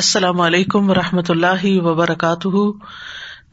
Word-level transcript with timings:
السلام 0.00 0.40
علیکم 0.40 0.90
و 0.90 0.94
رحمۃ 0.94 1.28
اللہ 1.28 1.64
وبرکاتہ۔ 1.64 2.56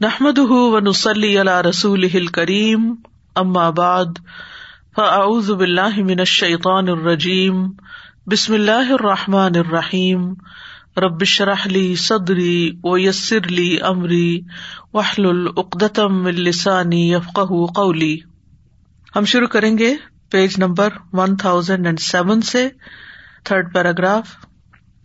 نحمد 0.00 0.38
و 0.38 0.80
نسلی 0.80 1.38
اللہ 1.38 1.60
رسول 1.60 2.26
کریم 2.26 2.94
ام 3.34 3.56
آباد 3.56 4.06
فاعوذ 4.96 5.50
باللہ 5.50 5.96
من 5.96 6.18
الشیطان 6.18 6.88
الرجیم، 6.88 7.66
بسم 8.26 8.54
اللہ 8.54 8.92
الرحمٰن 8.92 9.56
الرحیم۔ 9.56 10.34
ربش 10.96 11.40
رحلی 11.40 11.94
صدری 11.96 12.72
و 12.84 12.98
یسر 12.98 13.46
علی 13.46 13.78
عمری 13.80 14.40
وحل 14.94 15.26
العقدم 15.26 16.26
السانی 16.26 17.12
یفق 17.12 17.40
قولی۔ 17.74 18.18
ہم 19.16 19.24
شروع 19.24 19.48
کریں 19.48 19.78
گے 19.78 19.94
page 20.30 20.58
number 20.58 20.88
one 21.12 21.36
thousand 21.36 21.86
and 21.86 22.00
seven 22.00 22.42
سے، 22.42 22.68
تھرڈ 23.44 23.74
پیراگراف۔ 23.74 24.47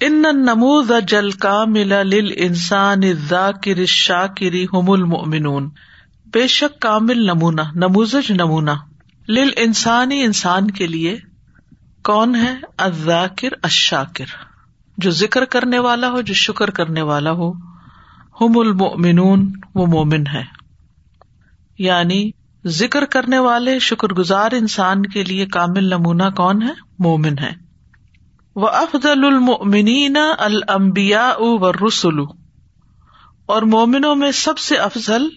ان 0.05 0.23
نموز 0.33 0.91
جل 1.07 1.31
کا 1.31 1.65
ملا 1.65 2.03
لل 2.03 2.33
انسان 2.35 3.01
ذاکر 3.29 3.85
شاکری 3.85 4.65
ہم 4.73 4.91
المؤمنون۔ 4.91 5.69
بے 6.25 6.47
شک 6.47 6.81
کامل 6.81 7.25
نمونہ 7.25 7.61
نموزج 7.75 8.31
نمونہ۔ 8.31 8.71
لل 9.29 9.49
انسانی 9.57 10.23
انسان 10.23 10.71
کے 10.71 10.87
لیے 10.87 11.17
کون 12.03 12.35
ہے؟ 12.35 12.55
الذاکر 12.77 13.47
الشاکر۔ 13.63 14.25
جو 14.97 15.11
ذکر 15.11 15.45
کرنے 15.45 15.79
والا 15.79 16.09
ہو، 16.09 16.21
جو 16.21 16.33
شکر 16.33 16.69
کرنے 16.69 17.01
والا 17.01 17.31
ہو۔ 17.31 17.53
ہم 18.41 18.57
المؤمنون، 18.57 19.51
وہ 19.75 19.85
مومن 19.85 20.27
ہے۔ 20.27 20.43
یعنی 21.79 22.31
ذکر 22.65 23.05
کرنے 23.05 23.37
والے 23.37 23.79
شکر 23.79 24.07
گزار 24.07 24.51
انسان 24.51 25.05
کے 25.05 25.23
لیے 25.23 25.45
کامل 25.45 25.83
نمونہ 25.83 26.29
کون 26.37 26.61
ہے؟ 26.61 26.73
مومن 26.99 27.37
ہے۔ 27.39 27.62
وہ 28.55 28.67
افضل 28.67 29.25
المنین 29.25 30.17
المبیا 30.37 31.33
و 31.39 31.71
رسول 31.71 32.25
اور 33.45 33.61
مومنوں 33.61 34.15
میں 34.15 34.31
سب 34.31 34.57
سے 34.57 34.75
افضل 34.75 35.27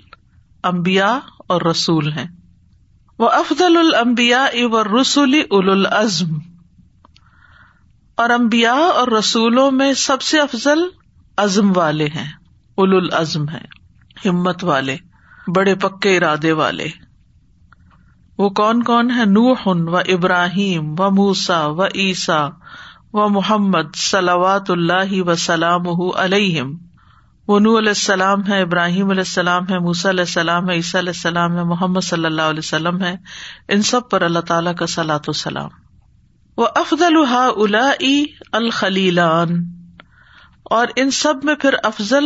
امبیا 0.62 1.18
اور 1.48 1.62
رسول 1.62 2.12
ہیں۔ 2.12 2.26
وہ 3.18 3.28
افضل 3.28 3.76
المبیا 3.76 4.46
و 4.54 5.00
رسول 5.00 5.34
اول 5.50 5.70
العزم۔ 5.70 6.38
اور 8.14 8.30
امبیا 8.30 8.72
اور 8.72 9.08
رسولوں 9.08 9.70
میں 9.70 9.92
سب 9.92 10.22
سے 10.22 10.40
افضل 10.40 10.78
عزم 11.36 11.72
والے 11.76 12.06
ہیں 12.06 12.32
اول 12.74 12.96
العزم 12.96 13.48
ہے 13.48 13.64
ہمت 14.28 14.64
والے، 14.64 14.96
بڑے 15.54 15.74
پکے 15.74 16.16
ارادے 16.16 16.52
والے۔ 16.52 16.86
وہ 18.38 18.48
کون 18.48 18.82
کون 18.82 19.10
ہے 19.10 19.24
نوح 19.24 19.62
و 19.66 19.96
ابراہیم 19.96 20.94
و 20.98 21.10
موسا 21.10 21.66
و 21.66 21.84
عیسا 21.84 22.48
و 23.16 23.28
محمد 23.28 23.96
صلوات 23.96 24.70
اللہ 24.70 25.12
وسلام 25.12 25.82
علیہم۔ 26.16 26.76
وہ 27.48 27.58
نو 27.58 27.78
علیہ 27.78 27.88
السلام 27.88 28.46
ہے، 28.48 28.62
ابراہیم 28.62 29.10
علیہ 29.10 29.20
السلام 29.20 29.62
ہے، 29.70 29.78
موسیٰ 29.78 30.10
علیہ 30.10 30.20
السلام 30.20 30.70
ہے، 30.70 30.74
عیسیٰ 30.74 31.00
علیہ 31.00 31.12
السلام 31.16 31.56
ہے، 31.56 31.64
محمد 31.64 32.00
صلی 32.00 32.24
اللہ 32.24 32.42
علیہ 32.42 32.58
وسلم 32.58 33.02
ہے۔ 33.02 33.16
ان 33.68 33.82
سب 33.82 34.08
پر 34.10 34.22
اللہ 34.22 34.38
تعالیٰ 34.38 34.74
کا 34.74 34.86
سلاۃ 34.86 35.24
السلام 35.26 35.68
وہ 36.56 36.66
افضل 36.74 37.14
الا 37.32 37.90
الخلیلان۔ 38.52 39.48
اور 40.64 40.86
ان 40.96 41.10
سب 41.10 41.34
میں 41.42 41.54
پھر 41.54 41.74
افضل 41.82 42.24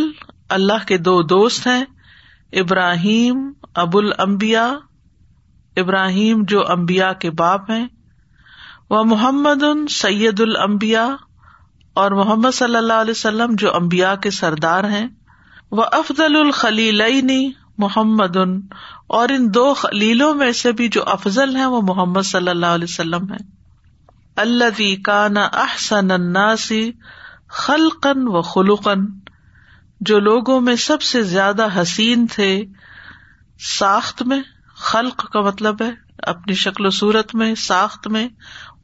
اللہ 0.48 0.86
کے 0.86 0.98
دو 0.98 1.22
دوست 1.22 1.66
ہیں، 1.66 1.84
ابراہیم 2.52 3.52
ابو 3.74 3.98
المبیا 3.98 4.78
ابراہیم 5.76 6.42
جو 6.48 6.70
امبیا 6.70 7.12
کے 7.12 7.30
باپ 7.30 7.70
ہیں 7.70 7.86
وہ 8.90 9.04
محمد 9.04 9.62
ان 9.62 9.86
سید 9.86 10.40
المبیا 10.40 11.16
اور 11.94 12.10
محمد 12.10 12.50
صلی 12.52 12.76
اللہ 12.76 12.92
علیہ 12.92 13.10
وسلم 13.10 13.54
جو 13.54 13.74
امبیا 13.74 14.14
کے 14.14 14.30
سردار 14.30 14.84
ہیں۔ 14.84 15.08
وہ 15.70 15.84
افضل 15.92 16.36
الخلیل 16.36 17.02
محمد 17.78 18.36
ان 18.36 18.60
اور 19.06 19.28
ان 19.28 19.54
دو 19.54 19.74
خلیلوں 19.74 20.34
میں 20.34 20.52
سے 20.52 20.72
بھی 20.72 20.88
جو 20.88 21.02
افضل 21.06 21.56
ہیں 21.56 21.66
وہ 21.66 21.80
محمد 21.82 22.22
صلی 22.22 22.48
اللہ 22.48 22.66
علیہ 22.66 22.86
وسلم 22.90 23.32
ہے 23.32 23.60
اللہ 24.36 25.02
کانا 25.04 25.48
احسن 25.52 26.10
الناسی 26.10 26.92
خلقن 27.48 28.28
و 28.28 28.42
خلقن 28.42 29.04
جو 30.00 30.18
لوگوں 30.18 30.60
میں 30.60 30.76
سب 30.76 31.02
سے 31.02 31.22
زیادہ 31.22 31.82
حسین 31.82 32.26
تھے۔ 32.26 32.64
ساخت 33.78 34.22
میں، 34.22 34.42
خلق 34.76 35.32
کا 35.32 35.40
مطلب 35.40 35.82
ہے، 35.82 35.90
اپنی 36.18 36.54
شکل 36.54 36.86
و 36.86 36.90
صورت 36.90 37.34
میں، 37.34 37.54
ساخت 37.54 38.08
میں۔ 38.08 38.28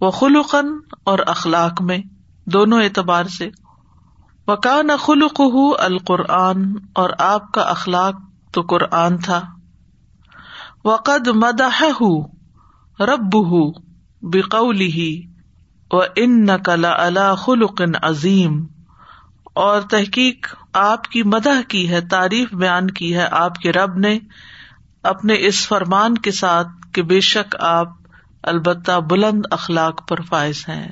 وہ 0.00 0.10
خلقن 0.10 0.66
اور 1.04 1.18
اخلاق 1.26 1.82
میں، 1.82 1.98
دونوں 2.46 2.82
اعتبار 2.82 3.24
سے۔ 3.24 3.48
وکان 4.46 4.88
خلق 4.98 5.40
القرآن، 5.78 6.74
اور 6.94 7.10
آپ 7.18 7.52
کا 7.52 7.62
اخلاق 7.62 8.14
تو 8.52 8.62
قرآن 8.62 9.18
تھا۔ 9.18 9.40
وقد 10.84 11.28
مدح 11.28 11.84
رب 13.00 13.34
بقولی 14.22 15.22
و 15.90 16.00
ان 16.16 16.44
نقل 16.44 16.84
اللہ 16.84 17.34
خلق 17.34 17.82
عظیم۔ 18.02 18.66
اور 19.54 19.80
تحقیق 19.80 20.54
آپ 20.72 21.04
کی 21.04 21.22
مدح 21.22 21.62
کی 21.68 21.90
ہے، 21.90 22.00
تعریف 22.00 22.54
بیان 22.54 22.90
کی 22.90 23.16
ہے 23.16 23.28
آپ 23.30 23.56
کے 23.56 23.72
رب 23.72 23.96
نے، 23.96 24.18
اپنے 25.02 25.34
اس 25.38 25.68
فرمان 25.68 26.18
کے 26.18 26.30
ساتھ 26.30 26.68
کہ 26.92 27.02
بے 27.02 27.20
شک 27.20 27.56
آپ 27.60 27.88
البتہ 28.46 29.00
بلند 29.00 29.42
اخلاق 29.50 30.08
پر 30.08 30.20
فائز 30.20 30.64
ہیں۔ 30.68 30.88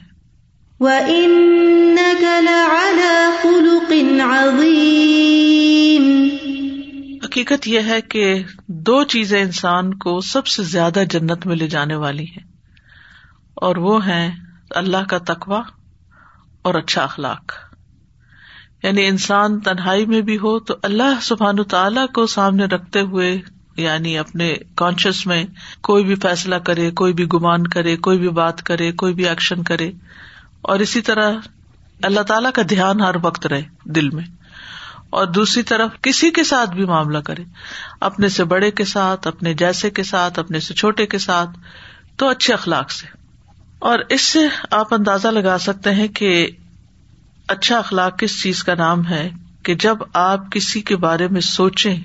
حقیقت 7.25 7.69
یہ 7.69 7.81
ہے 7.81 8.00
کہ 8.00 8.42
دو 8.69 9.04
چیزیں 9.04 9.42
انسان 9.42 9.94
کو 9.94 10.20
سب 10.20 10.47
سے 10.47 10.62
زیادہ 10.62 11.03
جنت 11.10 11.47
میں 11.47 11.56
لے 11.56 11.66
جانے 11.66 11.94
والی 11.94 12.25
ہیں۔ 12.25 12.44
اور 13.54 13.76
وہ 13.76 14.06
ہیں 14.06 14.31
اللہ 14.71 15.04
کا 15.09 15.19
تقوا 15.19 15.62
اور 16.62 16.75
اچھا 16.75 17.03
اخلاق۔ 17.03 17.53
یعنی 18.82 19.06
انسان 19.06 19.60
تنہائی 19.60 20.06
میں 20.06 20.21
بھی 20.21 20.38
ہو 20.38 20.60
تو 20.60 20.75
اللہ 20.82 21.21
سبحان 21.22 21.65
تعالی 21.65 22.00
کو 22.15 22.26
سامنے 22.26 22.65
رکھتے 22.65 23.00
ہوئے 23.00 23.41
یعنی 23.76 24.18
اپنے 24.18 24.54
کانشیس 24.74 25.26
میں 25.26 25.44
کوئی 25.80 26.04
بھی 26.04 26.14
فیصلہ 26.14 26.54
کرے، 26.54 26.90
کوئی 26.90 27.12
بھی 27.12 27.26
گمان 27.26 27.66
کرے، 27.66 27.96
کوئی 27.96 28.18
بھی 28.18 28.28
بات 28.28 28.62
کرے، 28.62 28.92
کوئی 28.92 29.14
بھی 29.14 29.28
ایکشن 29.28 29.62
کرے۔ 29.62 29.90
اور 30.62 30.78
اسی 30.78 31.00
طرح 31.00 31.32
اللہ 32.02 32.20
تعالی 32.20 32.48
کا 32.54 32.62
دھیان 32.68 33.00
ہر 33.00 33.14
وقت 33.22 33.46
رہے 33.46 33.62
دل 33.84 34.10
میں۔ 34.10 34.24
اور 35.10 35.26
دوسری 35.26 35.62
طرف 35.62 35.90
کسی 36.02 36.30
کے 36.30 36.44
ساتھ 36.44 36.70
بھی 36.70 36.84
معاملہ 36.84 37.18
کرے۔ 37.18 37.42
اپنے 38.00 38.28
سے 38.28 38.44
بڑے 38.44 38.70
کے 38.70 38.84
ساتھ، 38.84 39.26
اپنے 39.26 39.54
جیسے 39.54 39.91
کے 39.91 40.02
ساتھ، 40.02 40.38
اپنے 40.38 40.60
سے 40.60 40.74
چھوٹے 40.74 41.06
کے 41.06 41.18
ساتھ، 41.18 41.50
تو 42.16 42.28
اچھے 42.28 42.54
اخلاق 42.54 42.91
سے۔ 42.91 43.06
اور 43.78 43.98
اس 44.08 44.20
سے 44.20 44.38
آپ 44.70 44.94
اندازہ 44.94 45.28
لگا 45.28 45.58
سکتے 45.58 45.91
ہیں 45.91 46.08
کہ 46.08 46.50
اچھا 47.48 47.78
اخلاق 47.78 48.18
کس 48.18 48.42
چیز 48.42 48.64
کا 48.64 48.74
نام 48.74 49.06
ہے 49.06 49.30
کہ 49.62 49.74
جب 49.74 49.96
آپ 50.12 50.52
کسی 50.52 50.80
کے 50.80 50.96
بارے 50.96 51.28
میں 51.28 51.41
سوچیں 51.41 51.96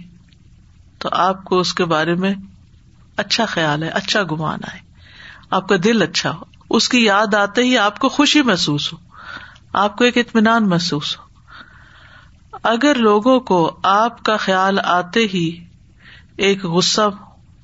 تو 0.99 1.09
آپ 1.11 1.43
کو 1.43 1.59
اس 1.59 1.73
کے 1.73 1.85
بارے 1.85 2.15
میں 2.15 2.33
اچھا 3.17 3.45
خیال 3.45 3.83
ہے 3.83 3.89
اچھا 3.89 4.23
گمان 4.23 4.59
آئے۔ 4.63 4.79
آپ 5.51 5.69
کا 5.69 5.75
دل 5.83 6.01
اچھا 6.01 6.31
ہو۔ 6.31 6.43
اس 6.69 6.89
کی 6.89 7.05
یاد 7.05 7.33
آتے 7.33 7.63
ہی 7.63 7.77
آپ 7.77 7.99
کو 7.99 8.09
خوشی 8.09 8.41
محسوس 8.41 8.93
ہو۔ 8.93 8.97
آپ 9.73 9.97
کو 9.97 10.03
ایک 10.03 10.17
اطمینان 10.17 10.69
محسوس 10.69 11.17
ہو۔ 11.17 11.23
اگر 12.63 12.95
لوگوں 12.95 13.39
کو 13.39 13.79
آپ 13.83 14.23
کا 14.23 14.37
خیال 14.37 14.79
آتے 14.83 15.19
ہی 15.19 15.65
ایک 16.37 16.65
غصہ 16.65 17.09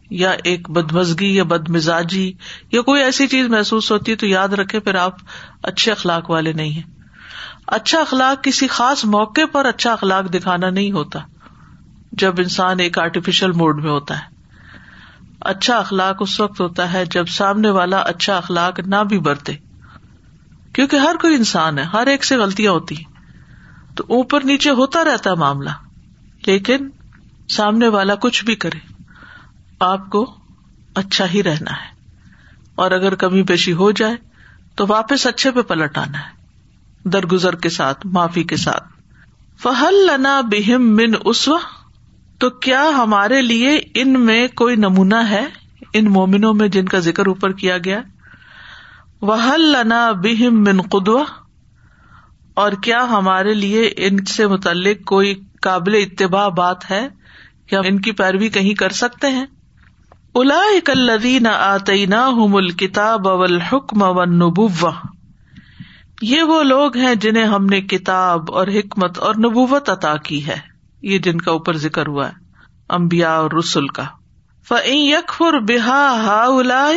یا 0.10 0.32
ایک 0.44 0.70
بدمزگی 0.70 1.36
یا 1.36 1.44
بد 1.44 1.70
مزاجی 1.70 2.34
یا 2.72 2.82
کوئی 2.82 3.04
ایسی 3.04 3.28
چیز 3.28 3.48
محسوس 3.48 3.92
ہوتی 3.92 4.12
ہے 4.12 4.18
تو 4.18 4.28
یاد 4.28 4.48
رکھے 4.48 4.80
پھر 4.80 4.96
آپ 4.96 5.16
اچھے 5.64 5.92
اخلاق 5.92 6.30
والے 6.30 6.54
نہیں 6.54 6.70
ہیں۔ 6.70 6.84
اچھا 7.68 8.00
اخلاق 8.00 8.44
کسی 8.44 8.68
خاص 8.68 9.06
موقع 9.06 9.42
پر 9.52 9.66
اچھا 9.66 9.94
اخلاق 9.94 10.34
دکھانا 10.34 10.70
نہیں 10.70 10.92
ہوتا۔ 10.92 11.20
جب 12.18 12.36
انسان 12.38 12.80
ایک 12.80 13.00
آرٹیفیشل 13.00 13.52
موڈ 13.52 13.84
میں 13.84 13.92
ہوتا 13.92 14.20
ہے۔ 14.20 14.36
اچھا 15.40 15.78
اخلاق 15.78 16.16
اس 16.20 16.40
وقت 16.40 16.62
ہوتا 16.62 16.94
ہے 16.94 17.06
جب 17.06 17.26
سامنے 17.26 17.70
والا 17.70 17.98
اچھا 17.98 18.38
اخلاق 18.38 18.80
نہ 18.80 19.04
بھی 19.10 19.20
برتے۔ 19.20 19.54
کیونکہ 20.74 20.96
ہر 20.96 21.16
کوئی 21.22 21.36
انسان 21.36 21.80
ہے، 21.80 21.84
ہر 21.84 22.08
ایک 22.08 22.26
سے 22.26 22.38
غلطیاں 22.38 22.72
ہوتی 22.72 22.98
ہیں۔ 22.98 23.16
تو 23.96 24.04
اوپر 24.10 24.42
نیچے 24.44 24.70
ہوتا 24.70 25.04
رہتا 25.04 25.30
ہے 25.30 25.36
معاملہ، 25.36 25.70
لیکن 26.48 26.90
سامنے 27.50 27.88
والا 27.88 28.16
کچھ 28.16 28.46
بھی 28.46 28.56
کرے، 28.56 28.94
آپ 29.80 30.10
کو 30.10 30.36
اچھا 30.96 31.26
ہی 31.34 31.44
رہنا 31.44 31.72
ہے۔ 31.72 31.96
اور 32.76 32.92
اگر 32.92 33.16
کمی 33.16 33.44
پیشی 33.44 33.74
ہو 33.74 33.92
جائے، 33.92 34.16
تو 34.76 34.86
واپس 34.90 35.28
اچھے 35.28 35.52
پہ 35.52 35.62
پلٹ 35.62 35.98
آنا 35.98 36.20
ہے۔ 36.20 36.36
درگزر 37.10 37.56
کے 37.56 37.70
ساتھ، 37.70 38.08
معافی 38.08 38.44
کے 38.44 38.58
ساتھ۔ 38.58 38.84
فہل 39.62 39.96
لنا 39.96 40.42
بہم 40.42 40.82
من 40.82 41.14
اسوا 41.26 41.60
تو 42.40 42.50
کیا 42.50 42.90
ہمارے 42.98 43.42
لیے 43.42 43.80
ان 43.96 44.20
میں 44.20 44.48
کوئی 44.48 44.76
نمونہ 44.76 45.24
ہے؟ 45.30 45.46
ان 45.94 46.06
مومنوں 46.06 46.54
میں 46.54 46.68
جن 46.68 46.86
کا 46.86 47.00
ذکر 47.00 47.28
اوپر 47.28 47.52
کیا 47.52 47.78
گیا۔ 47.78 48.02
وہ 49.22 49.58
لنا 49.58 50.12
بہم 50.12 50.64
من 50.64 50.82
قدوہ 50.82 51.24
اور 52.54 52.72
کیا 52.72 53.04
ہمارے 53.10 53.54
لیے 53.54 53.92
ان 53.98 54.26
سے 54.26 54.48
متعلق 54.48 55.06
کوئی 55.06 55.42
قابل 55.62 55.96
اتباع 55.96 56.48
بات 56.48 56.92
ہے؟ 56.92 57.08
کیا 57.68 57.80
ان 57.80 58.02
کی 58.02 58.12
پیروی 58.12 58.50
کہیں 58.50 58.74
کر 58.74 58.90
سکتے 58.90 59.28
ہیں؟ 59.28 59.46
الا 60.36 60.56
اکلدین 60.56 61.48
آتینا 61.48 62.30
کتاب 62.80 63.28
اول 63.28 63.62
حکم 63.62 64.04
اول 64.04 64.30
نبو 64.30 64.68
یہ 66.22 66.42
وہ 66.42 66.64
لوگ 66.64 66.98
ہیں 66.98 67.16
جنہیں 67.16 67.44
ہم 67.44 67.66
نے 67.66 67.82
کتاب 67.82 68.52
اور 68.52 68.68
حکمت 68.68 69.20
اور 69.20 69.36
نبوت 69.36 69.90
عطا 69.90 70.18
کی 70.18 70.48
ہے۔ 70.48 70.75
یہ 71.06 71.18
جن 71.18 71.38
کا 71.38 71.52
اوپر 71.52 71.78
ذکر 71.78 72.08
ہوا 72.08 72.28
ہے 72.28 72.34
امبیا 72.90 73.34
اور 73.34 73.52
رسول 73.52 73.88
کا۔ 73.88 74.04
فعین 74.68 75.00
یکفر 75.00 75.60
بحا 75.60 76.24
ہا 76.24 76.92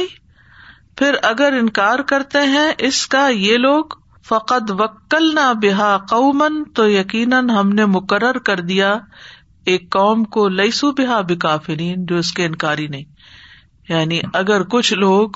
پھر 0.97 1.15
اگر 1.23 1.53
انکار 1.61 1.99
کرتے 1.99 2.39
ہیں 2.39 2.73
اس 2.79 3.07
کا 3.07 3.29
یہ 3.29 3.57
لوگ 3.57 3.85
فقط 4.25 4.71
وکل 4.71 5.35
نہ 5.35 5.53
بحا 5.63 5.97
قومن 5.97 6.65
تو 6.65 6.91
یقیناً 6.91 7.51
ہم 7.51 7.69
نے 7.69 7.85
مقرر 7.85 8.39
کر 8.39 8.61
دیا 8.61 8.99
ایک 9.65 9.91
قوم 9.91 10.25
کو 10.25 10.49
لئیسو 10.49 10.93
بحا 10.93 11.21
بکافرین 11.21 12.07
جو 12.07 12.17
اس 12.17 12.33
کے 12.33 12.45
انکاری 12.45 12.87
نہیں۔ 12.87 13.05
یعنی 13.89 14.21
اگر 14.35 14.63
کچھ 14.63 14.95
لوگ 14.95 15.31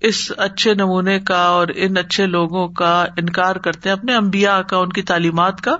اس 0.00 0.32
اچھے 0.36 0.74
نمونے 0.74 1.20
کا 1.20 1.42
اور 1.42 1.68
ان 1.74 1.96
اچھے 1.96 2.26
لوگوں 2.26 2.68
کا 2.68 3.06
انکار 3.16 3.56
کرتے 3.56 3.88
ہیں، 3.88 3.96
اپنے 3.96 4.14
امبیا 4.14 4.62
کا، 4.62 4.76
ان 4.76 4.88
کی 4.88 5.02
تعلیمات 5.02 5.60
کا 5.60 5.76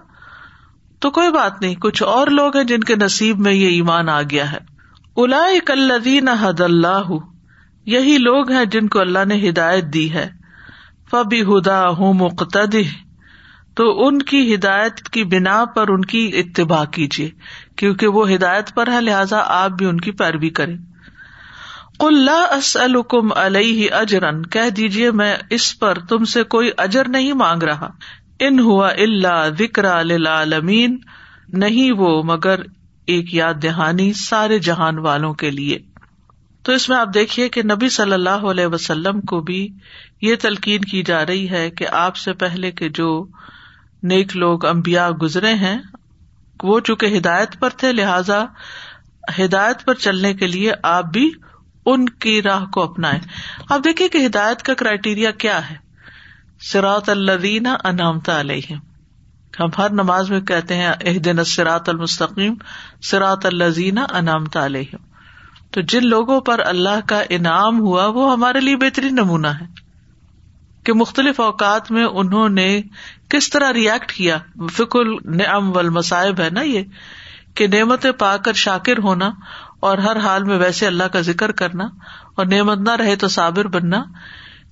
تو 1.00 1.10
کوئی 1.10 1.30
بات 1.30 1.60
نہیں، 1.60 1.74
کچھ 1.74 2.02
اور 2.02 2.26
لوگ 2.26 2.56
ہیں 2.56 2.64
جن 2.64 2.80
کے 2.80 2.96
نصیب 2.96 3.38
میں 3.38 3.52
یہ 3.52 3.68
ایمان 3.68 4.08
آ 4.08 4.22
گیا 4.22 4.52
ہے۔ 4.52 4.58
الا 5.16 5.46
کلین 5.66 6.28
حد 6.28 6.60
اللہ، 6.60 7.12
یہی 7.86 8.18
لوگ 8.18 8.50
ہیں 8.50 8.64
جن 8.64 8.88
کو 8.88 9.00
اللہ 9.00 9.24
نے 9.24 9.48
ہدایت 9.48 9.84
دی 9.84 10.12
ہے۔ 10.12 10.28
فبی 11.10 11.42
ہدا 11.42 11.88
ہوں 11.88 12.12
مقتد 12.14 12.76
تو 13.74 14.06
ان 14.06 14.18
کی 14.18 14.54
ہدایت 14.54 15.00
کی 15.00 15.24
بنا 15.24 15.64
پر 15.64 15.88
ان 15.88 16.04
کی 16.04 16.32
اتباع 16.34 16.84
کیجیے، 16.84 17.30
کیونکہ 17.76 18.06
وہ 18.06 18.30
ہدایت 18.30 18.74
پر 18.74 18.88
ہے 18.88 19.00
لہٰذا 19.00 19.40
آپ 19.44 19.70
بھی 19.70 19.86
ان 19.86 20.00
کی 20.00 20.10
پیروی 20.10 20.50
کریں۔ 20.50 20.76
اللہ 21.98 22.54
اسلکم 22.54 23.32
علیہ 23.36 23.90
اجرن 23.90 24.46
کہہ 24.46 24.70
دیجیے 24.70 25.10
میں 25.10 25.36
اس 25.50 25.78
پر 25.78 25.98
تم 25.98 26.24
سے 26.24 26.42
کوئی 26.42 26.70
اجر 26.78 27.08
نہیں 27.08 27.32
مانگ 27.32 27.62
رہا۔ 27.62 27.90
ان 28.40 28.58
ہوا 28.58 28.88
اللہ 28.88 29.48
ذکر 29.58 29.84
عالمین 29.86 30.98
نہیں 31.48 31.92
وہ 31.92 32.22
مگر 32.22 32.60
ایک 33.06 33.34
یاد 33.34 33.54
دہانی 33.62 34.12
سارے 34.12 34.58
جہان 34.58 34.98
والوں 34.98 35.34
کے 35.34 35.50
لیے۔ 35.50 35.78
تو 36.62 36.72
اس 36.72 36.88
میں 36.88 36.96
آپ 36.96 37.08
دیکھیے 37.14 37.48
کہ 37.48 37.62
نبی 37.62 37.88
صلی 37.88 38.12
اللہ 38.12 38.30
علیہ 38.30 38.66
وسلم 38.66 39.20
کو 39.20 39.40
بھی 39.40 39.68
یہ 40.22 40.36
تلقین 40.40 40.80
کی 40.80 41.02
جا 41.02 41.26
رہی 41.26 41.50
ہے 41.50 41.70
کہ 41.70 41.86
آپ 41.92 42.16
سے 42.16 42.32
پہلے 42.32 42.70
کے 42.70 42.88
جو 42.88 43.26
نیک 44.02 44.36
لوگ 44.36 44.64
امبیا 44.64 45.10
گزرے 45.22 45.54
ہیں، 45.54 45.78
وہ 46.62 46.80
چونکہ 46.80 47.18
ہدایت 47.18 47.60
پر 47.60 47.70
تھے، 47.70 47.92
لہذا 47.92 48.44
ہدایت 49.38 49.84
پر 49.84 49.94
چلنے 49.94 50.34
کے 50.34 50.46
لیے 50.46 50.72
آپ 50.82 51.04
بھی 51.04 51.30
ان 51.86 52.08
کی 52.08 52.42
راہ 52.42 52.64
کو 52.64 52.82
اپنائیں۔ 52.82 53.20
آپ 53.70 53.80
دیکھیے 53.84 54.08
کہ 54.08 54.26
ہدایت 54.26 54.62
کا 54.62 54.74
کرائٹیریا 54.74 55.30
کیا 55.30 55.70
ہے۔ 55.70 55.85
سراط 56.60 57.08
الدین 57.08 57.66
انعامتا 57.84 58.40
علیہ 58.40 58.72
ہم 59.60 59.68
ہر 59.78 59.90
نماز 59.90 60.30
میں 60.30 60.40
کہتے 60.40 60.74
ہیں 60.74 60.86
اح 60.86 61.18
دن 61.24 61.44
سراط 61.44 61.88
المستقیم 61.88 62.54
سراط 63.02 63.46
الزین 63.46 63.98
انعامتا 63.98 64.64
علیہ 64.66 64.96
تو 65.70 65.80
جن 65.80 66.06
لوگوں 66.06 66.40
پر 66.40 66.60
اللہ 66.66 67.08
کا 67.08 67.22
انعام 67.28 67.80
ہوا، 67.80 68.06
وہ 68.06 68.32
ہمارے 68.32 68.60
لیے 68.60 68.76
بہترین 68.76 69.14
نمونہ 69.14 69.46
ہے۔ 69.46 69.64
کہ 70.84 70.92
مختلف 70.92 71.40
اوقات 71.40 71.90
میں 71.90 72.04
انہوں 72.04 72.48
نے 72.48 72.82
کس 73.28 73.50
طرح 73.50 73.72
ریئیکٹ 73.72 74.12
کیا۔ 74.12 74.38
فکل 74.72 75.16
نعم 75.24 75.76
والمصائب 75.76 76.40
ہے 76.40 76.50
نا 76.50 76.60
یہ، 76.60 76.82
کہ 77.54 77.66
نعمت 77.66 78.06
پا 78.18 78.36
کر 78.36 78.52
شاکر 78.52 78.98
ہونا 78.98 79.30
اور 79.80 79.98
ہر 79.98 80.16
حال 80.16 80.44
میں 80.44 80.58
ویسے 80.58 80.86
اللہ 80.86 81.04
کا 81.04 81.20
ذکر 81.20 81.52
کرنا 81.52 81.84
اور 82.34 82.46
نعمت 82.46 82.78
نہ 82.78 82.90
رہے 82.90 83.16
تو 83.16 83.28
صابر 83.28 83.64
بننا۔ 83.64 84.04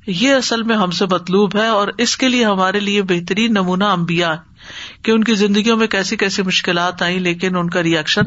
یہ 0.07 0.35
اصل 0.35 0.63
میں 0.63 0.77
ہم 0.77 0.91
سے 0.91 1.05
مطلوب 1.11 1.57
ہے 1.57 1.67
اور 1.67 1.89
اس 1.99 2.17
کے 2.17 2.29
لیے 2.29 2.45
ہمارے 2.45 2.81
لیے 2.81 3.03
بہترین 3.03 3.51
نمونہ 3.51 3.85
امبیا 3.85 4.35
کہ 5.03 5.11
ان 5.11 5.25
کی 5.25 5.35
زندگیوں 5.35 5.77
میں 5.77 5.87
کیسی 5.87 6.17
کیسی 6.17 6.43
مشکلات 6.43 7.03
آئی 7.03 7.19
لیکن 7.19 7.57
ان 7.57 7.71
کا 7.71 7.83
ریئیکشن 7.83 8.23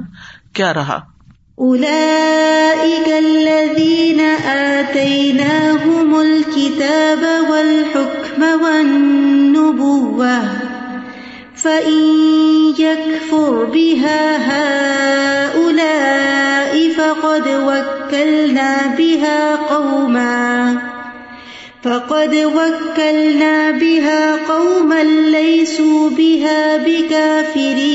کیا 0.54 0.74
رہا؟ 0.74 1.00
فقد 16.98 17.48
وكلنا 17.48 18.78
بها 18.98 19.68
قوما۔ 19.68 20.87
فقد 21.88 22.36
وكلنا 22.36 23.72
بها 23.72 24.36
قوما 24.36 25.04
ليسوا 25.04 26.10
بها 26.10 26.78
بكافرين 26.78 27.88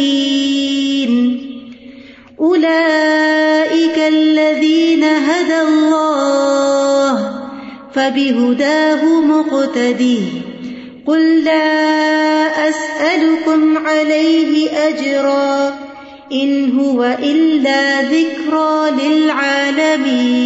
أولئك 2.40 3.98
الذين 3.98 5.04
هدى 5.04 5.60
الله 5.60 7.30
فبهداه 7.94 9.20
مقتدي 9.20 10.18
قل 11.06 11.44
لا 11.44 12.68
أسألكم 12.68 13.78
عليه 13.86 14.70
أجرا 14.88 15.74
إن 16.32 16.78
هو 16.78 17.04
إلا 17.04 18.02
ذكرى 18.02 18.90
للعالمين 19.04 20.42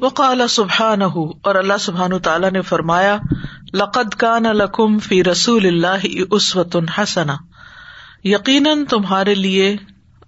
وقال 0.00 0.48
سبحان 0.48 1.02
اور 1.02 1.54
اللہ 1.54 1.78
سبحان 1.80 2.18
تعالیٰ 2.18 2.50
نے 2.50 2.62
فرمایا، 2.62 3.18
لقد 3.74 4.14
کان 4.14 4.42
لکم 4.42 4.98
فی 4.98 5.24
رسول 5.24 5.66
اللہ 5.66 6.06
اسوت 6.30 6.76
حسنا 6.98 7.36
یقیناً 8.24 8.84
تمہارے 8.84 9.34
لیے 9.34 9.76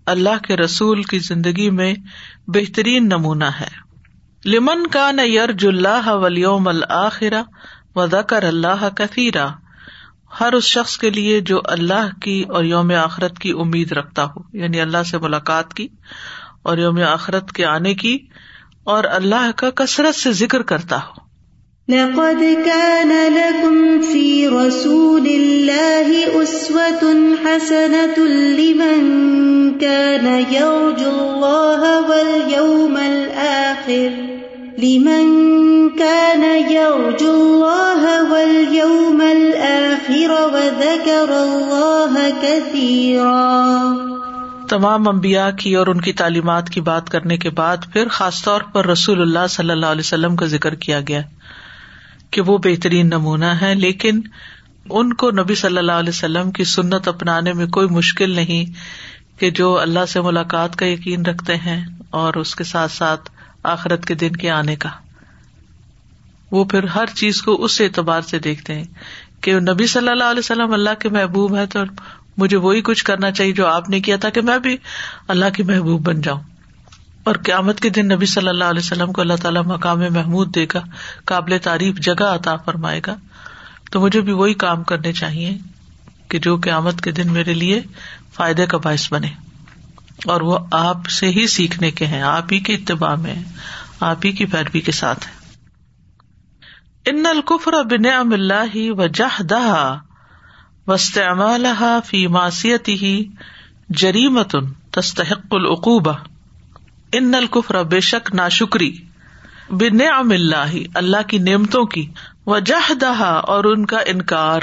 اللہ 0.06 0.42
کے 0.48 0.56
رسول 0.56 1.02
کی 1.02 1.18
زندگی 1.18 1.70
میں 1.70 1.94
بہترین 2.46 3.06
نمونہ 3.06 3.44
ہے۔ 3.44 3.90
لمن 4.44 4.86
کا 4.86 5.10
نہ 5.10 5.22
یرج 5.22 5.66
اللہ 5.66 6.08
ولیوم 6.08 6.68
الآخرہ 6.68 7.42
و 7.94 8.06
ذکر 8.06 8.42
اللہ 8.42 8.88
کثیرا 8.96 9.48
ہر 10.40 10.52
اس 10.52 10.64
شخص 10.64 10.98
کے 10.98 11.10
لیے 11.10 11.40
جو 11.40 11.60
اللہ 11.64 12.20
کی 12.22 12.44
اور 12.48 12.64
یوم 12.64 12.92
آخرت 13.04 13.38
کی 13.38 13.50
امید 13.50 13.92
رکھتا 13.92 14.24
ہو 14.24 14.40
یعنی 14.52 14.80
اللہ 14.80 15.02
سے 15.02 15.18
ملاقات 15.18 15.74
کی 15.74 15.88
اور 16.62 16.78
یوم 16.78 17.00
آخرت 17.08 17.52
کے 17.52 17.64
آنے 17.64 17.94
کی 17.94 18.18
اور 18.90 19.04
اللہ 19.04 19.50
کا 19.56 19.70
کثرت 19.70 20.14
سے 20.14 20.32
ذکر 20.32 20.62
کرتا 20.62 20.96
ہو۔ 20.96 21.30
لقد 21.88 22.64
كان 22.64 23.08
لكم 23.08 24.00
في 24.12 24.46
رسول 24.46 25.26
الله 25.26 26.16
أسوة 26.42 27.12
حسنة 27.44 28.24
لمن 28.56 29.00
كان 29.78 30.26
يرجو 30.50 31.10
الله 31.10 32.08
واليوم 32.08 32.96
الآخر، 32.96 34.08
لمن 34.78 35.38
كان 35.98 36.44
يرجو 36.70 37.30
الله 37.30 38.30
واليوم 38.30 39.20
الآخر 39.20 40.30
وذكر 40.30 41.32
الله 41.32 42.28
كثيرا۔ 42.42 43.80
تمام 44.70 45.08
امبیا 45.08 45.50
کی 45.50 45.74
اور 45.74 45.86
ان 45.86 46.00
کی 46.00 46.12
تعلیمات 46.12 46.70
کی 46.70 46.80
بات 46.80 47.10
کرنے 47.10 47.36
کے 47.36 47.50
بعد 47.50 47.76
پھر 47.92 48.08
خاص 48.08 48.42
طور 48.42 48.60
پر 48.60 48.86
رسول 48.86 49.22
اللہ 49.22 49.46
صلی 49.50 49.70
اللہ 49.70 49.86
علیہ 49.86 50.00
وسلم 50.00 50.36
کا 50.36 50.46
ذکر 50.46 50.74
کیا 50.74 51.00
گیا 51.08 51.20
کہ 52.30 52.40
وہ 52.40 52.58
بہترین 52.58 53.06
نمونہ 53.06 53.44
ہے 53.44 53.74
لیکن 53.74 54.20
ان 54.90 55.12
کو 55.12 55.30
نبی 55.30 55.54
صلی 55.54 55.78
اللہ 55.78 55.92
علیہ 55.92 56.08
وسلم 56.08 56.50
کی 56.50 56.64
سنت 56.64 57.08
اپنانے 57.08 57.52
میں 57.52 57.66
کوئی 57.66 57.88
مشکل 57.88 58.30
نہیں 58.30 58.64
کہ 59.40 59.50
جو 59.50 59.80
اللہ 59.80 60.06
سے 60.08 60.20
ملاقات 60.20 60.76
کا 60.76 60.86
یقین 60.86 61.26
رکھتے 61.26 61.56
ہیں 61.56 61.86
اور 62.10 62.34
اس 62.34 62.54
کے 62.56 62.64
ساتھ 62.64 62.92
ساتھ 62.92 63.30
آخرت 63.62 64.04
کے 64.04 64.14
دن 64.14 64.32
کے 64.32 64.50
آنے 64.50 64.76
کا۔ 64.76 64.88
وہ 66.50 66.64
پھر 66.64 66.84
ہر 66.84 67.06
چیز 67.06 67.42
کو 67.42 67.64
اس 67.64 67.80
اعتبار 67.80 68.20
سے 68.20 68.38
دیکھتے 68.38 68.74
ہیں 68.74 68.84
کہ 69.40 69.60
نبی 69.60 69.86
صلی 69.86 70.08
اللہ 70.08 70.24
علیہ 70.24 70.38
وسلم 70.38 70.72
اللہ 70.72 70.90
کے 70.98 71.08
محبوب 71.08 71.56
ہے 71.56 71.66
تو 71.66 71.80
مجھے 72.40 72.56
وہی 72.56 72.82
کچھ 72.82 73.04
کرنا 73.04 73.30
چاہیے 73.30 73.52
جو 73.52 73.66
آپ 73.66 73.88
نے 73.88 74.00
کیا 74.00 74.16
تھا 74.16 74.30
کہ 74.30 74.40
میں 74.40 74.58
بھی 74.58 74.76
اللہ 75.28 75.44
کی 75.54 75.62
محبوب 75.62 76.02
بن 76.02 76.20
جاؤں۔ 76.20 76.40
اور 77.24 77.34
قیامت 77.44 77.80
کے 77.80 77.90
دن 77.90 78.08
نبی 78.08 78.26
صلی 78.26 78.48
اللہ 78.48 78.64
علیہ 78.64 78.78
وسلم 78.78 79.12
کو 79.12 79.20
اللہ 79.20 79.34
تعالیٰ 79.42 79.62
مقام 79.64 79.98
محمود 79.98 80.54
دے 80.54 80.66
گا، 80.74 80.80
قابل 81.24 81.58
تعریف 81.62 81.96
جگہ 81.96 82.24
عطا 82.24 82.56
فرمائے 82.56 83.00
گا۔ 83.06 83.14
تو 83.90 84.00
مجھے 84.00 84.20
بھی 84.20 84.32
وہی 84.32 84.54
کام 84.54 84.82
کرنے 84.82 85.12
چاہیے 85.12 85.58
کہ 86.28 86.38
جو 86.38 86.56
قیامت 86.56 87.00
کے 87.00 87.10
دن 87.10 87.32
میرے 87.32 87.54
لیے 87.54 87.82
فائدے 88.34 88.66
کا 88.66 88.78
باعث 88.78 89.12
بنے۔ 89.12 89.30
اور 90.26 90.40
وہ 90.40 90.58
آپ 90.70 91.06
سے 91.06 91.26
ہی 91.26 91.46
سیکھنے 91.46 91.90
کے 91.90 92.06
ہیں، 92.06 92.22
آپ 92.22 92.52
ہی 92.52 92.58
کے 92.58 92.74
اتباع 92.74 93.14
میں 93.14 93.34
آپ 94.00 94.18
ہی 94.24 94.32
کی 94.32 94.44
پیروی 94.44 94.80
کے 94.80 94.92
ساتھ 94.92 95.26
ہے 95.26 95.40
ان 97.10 97.26
القفر 97.26 97.72
بنعم 97.82 98.32
اللہ 98.32 98.90
و 98.90 99.06
جہ 99.06 99.42
دہا 99.42 99.98
وسطمال 100.86 101.66
فی 102.06 102.26
ماسیتی 102.26 102.94
ہی 102.94 103.24
جریمتن 103.90 104.72
تستحق 104.90 105.54
العقوبہ 105.54 106.12
ان 107.12 107.34
القفر 107.34 107.82
بے 107.84 108.00
شک 108.00 108.34
نا 108.34 108.48
شکری 108.48 108.96
بن 109.70 110.00
اللہ 110.30 110.76
اللہ 110.94 111.22
کی 111.26 111.38
نعمتوں 111.38 111.84
کی 111.84 112.06
وجہ 112.46 112.92
دہا 112.94 113.32
اور 113.34 113.64
ان 113.64 113.86
کا 113.86 113.98
انکار. 114.06 114.60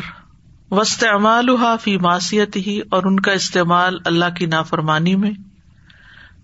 وسطمال 0.71 1.50
فی 1.81 1.97
ماسیت 1.97 2.55
ہی 2.55 2.79
اور 2.89 3.03
ان 3.03 3.19
کا 3.19 3.31
استعمال 3.31 3.97
اللہ 4.05 4.29
کی 4.36 4.45
نافرمانی 4.45 5.15
میں. 5.15 5.31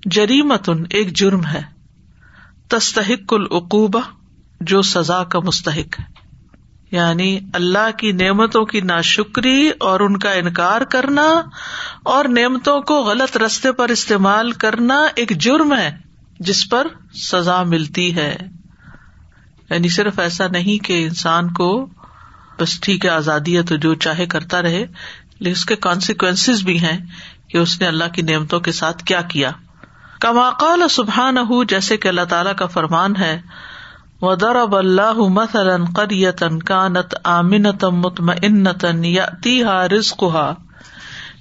جریمتن 0.05 0.83
ایک 0.89 1.13
جرم 1.15 1.45
ہے. 1.45 1.61
تستحق 2.67 3.33
العقوبہ 3.33 4.01
جو 4.61 4.81
سزا 4.81 5.23
کا 5.23 5.39
مستحق 5.39 5.99
ہے. 5.99 6.12
یعنی 6.93 7.39
اللہ 7.53 7.91
کی 7.97 8.11
نعمتوں 8.11 8.65
کی 8.65 8.81
ناشکری 8.81 9.71
اور 9.79 9.99
ان 9.99 10.17
کا 10.17 10.31
انکار 10.31 10.81
کرنا 10.81 11.41
اور 12.03 12.25
نعمتوں 12.25 12.81
کو 12.81 13.03
غلط 13.03 13.37
رستے 13.37 13.71
پر 13.71 13.89
استعمال 13.89 14.51
کرنا 14.51 15.07
ایک 15.15 15.29
جرم 15.29 15.73
ہے 15.73 15.97
جس 16.39 16.69
پر 16.69 16.87
سزا 17.13 17.63
ملتی 17.63 18.15
ہے۔ 18.15 18.35
یعنی 19.69 19.89
صرف 19.89 20.19
ایسا 20.19 20.47
نہیں 20.47 20.83
کہ 20.83 21.03
انسان 21.03 21.53
کو 21.53 21.89
بس 22.59 22.81
ٹھیک 22.81 23.05
ہے، 23.05 23.09
آزادی 23.09 23.57
ہے 23.57 23.63
تو 23.63 23.75
جو 23.75 23.95
چاہے 23.95 24.25
کرتا 24.25 24.61
رہے، 24.61 24.85
لیکن 25.39 25.51
اس 25.51 25.65
کے 25.65 25.75
کانسیکوینس 25.75 26.49
بھی 26.49 26.79
ہیں 26.79 27.05
کہ 27.49 27.57
اس 27.57 27.81
نے 27.81 27.87
اللہ 27.87 28.13
کی 28.13 28.21
نعمتوں 28.21 28.59
کے 28.59 28.71
ساتھ 28.71 29.03
کیا 29.03 29.21
کیا۔ 29.21 29.51
کماقال 30.21 30.81
سبحان 30.89 31.37
ہُ 31.37 31.65
جیسے 31.67 31.97
کہ 31.97 32.07
اللہ 32.07 32.25
تعالیٰ 32.29 32.55
کا 32.55 32.65
فرمان 32.65 33.15
ہے 33.15 33.41
ودرب 34.23 34.75
اللہ 34.75 35.17
مثلا 35.35 35.77
قرية 35.95 36.59
كانت 36.67 37.15
آمنة 37.29 37.89
مطمئنة 38.03 39.07
يأتيها 39.07 39.87
رزقها 39.87 40.57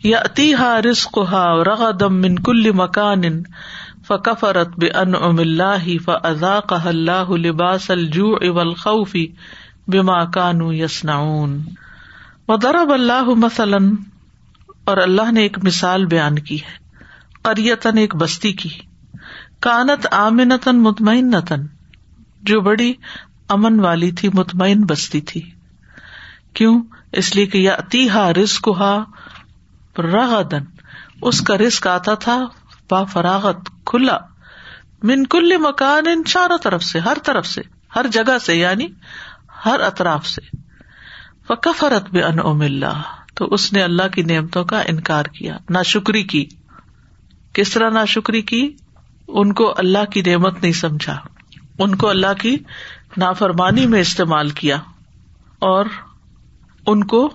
يأتيها 0.04 0.80
رزقها 0.80 1.62
رغدا 1.68 2.08
من 2.08 2.36
كل 2.48 2.72
مكان 2.72 3.42
فكفرت 4.06 4.72
بأنعم 4.78 5.40
الله 5.40 5.98
فأذاقها 5.98 6.90
الله 6.90 7.38
لباس 7.38 7.90
الجوع 7.90 8.38
والخوف 8.56 9.16
بما 9.88 10.24
كانوا 10.24 10.72
يصنعون 10.74 11.54
وضرب 12.48 12.92
اللہ 12.92 13.30
مثلا، 13.44 13.78
اور 14.84 14.96
اللہ 14.96 15.30
نے 15.32 15.42
ایک 15.42 15.58
مثال 15.64 16.06
بیان 16.06 16.38
کی 16.38 16.56
ہے 16.56 16.74
قریتن 17.42 17.98
ایک 17.98 18.14
بستی 18.16 18.52
کی، 18.52 18.74
کانت 19.60 20.06
آمنتن 20.14 20.82
مطمئنتن 20.82 21.66
جو 22.42 22.61
بڑی 22.61 22.92
امن 23.49 23.80
والی 23.80 24.12
تھی، 24.12 24.28
مطمئن 24.34 24.80
بستی 24.80 25.20
تھی۔ 25.20 25.50
کیوں؟ 26.54 26.82
اس 27.12 27.37
لیے 27.37 27.46
کہ 27.46 27.58
یا 27.58 27.75
اتیہا 27.75 28.32
رسک 28.32 28.68
ہا 28.78 29.04
رغدن 29.99 30.62
اس 31.22 31.40
کا 31.40 31.58
رسک 31.58 31.87
آتا 31.87 32.14
تھا، 32.14 32.44
با 32.90 33.04
فراغت 33.04 33.56
کھلا۔ 33.84 34.18
من 35.02 35.26
کل 35.26 35.56
مکان 35.56 36.06
ان 36.06 36.25
چاروں 36.25 36.58
طرف 36.58 36.84
سے، 36.84 36.99
ہر 36.99 37.16
طرف 37.25 37.46
سے، 37.46 37.61
ہر 37.96 38.06
جگہ 38.12 38.38
سے 38.38 38.54
یعنی 38.54 38.87
ہر 39.64 39.80
اطراف 39.80 40.26
سے۔ 40.26 40.56
فکفرت 41.49 42.11
بے 42.11 42.22
ان 42.22 42.38
اللہ۔ 42.38 43.02
تو 43.34 43.44
اس 43.44 43.72
نے 43.72 43.82
اللہ 43.82 44.08
کی 44.08 44.22
نعمتوں 44.22 44.64
کا 44.64 44.80
انکار 44.80 45.25
کیا 45.25 45.56
نا 45.70 45.82
شکری 45.82 46.22
کی۔ 46.22 46.46
کس 47.52 47.70
طرح 47.70 47.90
نا 47.90 48.04
شکری 48.04 48.42
کی؟ 48.42 48.76
ان 49.28 49.52
کو 49.52 49.75
اللہ 49.76 50.04
کی 50.04 50.22
نعمت 50.22 50.62
نہیں 50.62 50.72
سمجھا۔ 50.72 51.18
ان 51.79 51.95
کو 51.95 52.09
اللہ 52.09 52.33
کی 52.41 52.57
نافرمانی 53.17 53.87
میں 53.87 54.00
استعمال 54.00 54.50
کیا 54.50 54.76
اور 55.59 55.87
ان 56.87 57.05
کو 57.05 57.31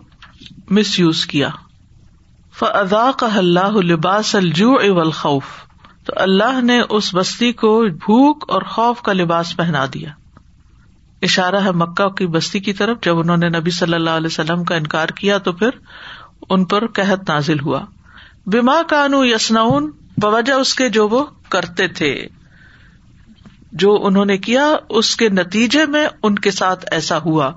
مس 0.70 1.00
یوز 1.00 1.26
کیا۔ 1.26 1.50
فضا 2.60 3.12
کا 3.20 3.28
اللہ 3.36 3.78
لباس 3.78 4.36
الجو 4.36 4.74
اول 4.74 5.12
خوف 5.12 5.44
تو 6.06 6.14
اللہ 6.16 6.62
نے 6.62 6.82
اس 6.90 7.16
بستی 7.16 7.54
کو 7.54 7.86
بھوک 7.86 8.46
اور 8.48 8.62
خوف 8.62 9.02
کا 9.02 9.14
لباس 9.14 9.58
پہنا 9.58 9.86
دیا۔ 9.94 10.10
اشارہ 11.22 11.56
ہے 11.56 11.72
مکہ 11.72 12.10
کی 12.10 12.28
بستی 12.28 12.60
کی 12.60 12.74
طرف۔ 12.74 12.98
جب 13.02 13.20
انہوں 13.20 13.38
نے 13.38 13.50
نبی 13.50 13.72
صلی 13.72 13.94
اللہ 13.94 14.10
علیہ 14.10 14.28
وسلم 14.28 14.64
کا 14.64 14.76
انکار 14.76 15.08
کیا 15.08 15.38
تو 15.38 15.52
پھر 15.52 15.70
ان 16.50 16.66
پر 16.66 16.88
قحط 16.88 17.30
نازل 17.30 17.60
ہوا۔ 17.60 17.86
بیما 18.46 18.82
کانو 18.90 19.26
یسناؤن 19.26 19.92
بوجہ 20.22 20.54
اس 20.54 20.74
کے 20.74 20.90
جو 20.90 21.08
وہ 21.08 21.26
کرتے 21.50 21.88
تھے۔ 21.88 22.26
جو 23.80 24.06
انہوں 24.06 24.26
نے 24.26 24.38
کیا، 24.38 24.76
اس 24.90 25.16
کے 25.16 25.30
نتیجے 25.30 25.86
میں 25.86 26.08
ان 26.24 26.36
کے 26.36 26.52
ساتھ 26.52 26.86
ایسا 26.92 27.18
ہوا۔ 27.18 27.52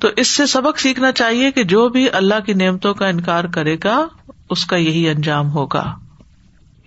تو 0.00 0.08
اس 0.16 0.28
سے 0.28 0.46
سبق 0.46 0.78
سیکھنا 0.78 1.12
چاہیے 1.12 1.50
کہ 1.50 1.64
جو 1.64 1.88
بھی 1.88 2.10
اللہ 2.12 2.34
کی 2.46 2.52
نعمتوں 2.52 2.94
کا 2.94 3.08
انکار 3.08 3.44
کرے 3.44 3.76
گا، 3.84 4.06
اس 4.50 4.66
کا 4.66 4.76
یہی 4.76 5.08
انجام 5.08 5.52
ہوگا۔ 5.52 5.94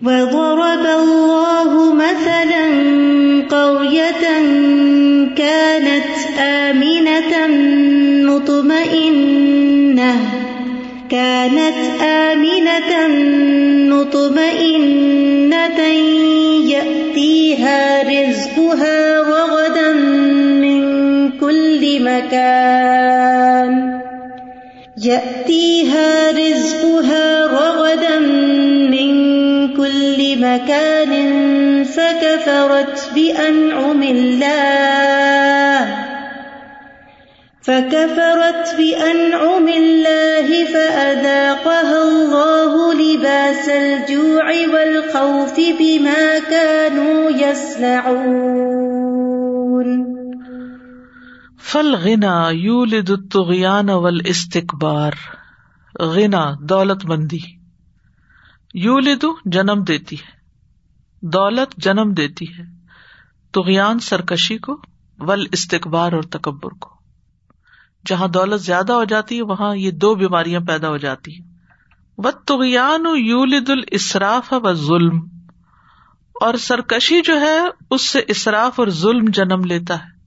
وضرب 0.02 0.86
الله 0.86 1.94
مثلا 1.94 2.68
قرية 3.50 4.46
كانت 5.36 6.40
آمنة 6.40 7.52
مطمئنة، 8.30 9.04
كانت 11.08 12.02
آمنة 12.02 13.14
مطمئنة 13.94 14.80
فيها 17.20 18.02
رزقها 18.02 19.20
وغدا 19.20 19.92
من 20.64 20.82
كل 21.38 22.02
مكان 22.02 24.00
يأتيها 25.04 26.30
رزقها 26.30 27.46
رغدا 27.46 28.18
من 28.88 29.12
كل 29.76 30.38
مكان 30.38 31.12
فكفرت 31.84 33.10
بأنعم 33.14 34.02
الله 34.02 36.09
فكفرت 37.62 38.70
بأنعم 38.76 39.68
الله 39.68 40.64
فأذاقها 40.64 42.02
الله 42.02 42.94
لباس 42.94 43.68
الجوع 43.68 44.46
والخوف 44.72 45.60
بما 45.78 46.38
كانوا 46.50 47.30
يصنعون 47.30 48.50
فالغنا 51.58 52.50
يولد 52.50 53.10
الطغيان 53.10 53.90
والاستكبار 53.90 55.12
غنا 56.00 56.54
دولت 56.60 57.04
مندی 57.04 57.40
یولد 58.74 59.24
جنم 59.44 59.82
دیتی 59.82 60.16
ہے، 60.16 60.32
دولت 61.22 61.76
جنم 61.76 62.12
دیتی 62.12 62.46
ہے 62.46 62.64
تغیان 63.54 63.98
سرکشی 63.98 64.58
کو 64.58 64.80
ول 65.18 65.46
استقبار 65.52 66.12
اور 66.12 66.22
تکبر 66.22 66.70
کو۔ 66.70 66.99
جہاں 68.06 68.28
دولت 68.28 68.62
زیادہ 68.62 68.92
ہو 68.92 69.04
جاتی 69.04 69.36
ہے، 69.36 69.42
وہاں 69.42 69.76
یہ 69.76 69.90
دو 69.90 70.14
بیماریاں 70.14 70.60
پیدا 70.60 70.88
ہو 70.88 70.96
جاتی 70.96 71.34
ہیں۔ 71.34 71.50
و 72.18 72.30
تغیان 72.30 73.04
یولد 73.16 73.70
الاسراف 73.70 74.52
و 74.52 74.72
ظلم 74.72 75.20
اور 76.40 76.54
سرکشی 76.54 77.20
جو 77.22 77.40
ہے، 77.40 77.58
اس 77.90 78.02
سے 78.02 78.18
اصراف 78.18 78.80
اور 78.80 78.88
ظلم 78.88 79.24
جنم 79.28 79.64
لیتا 79.64 79.94
ہے۔ 79.94 80.20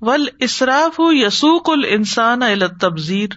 ول 0.00 0.28
اصراف 0.40 1.00
یسوق 1.12 1.70
السان 1.70 2.40
تبزیر 2.80 3.28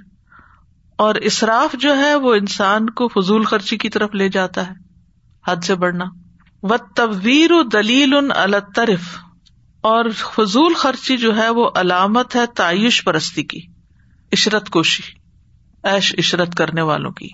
اور 0.98 1.16
اصراف 1.16 1.76
جو 1.80 1.98
ہے، 1.98 2.16
وہ 2.16 2.36
انسان 2.36 2.90
کو 2.90 3.08
فضول 3.08 3.44
خرچی 3.44 3.78
کی 3.78 3.90
طرف 3.90 4.16
لے 4.16 4.30
جاتا 4.30 4.68
ہے، 4.68 4.74
حد 5.48 5.56
سے 5.64 5.76
بڑھنا۔ 5.76 6.06
و 6.64 6.78
تبویر 6.96 7.64
دلیل 7.64 8.14
الطرف 8.36 9.18
اور 9.84 10.06
فضول 10.10 10.74
خرچی 10.74 11.18
جو 11.18 11.38
ہے 11.38 11.50
وہ 11.50 11.70
علامت 11.76 12.36
ہے 12.36 12.46
تعیش 12.46 13.04
پرستی 13.04 13.44
کی، 13.44 13.60
عشرت 14.34 14.70
کوشی 14.70 15.04
ایش 15.84 16.16
عشرت 16.18 16.56
کرنے 16.56 16.82
والوں 16.82 17.12
کی۔ 17.12 17.30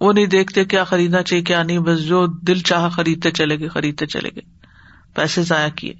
وہ 0.00 0.12
نہیں 0.12 0.26
دیکھتے 0.26 0.64
کیا 0.64 0.84
خریدنا 0.84 1.22
چاہیے، 1.22 1.44
کیا 1.44 1.62
نہیں، 1.62 1.78
بس 1.78 2.04
جو 2.04 2.26
دل 2.26 2.58
چاہ 2.58 2.88
خریدتے 2.88 3.30
چلے 3.30 3.58
گئے، 3.58 3.68
خریدتے 3.68 4.06
چلے 4.06 4.28
گئے۔ 4.28 4.42
پیسے 5.14 5.42
ضائع 5.42 5.68
کیے۔ 5.70 5.94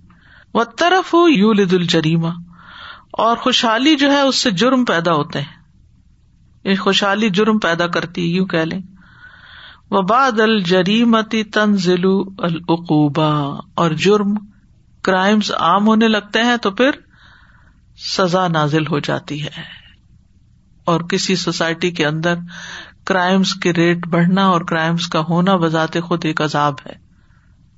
وہ 0.55 0.65
طرف 0.65 1.15
ہو 1.15 1.29
یو 1.29 1.53
لد 1.53 1.73
الجریما 1.73 2.31
اور 3.13 3.37
خوشحالی 3.37 3.97
جو 3.97 4.13
ہے 4.13 4.21
اس 4.21 4.37
سے 4.37 4.51
جرم 4.51 4.85
پیدا 4.85 5.13
ہوتے 5.13 5.41
ہیں۔ 5.41 5.63
یہ 6.65 6.77
خوشحالی 6.77 7.31
جرم 7.31 7.59
پیدا 7.59 7.87
کرتی 7.87 8.37
یوں 8.37 8.47
کہ 8.47 8.59
لیں۔ 8.59 8.81
وہ 9.91 10.03
الجریمتی 10.43 11.45
تنزل 11.45 12.05
العقوبہ 12.39 13.61
اور 13.75 13.91
جرم 13.91 14.35
کرائمس 15.03 15.53
عام 15.59 15.87
ہونے 15.87 16.09
لگتے 16.09 16.43
ہیں 16.43 16.57
تو 16.57 16.71
پھر 16.71 16.91
سزا 17.97 18.49
نازل 18.49 18.87
ہو 18.87 18.99
جاتی 18.99 19.43
ہے۔ 19.43 19.83
اور 20.85 21.01
کسی 21.01 21.37
سوسائٹی 21.37 21.91
کے 21.91 22.07
اندر 22.07 22.35
کرائمس 23.05 23.55
کے 23.55 23.73
ریٹ 23.73 24.07
بڑھنا 24.07 24.47
اور 24.47 24.61
کرائمس 24.61 25.07
کا 25.07 25.21
ہونا 25.21 25.57
بذات 25.57 25.97
خود 26.05 26.25
ایک 26.25 26.43
عذاب 26.43 26.75
ہے۔ 26.87 26.93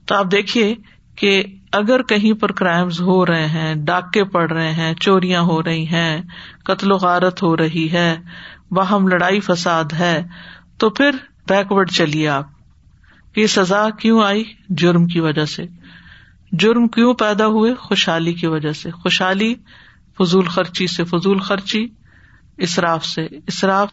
تو 0.07 0.15
آپ 0.15 0.33
دیکھیے 0.33 0.75
کہ 1.17 1.45
اگر 1.73 2.03
کہیں 2.03 2.33
پر 2.33 2.53
کرائمز 2.53 3.01
ہو 3.01 3.27
رہے 3.27 3.47
ہیں، 3.47 3.75
ڈاکے 3.75 4.25
پڑ 4.25 4.53
رہے 4.53 4.73
ہیں، 4.73 4.95
چوریاں 4.95 5.43
ہو 5.43 5.63
رہی 5.63 5.87
ہیں، 5.87 6.23
قتل 6.65 6.93
و 6.93 6.97
غارت 6.97 7.43
ہو 7.43 7.57
رہی 7.57 7.93
ہے، 7.93 8.17
باہم 8.71 9.09
لڑائی 9.09 9.41
فساد 9.41 9.85
ہے، 9.93 10.23
تو 10.79 10.91
پھر 10.91 11.11
بیکورڈ 11.49 11.91
چلیے 11.91 12.29
آپ۔ 12.29 12.45
یہ 13.37 13.47
سزا 13.47 13.91
کیوں 13.91 14.25
آئی؟ 14.25 14.45
جرم 14.69 15.07
کی 15.07 15.21
وجہ 15.21 15.45
سے۔ 15.45 15.84
جرم 16.59 16.89
کیوں 16.89 17.15
پیدا 17.15 17.47
ہوئے؟ 17.47 17.75
خوشحالی 17.75 18.33
کی 18.33 18.47
وجہ 18.47 18.73
سے۔ 18.73 18.91
خوشحالی 18.91 19.55
فضول 20.19 20.49
خرچی 20.49 20.87
سے، 20.87 21.05
فضول 21.05 21.39
خرچی 21.39 21.89
اصراف 22.59 23.07
سے۔ 23.07 23.25
اصراف 23.25 23.89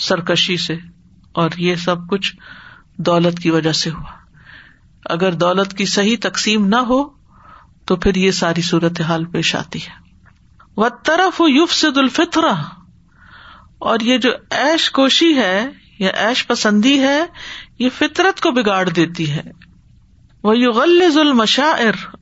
سرکشی 0.00 0.56
سے۔ 0.56 0.76
اور 1.32 1.50
یہ 1.56 1.74
سب 1.74 2.08
کچھ 2.08 2.36
دولت 2.96 3.38
کی 3.38 3.50
وجہ 3.50 3.72
سے 3.72 3.90
ہوا۔ 3.90 4.12
اگر 5.04 5.32
دولت 5.32 5.76
کی 5.76 5.84
صحیح 5.84 6.16
تقسیم 6.20 6.66
نہ 6.66 6.76
ہو، 6.76 7.08
تو 7.84 7.96
پھر 7.96 8.14
یہ 8.14 8.30
ساری 8.30 8.62
صورت 8.62 9.00
حال 9.00 9.24
پیش 9.24 9.56
آتی 9.56 9.78
ہے۔ 9.78 10.10
و 10.76 10.88
طرف 10.88 11.40
یوف 11.48 11.72
سے 11.72 11.90
دلفطرا 11.90 12.54
اور 13.78 14.00
یہ 14.00 14.18
جو 14.18 14.30
ایش 14.50 14.90
کوشی 14.90 15.36
ہے، 15.36 15.66
یا 15.98 16.08
ایش 16.08 16.46
پسندی 16.46 17.00
ہے، 17.00 17.26
یہ 17.78 17.88
فطرت 17.98 18.40
کو 18.40 18.50
بگاڑ 18.50 18.88
دیتی 18.88 19.30
ہے۔ 19.30 19.69
وہ 20.44 20.58
یو 20.58 20.70
غل 20.70 21.02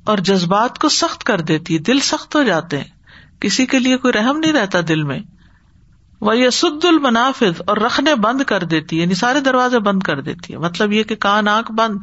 اور 0.04 0.18
جذبات 0.18 0.78
کو 0.78 0.88
سخت 0.88 1.25
کر 1.25 1.40
دیتی 1.40 1.75
ہے، 1.75 1.78
دل 1.78 2.00
سخت 2.00 2.37
ہو 2.37 2.42
جاتے 2.42 2.78
ہیں۔ 2.78 2.84
کسی 3.40 3.66
کے 3.66 3.78
لیے 3.78 3.96
کوئی 3.96 4.12
رحم 4.12 4.38
نہیں 4.38 4.52
رہتا 4.52 4.78
دل 4.88 5.02
میں۔ 5.02 5.20
وہ 6.20 6.38
یہ 6.38 6.50
سد 6.50 6.84
المنافذ، 6.84 7.62
اور 7.66 7.76
رکھنے 7.76 8.14
بند 8.14 8.42
کر 8.42 8.64
دیتی 8.64 8.96
ہے 8.96 9.02
یعنی 9.02 9.14
سارے 9.14 9.40
دروازے 9.40 9.78
بند 9.78 10.02
کر 10.02 10.20
دیتی 10.20 10.52
ہے۔ 10.52 10.58
مطلب 10.58 10.92
یہ 10.92 11.02
کہ 11.02 11.16
کان، 11.16 11.48
آنکھ 11.48 11.72
بند۔ 11.72 11.98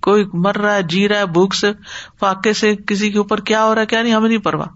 کوئی 0.00 0.24
مر 0.32 0.58
رہا 0.58 0.74
ہے 0.74 0.82
جی 0.82 1.08
رہا 1.08 1.18
ہے، 1.18 1.26
بھوک 1.26 1.54
سے، 1.54 1.72
فاقے 2.20 2.52
سے، 2.52 2.76
کسی 2.76 3.10
کے 3.10 3.18
اوپر 3.18 3.40
کیا 3.40 3.64
ہو 3.64 3.74
رہا 3.74 3.82
ہے، 3.82 3.86
کیا 3.86 4.02
نہیں، 4.02 4.14
ہمیں 4.14 4.28
نہیں 4.28 4.38
پرواہ۔ 4.38 4.66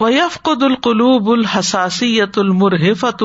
وہ 0.00 0.12
یف 0.12 0.42
قد 0.42 0.62
القلوب 0.62 1.30
الحساسیت 1.30 2.38
المرحفت 2.38 3.24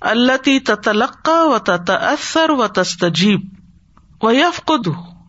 التی 0.00 0.60
تتلقا 0.60 1.42
و 1.42 1.58
تأثر 1.58 2.50
و 2.50 2.66
تستجیب 2.66 3.40
و 4.22 4.30
یف 4.30 4.64
قد 4.64 4.88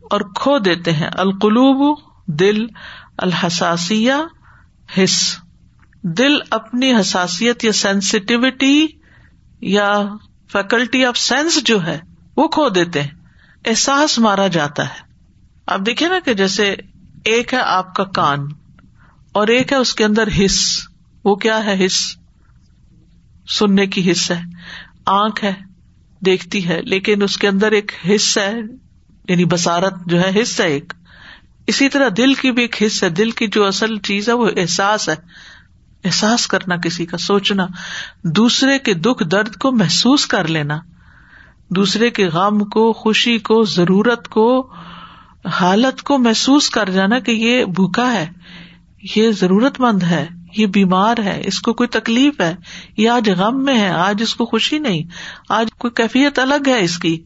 اور 0.10 0.22
کھو 0.36 0.60
دیتے 0.60 0.92
ہیں۔ 0.92 1.10
القلوب، 1.14 2.00
دل، 2.28 2.66
الحساسیہ 3.18 4.14
حص 4.98 5.38
دل 6.02 6.34
اپنی 6.50 6.96
حساسیت 6.96 7.64
یا 7.64 7.72
سینسٹیوٹی 7.72 8.88
یا 9.62 10.06
فیکلٹی 10.52 11.06
آف 11.06 11.18
سینس 11.18 11.64
جو 11.64 11.86
ہے، 11.86 12.00
وہ 12.38 12.48
کھو 12.48 12.70
دیتے 12.70 13.02
ہیں۔ 13.02 13.12
احساس 13.66 14.20
مارا 14.20 14.48
جاتا 14.48 14.84
ہے۔ 14.84 15.00
آپ 15.68 15.80
دیکھیں 15.86 16.10
نا 16.10 16.20
کہ 16.26 16.34
جیسے 16.34 16.76
ایک 17.24 17.54
ہے 17.54 17.60
آپ 17.60 17.96
کا 17.96 18.04
کان 18.04 18.40
اور 19.32 19.48
ایک 19.48 19.72
ہے 19.72 19.78
اس 19.78 19.96
کے 19.96 20.06
اندر 20.06 20.28
حص 20.46 20.88
وہ 21.24 21.36
کیا 21.36 21.66
ہے 21.66 21.86
حص 21.86 22.18
سننے 23.50 23.88
کی 23.88 24.12
حص 24.12 24.32
ہے۔ 24.32 24.42
آنکھ 25.06 25.44
ہے، 25.44 25.54
دیکھتی 26.26 26.68
ہے، 26.68 26.82
لیکن 26.82 27.24
اس 27.24 27.38
کے 27.38 27.48
اندر 27.48 27.72
ایک 27.72 27.92
حص 28.10 28.38
ہے۔ 28.38 28.54
یعنی 29.28 29.46
بسارت 29.46 29.94
جو 30.06 30.22
ہے 30.22 30.42
حص 30.42 30.62
ہے 30.62 30.68
ایک۔ 30.68 30.94
اسی 31.68 31.90
طرح 31.90 32.10
دل 32.18 32.34
کی 32.34 32.52
بھی 32.52 32.62
ایک 32.62 32.84
حص 32.86 33.04
ہے۔ 33.04 33.10
دل 33.10 33.32
کی 33.32 33.48
جو 33.48 33.66
اصل 33.66 34.00
چیز 34.00 34.30
ہے، 34.30 34.34
وہ 34.34 34.50
احساس 34.58 35.10
ہے۔ 35.10 35.16
احساس 36.04 36.48
کرنا 36.48 36.78
کسی 36.78 37.06
کا، 37.06 37.18
سوچنا۔ 37.18 37.68
دوسرے 38.24 38.80
کے 38.80 38.94
دکھ 38.94 39.24
درد 39.24 39.56
کو 39.56 39.72
محسوس 39.72 40.26
کر 40.26 40.48
لینا۔ 40.48 40.80
دوسرے 41.70 42.10
کے 42.10 42.28
غم 42.28 42.66
کو، 42.66 42.94
خوشی 42.94 43.38
کو، 43.38 43.64
ضرورت 43.64 44.28
کو، 44.28 44.70
حالت 45.46 46.02
کو 46.02 46.18
محسوس 46.18 46.70
کر 46.70 46.90
جانا 46.90 47.20
کہ 47.20 47.32
یہ 47.32 47.66
بھوکا 47.66 48.14
ہے۔ 48.14 48.28
یہ 49.16 49.32
ضرورت 49.32 49.80
مند 49.80 50.04
ہے۔ 50.04 50.28
یہ 50.58 50.66
بیمار 50.66 51.18
ہے۔ 51.24 51.42
اس 51.46 51.60
کو 51.60 51.74
کوئی 51.74 51.88
تکلیف 51.88 52.42
ہے۔ 52.42 52.56
یہ 52.98 53.10
آج 53.10 53.30
غم 53.30 53.64
میں 53.64 53.80
ہے۔ 53.80 53.90
آج 53.90 54.22
اس 54.22 54.36
کو 54.36 54.46
خوشی 54.46 54.80
نہیں۔ 54.80 55.04
آج 55.50 55.68
کوئی 55.78 55.92
کیفیت 55.92 56.40
الگ 56.40 56.68
ہے 56.68 56.84
اس 56.84 56.98
کی۔ 56.98 57.24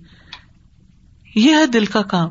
یہ 1.36 1.56
ہے 1.56 1.66
دل 1.66 1.86
کا 1.86 2.02
کام۔ 2.02 2.30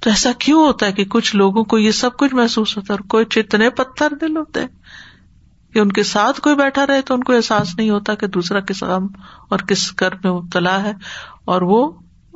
تو 0.00 0.10
ایسا 0.10 0.30
کیوں 0.38 0.66
ہوتا 0.66 0.86
ہے 0.86 0.92
کہ 0.92 1.04
کچھ 1.04 1.36
لوگوں 1.36 1.64
کو 1.64 1.78
یہ 1.78 1.90
سب 1.90 2.16
کچھ 2.16 2.34
محسوس 2.34 2.76
ہوتا 2.76 2.94
ہے 2.94 2.98
اور 2.98 3.08
کوئی 3.08 3.24
چتنے 3.24 3.70
پتھر 3.70 4.14
دل 4.20 4.36
ہوتے 4.36 4.60
ہیں؟ 4.60 4.68
کہ 5.72 5.78
ان 5.78 5.92
کے 5.92 6.02
ساتھ 6.02 6.40
کوئی 6.40 6.56
بیٹھا 6.56 6.86
رہے 6.86 7.02
تو 7.02 7.14
ان 7.14 7.22
کو 7.22 7.32
احساس 7.32 7.76
نہیں 7.78 7.90
ہوتا 7.90 8.14
کہ 8.14 8.26
دوسرا 8.26 8.60
کس 8.60 8.82
غم 8.82 9.06
اور 9.48 9.58
کس 9.58 9.92
کر 9.92 10.14
میں 10.24 10.32
مبتلا 10.32 10.82
ہے 10.82 10.92
اور 11.44 11.62
وہ 11.62 11.92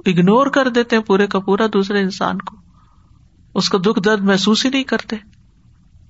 اگنور 0.07 0.46
کر 0.46 0.68
دیتے 0.68 0.96
ہیں 0.96 1.03
پورے 1.03 1.27
کا 1.27 1.38
پورا 1.38 1.66
دوسرے 1.66 2.01
انسان 2.01 2.38
کو۔ 2.38 2.57
اس 3.55 3.68
کو 3.68 3.79
دکھ 3.79 4.01
درد 4.05 4.20
محسوس 4.20 4.64
ہی 4.64 4.70
نہیں 4.70 4.85
کرتے۔ 4.85 5.16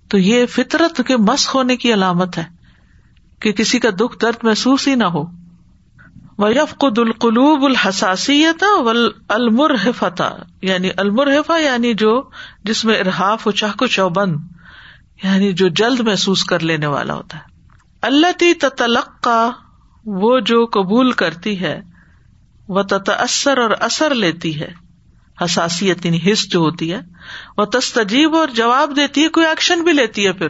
تو 0.09 0.19
یہ 0.19 0.47
فطرت 0.47 1.01
کے 1.07 1.17
مسخ 1.17 1.55
ہونے 1.55 1.77
کی 1.77 1.93
علامت 1.95 2.39
ہے 2.39 2.45
کہ 3.41 3.53
کسی 3.53 3.79
کا 3.79 3.89
دکھ 3.91 4.19
درد 4.23 4.37
محسوس 4.43 4.89
ہی 4.89 4.95
نہ 4.95 5.05
ہو۔ 5.05 5.38
وفقد 6.39 6.99
القلوب 6.99 7.65
الحساسیت 7.65 8.65
المرحفت 9.29 10.23
یعنی 10.63 10.91
المرحفا 10.97 11.57
یعنی 11.57 11.95
جو 11.95 12.23
جس 12.65 12.85
میں 12.85 12.99
ارحاف 12.99 13.47
و 13.47 13.51
چاہ 13.51 13.73
کو 13.79 13.87
چوبند 13.87 14.37
یعنی 15.23 15.53
جو 15.53 15.69
جلد 15.69 16.01
محسوس 16.01 16.45
کر 16.45 16.61
لینے 16.61 16.87
والا 16.87 17.15
ہوتا 17.15 17.39
ہے۔ 17.39 17.43
اللہ 18.03 18.33
تی 18.39 18.55
تلقا 18.55 19.51
وہ 20.07 20.41
جو 20.41 20.67
قبول 20.67 21.13
کرتی 21.13 21.61
ہے 21.61 21.81
وہ 22.69 22.83
تأثر 22.83 23.59
اور 23.59 23.71
اثر 23.81 24.15
لیتی 24.15 24.61
ہے۔ 24.61 24.73
حساسیت 25.45 26.07
یعنی 26.07 26.33
حص 26.33 26.47
جو 26.47 26.59
ہوتی 26.59 26.93
ہے۔ 26.93 27.01
وہ 27.57 27.65
تستجیب 27.65 28.37
اور 28.37 28.49
جواب 28.49 28.97
دیتی 28.97 29.23
ہے، 29.23 29.29
کوئی 29.29 29.47
ایکشن 29.47 29.83
بھی 29.83 29.93
لیتی 29.93 30.27
ہے 30.27 30.33
پھر۔ 30.33 30.49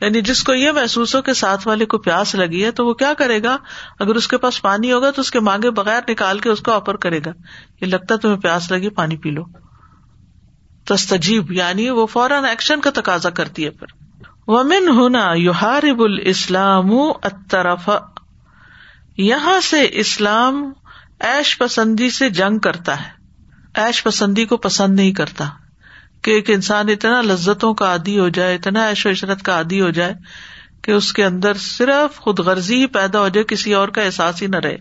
یعنی 0.00 0.20
جس 0.20 0.42
کو 0.42 0.54
یہ 0.54 0.70
محسوس 0.70 1.16
ہو 1.16 1.22
کہ 1.22 1.32
ساتھ 1.32 1.68
والے 1.68 1.86
کو 1.86 1.98
پیاس 1.98 2.34
لگی 2.34 2.64
ہے 2.64 2.70
تو 2.70 2.86
وہ 2.86 2.94
کیا 2.94 3.14
کرے 3.14 3.42
گا؟ 3.42 3.56
اگر 3.98 4.14
اس 4.14 4.28
کے 4.28 4.38
پاس 4.38 4.62
پانی 4.62 4.92
ہوگا 4.92 5.10
تو 5.10 5.20
اس 5.20 5.30
کے 5.30 5.40
مانگے 5.40 5.70
بغیر 5.70 6.00
نکال 6.08 6.38
کے 6.38 6.48
اس 6.48 6.60
کو 6.60 6.72
آفر 6.72 6.96
کرے 6.96 7.18
گا۔ 7.26 7.30
یہ 7.80 7.86
لگتا 7.86 8.16
تمہیں 8.16 8.36
پیاس 8.36 8.70
لگی، 8.70 8.88
پانی 8.88 9.16
پی 9.16 9.30
لو۔ 9.30 9.42
تستجیب 10.84 11.52
یعنی 11.52 11.90
وہ 11.90 12.06
فوراً 12.06 12.44
ایکشن 12.44 12.80
کا 12.80 12.90
تقاضا 12.94 13.30
کرتی 13.30 13.64
ہے 13.64 13.70
پھر۔ 13.70 13.86
ومن 14.46 14.88
ہونا 14.88 15.32
یوہارب 15.32 16.02
الاسلام 16.02 16.90
اطرف 17.22 17.90
یہاں 19.16 19.60
سے 19.60 19.88
اسلام 19.92 20.72
ایش 21.20 21.58
پسندی 21.58 22.10
سے 22.10 22.30
جنگ 22.30 22.58
کرتا 22.58 23.00
ہے۔ 23.00 23.10
ایش 23.74 24.04
پسندی 24.04 24.44
کو 24.44 24.56
پسند 24.56 24.94
نہیں 24.94 25.12
کرتا۔ 25.12 25.44
کہ 26.22 26.30
ایک 26.30 26.50
انسان 26.50 26.88
اتنا 26.88 27.22
لذتوں 27.22 27.74
کا 27.74 27.86
عادی 27.86 28.18
ہو 28.18 28.28
جائے، 28.28 28.54
اتنا 28.54 28.86
ایش 28.86 29.06
و 29.06 29.10
عشرت 29.10 29.42
کا 29.42 29.52
عادی 29.52 29.80
ہو 29.80 29.90
جائے 29.90 30.14
کہ 30.82 30.90
اس 30.90 31.12
کے 31.12 31.24
اندر 31.24 31.54
صرف 31.54 32.16
خود 32.16 32.38
غرضی 32.38 32.80
ہی 32.80 32.86
پیدا 32.86 33.20
ہو 33.20 33.28
جائے، 33.28 33.44
کسی 33.44 33.74
اور 33.74 33.88
کا 33.88 34.02
احساس 34.02 34.42
ہی 34.42 34.46
نہ 34.46 34.56
رہے۔ 34.56 34.76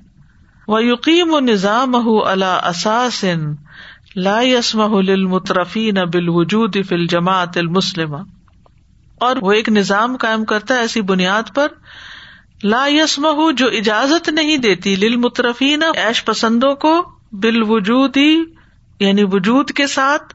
وہ 0.68 0.84
یقین 0.84 1.30
و 1.30 1.40
نظام 1.40 1.96
اللہ 1.96 3.08
لا 4.16 4.42
یسم 4.42 5.00
للمترفین 5.00 5.96
بالوجود 6.14 6.78
فی 6.90 6.96
الجماعت 6.96 7.58
المسلم 7.58 8.16
اور 9.20 9.36
وہ 9.42 9.52
ایک 9.52 9.70
نظام 9.70 10.18
قائم 10.18 10.46
کرتا 10.46 10.76
ہے 10.76 10.80
ایسی 10.80 11.02
بنیاد 11.02 11.56
پر، 11.56 11.68
لا 12.64 12.86
یسم 12.88 13.52
جو 13.58 13.68
اجازت 13.68 14.30
نہیں 14.30 14.58
دیتی 14.58 14.96
للمترفین 14.96 15.84
ایش 15.96 16.26
پسندوں 16.26 16.76
کو 16.76 17.02
بالوجود 17.32 18.18
ہی 18.18 18.44
یعنی 19.00 19.24
وجود 19.24 19.72
کے 19.72 19.88
ساتھ 19.88 20.34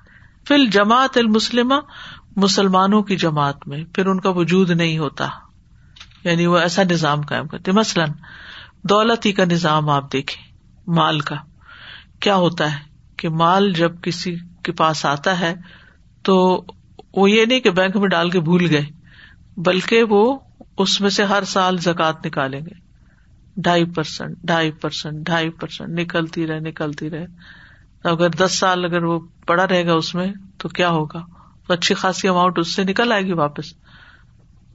فی 0.49 0.55
الجماعت 0.55 1.17
المسلم 1.17 1.73
مسلمانوں 2.37 3.03
کی 3.03 3.17
جماعت 3.17 3.69
میں، 3.69 3.85
پھر 3.95 4.07
ان 4.07 4.21
کا 4.21 4.31
وجود 4.31 4.71
نہیں 4.71 4.99
ہوتا۔ 4.99 5.29
یعنی 6.25 6.47
وہ 6.47 6.59
ایسا 6.59 6.83
نظام 6.91 7.21
قائم 7.21 7.47
کرتے۔ 7.47 7.73
مثلاً 7.73 8.09
دولت 8.83 9.27
ہی 9.27 9.33
کا 9.33 9.45
نظام 9.45 9.91
آپ 9.91 10.13
دیکھیں، 10.13 10.57
مال 10.87 11.21
کا۔ 11.21 11.37
کیا 12.21 12.37
ہوتا 12.37 12.73
ہے 12.73 12.79
کہ 13.17 13.29
مال 13.29 13.73
جب 13.73 14.03
کسی 14.03 14.37
کے 14.63 14.73
پاس 14.73 15.07
آتا 15.07 15.41
ہے، 15.41 15.55
تو 16.23 16.65
وہ 17.15 17.31
یہ 17.31 17.45
نہیں 17.45 17.61
کہ 17.61 17.71
بینک 17.71 17.97
میں 17.97 18.09
ڈال 18.09 18.31
کے 18.31 18.41
بھول 18.41 18.67
گئے، 18.71 18.85
بلکہ 19.57 20.03
وہ 20.03 20.39
اس 20.79 21.01
میں 21.01 21.11
سے 21.11 21.25
ہر 21.25 21.45
سال 21.45 21.77
زکات 21.79 22.27
نکالیں 22.27 22.61
گے۔ 22.61 22.85
ڈھائی 23.57 23.85
پرسینٹ 23.85 24.39
ڈھائی 24.43 24.71
پرسینٹ 24.71 25.27
ڈھائی 25.27 25.51
پرسینٹ 25.51 25.99
نکلتی 25.99 26.47
رہے 26.47 26.61
نکلتی 26.61 27.11
رہے۔ 27.11 27.27
اگر 28.11 28.29
دس 28.29 28.59
سال 28.59 28.85
اگر 28.85 29.05
وہ 29.05 29.21
پڑا 29.47 29.69
رہے 29.69 29.87
گا 29.87 29.93
اس 29.93 30.15
میں 30.15 30.33
تو 30.59 30.69
کیا 30.69 30.89
ہوگا؟ 30.89 31.27
تو 31.67 31.73
اچھی 31.73 31.95
خاصی 31.95 32.29
اماؤنٹ 32.29 32.59
اس 32.59 32.75
سے 32.75 32.85
نکل 32.85 33.13
آئے 33.13 33.23
گی 33.23 33.33
واپس۔ 33.33 33.65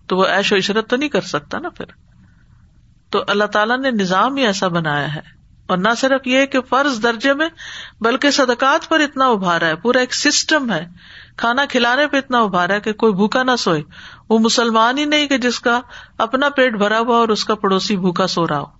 تو 0.08 0.18
وہ 0.18 0.26
ایش 0.26 0.54
و 0.54 0.56
عشرت 0.56 0.90
تو 0.90 0.96
نہیں 0.96 1.10
کر 1.10 1.22
سکتا 1.22 1.60
نا 1.60 1.70
پھر۔ 1.70 1.86
تو 3.10 3.24
اللہ 3.28 3.44
تعالیٰ 3.44 3.78
نے 3.78 3.92
نظام 3.92 4.36
ہی 4.36 4.46
ایسا 4.46 4.68
بنایا 4.68 5.16
ہے۔ 5.16 5.40
اور 5.68 5.78
نہ 5.78 5.90
صرف 5.98 6.28
یہ 6.28 6.46
کہ 6.46 6.62
فرض 6.62 7.04
درجے 7.04 7.34
میں، 7.34 7.50
بلکہ 8.02 8.32
صدقات 8.32 8.90
پر 8.90 9.00
اتنا 9.00 9.28
ابھارا 9.28 9.66
ہے۔ 9.66 9.76
پورا 9.76 10.00
ایک 10.00 10.16
سسٹم 10.16 10.74
ہے۔ 10.74 10.86
کھانا 11.38 11.66
کھلانے 11.66 12.08
پہ 12.08 12.18
اتنا 12.18 12.40
ابھارا 12.40 12.74
ہے 12.74 12.80
کہ 12.80 12.94
کوئی 12.94 13.14
بھوکا 13.14 13.44
نہ 13.44 13.56
سوئے۔ 13.60 13.82
وہ 14.30 14.40
مسلمان 14.40 14.98
ہی 14.98 15.06
نہیں 15.06 15.28
کہ 15.28 15.38
جس 15.38 15.60
کا 15.60 15.82
اپنا 16.18 16.50
پیٹ 16.50 16.74
بھرا 16.74 17.00
ہوا 17.00 17.18
اور 17.18 17.30
اس 17.30 17.46
کا 17.46 17.56
پڑوسی 17.56 17.98
بھوکا 17.98 18.28
سو 18.28 18.48
رہا 18.48 18.60
ہو۔ 18.60 18.79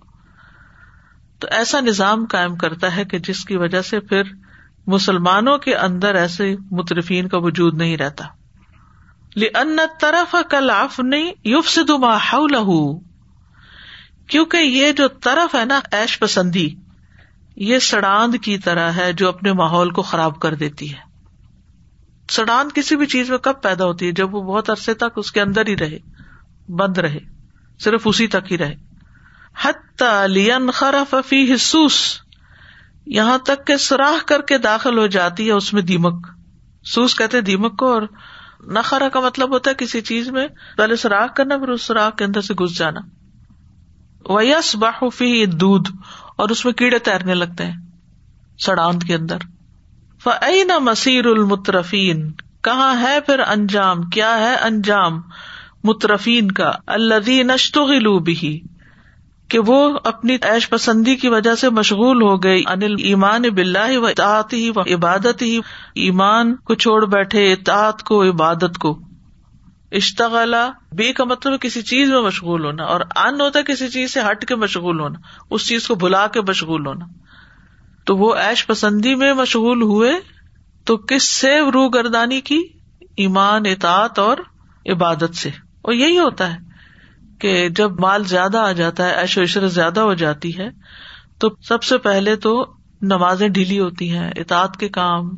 تو 1.40 1.48
ایسا 1.52 1.80
نظام 1.80 2.26
قائم 2.26 2.56
کرتا 2.56 2.96
ہے 2.96 3.06
کہ 3.06 3.20
جس 3.20 3.46
کی 3.46 3.58
وجہ 3.58 3.82
سے 3.82 4.00
پھر 4.00 4.24
مسلمانوں 4.88 5.58
کے 5.58 5.76
اندر 5.76 6.16
ایسے 6.16 6.56
مترفین 6.72 7.28
کا 7.28 7.38
وجود 7.38 7.74
نہیں 7.74 7.98
رہتا۔ 7.98 8.26
ان 9.36 9.78
طرف 10.00 10.36
کلاف 10.50 11.00
نہیں 11.00 11.32
یوف 11.44 11.70
سے 11.70 11.82
کیونکہ 14.28 14.58
یہ 14.58 14.92
جو 14.92 15.08
طرف 15.08 15.56
ہے 15.56 15.66
نا 15.66 15.80
ایش 15.92 16.20
پسندی، 16.20 16.76
یہ 17.56 17.80
سڑاند 17.80 18.36
کی 18.44 18.58
طرح 18.58 18.92
ہے 18.92 19.14
جو 19.14 19.30
اپنے 19.30 19.54
ماحول 19.54 19.90
کو 19.90 20.02
خراب 20.02 20.40
کر 20.40 20.54
دیتی 20.54 20.92
ہے۔ 20.92 21.00
سڑاند 22.30 22.70
کسی 22.76 22.96
بھی 22.96 23.06
چیز 23.06 23.30
میں 23.30 23.38
کب 23.38 23.62
پیدا 23.62 23.86
ہوتی 23.86 24.08
ہے؟ 24.08 24.12
جب 24.12 24.36
وہ 24.36 24.42
بہت 24.42 24.70
عرصے 24.70 24.94
تک 24.94 25.18
اس 25.18 25.32
کے 25.32 25.42
اندر 25.42 25.68
ہی 25.68 25.78
رہے، 25.78 26.00
بند 26.72 26.98
رہے، 26.98 27.20
صرف 27.80 28.02
اسی 28.06 28.28
تک 28.28 28.52
ہی 28.52 28.58
رہے۔ 28.58 28.76
خرف 30.74 31.16
فی 31.28 31.54
حسوس، 31.54 32.18
یہاں 33.06 33.38
تک 33.38 33.68
کہ 33.68 33.78
سراخ 33.78 34.26
کر 34.26 34.42
کے 34.42 34.58
داخل 34.58 34.98
ہو 34.98 35.08
جاتی 35.08 35.48
ہے 35.48 35.52
اس 35.52 35.74
میں 35.74 35.82
دیمک۔ 35.82 36.28
سوس 36.84 37.16
کہتے 37.16 37.42
دیمک 37.42 37.78
کو 37.78 37.94
اور 37.94 38.02
نخرا 38.68 39.10
کا 39.10 39.20
مطلب 39.20 39.54
ہوتا 39.54 39.70
ہے 39.70 39.76
کسی 39.76 40.02
چیز 40.02 40.30
میں 40.30 40.48
پہلے 40.78 40.96
سراخ 40.96 41.34
کرنا، 41.34 41.58
پھر 41.58 41.68
اس 41.68 41.82
سراخ 41.82 42.16
کے 42.16 42.26
اندر 42.26 42.42
سے 42.42 42.54
گھس 42.54 42.78
جانا۔ 42.78 43.00
ویس 44.34 44.76
باہفی 44.76 45.46
دودھ 45.46 45.92
اور 46.38 46.50
اس 46.50 46.66
میں 46.66 46.74
کیڑے 46.74 47.00
تیرنے 47.00 47.34
لگتے 47.34 47.66
ہیں 47.66 47.78
سڑاند 48.60 49.04
کے 49.04 49.16
اندر۔ 49.16 49.38
فعین 50.24 50.72
مسیر 50.82 51.26
المترفین 51.26 52.32
کہاں 52.62 53.02
ہے 53.02 53.20
پھر 53.20 53.40
انجام؟ 53.40 54.02
کیا 54.02 54.38
ہے 54.38 54.56
انجام 54.56 55.22
مترفین 55.84 56.52
کا؟ 56.52 56.72
اللہ 56.88 57.44
نشتغلو 57.44 58.20
بھی 58.20 58.62
کہ 59.50 59.60
وہ 59.60 60.00
اپنی 60.04 60.38
ایش 60.42 60.70
پسندی 60.70 61.16
کی 61.16 61.30
وجہ 61.30 61.56
سے 61.56 61.70
مشغول 61.70 62.22
ہو 62.22 62.44
گئی۔ 62.44 62.64
انل 62.68 62.96
ایمان 63.00 63.42
بلّہ 63.42 63.98
و 63.98 64.06
اطاعت 64.06 64.54
ہی 64.54 64.72
و 64.76 64.82
عبادت 64.82 65.42
ہی 65.42 65.60
ایمان 65.96 66.56
کو 66.56 66.76
چھوڑ 66.76 67.06
بیٹھے، 67.06 67.54
اطاعت 67.54 68.04
کو، 68.04 68.30
عبادت 68.30 68.78
کو۔ 68.78 69.00
اشتغلا، 69.92 70.70
بے 70.92 71.14
کا 71.14 71.24
مطلب 71.24 71.60
کسی 71.62 71.82
چیز 71.82 72.12
میں 72.12 72.22
مشغول 72.22 72.66
ہونا 72.66 72.84
اور 72.84 73.02
ان 73.16 73.42
ہوتا 73.42 73.60
ہے 73.60 73.74
کسی 73.74 73.88
چیز 73.88 74.14
سے 74.14 74.20
ہٹ 74.32 74.46
کے 74.46 74.56
مشغول 74.56 75.00
ہونا، 75.00 75.20
اس 75.50 75.68
چیز 75.68 75.88
کو 75.88 75.96
بلا 75.96 76.28
کے 76.28 76.42
مشغول 76.42 76.88
ہونا۔ 76.88 77.06
تو 78.06 78.18
وہ 78.18 78.36
ایش 78.36 78.68
پسندی 78.68 79.16
میں 79.16 79.34
مشغول 79.34 79.82
ہوئے، 79.82 80.12
تو 80.86 80.98
کس 80.98 81.24
سے؟ 81.24 81.60
روح 81.74 81.90
گردانی 81.94 82.42
کی 82.42 82.64
ایمان، 83.18 83.66
اطاعت 83.66 84.20
اور 84.20 84.38
عبادت 84.92 85.36
سے۔ 85.36 85.50
اور 85.82 85.94
یہی 85.94 86.20
ہوتا 86.20 86.54
ہے۔ 86.54 86.69
کہ 87.40 87.70
جب 87.70 88.00
مال 88.00 88.24
زیادہ 88.24 88.58
آ 88.58 88.72
جاتا 88.72 89.06
ہے 89.06 89.12
ایش 89.12 89.38
و 89.38 89.44
عشرت 89.44 89.72
زیادہ 89.72 90.00
ہو 90.00 90.14
جاتی 90.14 90.58
ہے، 90.58 90.70
تو 91.38 91.50
سب 91.62 91.84
سے 91.84 91.98
پہلے 91.98 92.36
تو 92.36 92.74
نمازیں 93.02 93.50
ڈھیلی 93.50 93.80
ہوتی 93.80 94.12
ہیں، 94.12 94.32
اطاعت 94.36 94.78
کے 94.78 94.90
کام، 94.90 95.36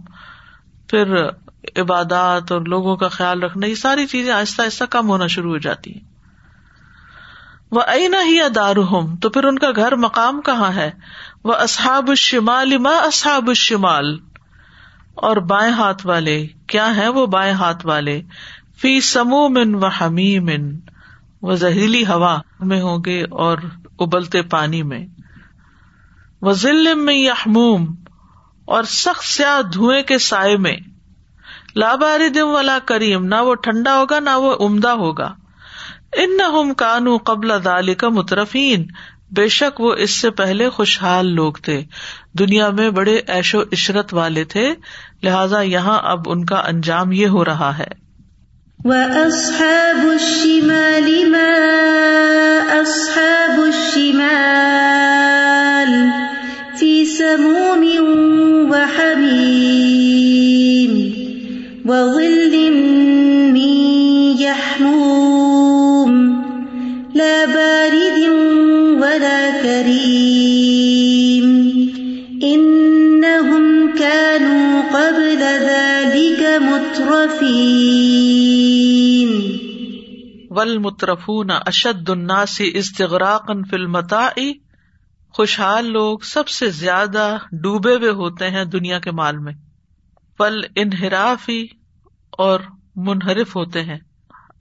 پھر 0.90 1.30
عبادات 1.78 2.52
اور 2.52 2.62
لوگوں 2.62 2.96
کا 2.96 3.08
خیال 3.08 3.44
رکھنا، 3.44 3.68
یہ 3.68 3.76
ساری 3.76 4.06
چیزیں 4.06 4.34
آہستہ 4.34 4.62
آہستہ 4.62 4.84
کم 4.84 5.10
ہونا 5.10 5.28
شروع 5.28 5.52
ہو 5.52 5.58
جاتی 5.58 5.94
ہیں۔ 5.94 6.12
وہ 7.72 7.82
اینا 7.82 8.24
ہی 8.26 8.42
ادار 8.42 8.76
تو 9.22 9.30
پھر 9.30 9.44
ان 9.44 9.60
کا 9.60 9.68
گھر 9.76 9.96
مقام 9.96 10.42
کہاں 10.42 10.74
ہے؟ 10.74 10.92
وہ 11.44 11.54
اصحاب 11.54 12.10
الشمال، 12.10 12.78
ما 12.78 12.96
اصحاب 12.96 13.48
الشمال؟ 13.48 14.18
اور 15.16 15.38
بائیں 15.38 15.74
ہاتھ 15.74 16.06
والے، 16.08 16.48
کیا 16.68 16.96
ہے 16.96 17.08
وہ 17.08 17.26
بائیں 17.26 17.54
ہاتھ 17.54 17.86
والے؟ 17.86 18.22
فی 18.82 19.02
سمو 19.02 19.50
من 19.50 19.76
و 19.76 19.88
حمیم 19.88 20.50
وہ 21.42 21.56
زہریلی 21.56 22.06
ہوا 22.06 22.42
میں 22.60 22.82
ہوں 22.82 22.98
گے 23.06 23.24
اور 23.24 23.58
ابلتے 24.00 24.42
پانی 24.42 24.84
میں۔ 24.84 25.08
وہ 26.42 26.52
ذلم 26.52 27.06
میں 27.06 27.16
یحموم 27.16 27.96
اور 28.66 28.84
سخت 28.84 29.24
سیاہ 29.24 29.62
دھوئیں 29.62 30.04
کے 30.04 30.18
سائے 30.18 30.58
میں۔ 30.58 30.78
لاباری 31.76 32.30
دم 32.30 32.48
والا 32.48 32.80
کریم، 32.86 33.26
نہ 33.26 33.36
وہ 33.36 33.56
ٹھنڈا 33.56 33.98
ہوگا، 33.98 34.20
نہ 34.20 34.38
وہ 34.38 34.66
عمدہ 34.66 34.90
ہوگا۔ 34.90 35.36
ان 36.18 36.38
نہ 36.38 36.74
کانو 36.74 37.18
قبل 37.18 37.52
دال 37.66 37.94
کا 37.94 38.10
مترفین۔ 38.10 38.86
بے 39.36 39.48
شک 39.48 39.82
وہ 39.82 39.94
اس 39.94 40.12
سے 40.12 40.30
پہلے 40.30 40.70
خوشحال 40.70 41.34
لوگ 41.34 41.54
تھے۔ 41.54 41.84
دنیا 42.40 42.70
میں 42.70 42.90
بڑے 42.90 43.22
ایش 43.28 43.56
و 43.56 43.62
عشرت 43.62 44.14
والے 44.14 44.44
تھے، 44.44 44.74
لہذا 45.24 45.62
یہاں 45.62 46.00
اب 46.04 46.20
ان 46.26 46.46
کا 46.46 46.56
انجام 46.56 47.12
یہ 47.12 47.28
ہو 47.28 47.46
رہا 47.46 47.78
ہے۔ 47.78 48.01
وَأَصْحَابُ 48.86 50.02
الشِّمَالِ 50.18 51.32
مَا 51.32 51.54
أَصْحَابُ 52.82 53.56
الشِّمَالِ 53.70 54.72
فِي 56.82 57.06
سَمُومٍ 57.06 57.84
وَحَمِيمٍ 58.74 60.12
وَظِلٍّ 61.86 62.56
مِّن 63.54 63.74
يَحْمُومٍ 64.42 66.12
لَا 67.14 67.46
بَارِدٍ 67.46 67.71
ول 80.54 80.78
مترفون 80.78 81.52
اشد 81.52 82.10
الناس 82.10 82.62
استغراقن 82.74 83.64
فل 83.64 83.86
متا 83.86 84.30
خوشحال 85.30 85.86
لوگ 85.86 86.20
سب 86.20 86.48
سے 86.48 86.70
زیادہ 86.70 87.38
ڈوبے 87.52 87.96
ہوئے 87.96 88.10
ہوتے 88.10 88.50
ہیں 88.50 88.66
دنیا 88.66 89.00
کے 89.00 89.12
مال 89.12 89.38
میں۔ 89.38 89.54
پل 90.38 90.62
انحرافی 90.76 91.68
اور 92.32 92.60
منحرف 92.96 93.56
ہوتے 93.56 93.84
ہیں 93.84 93.98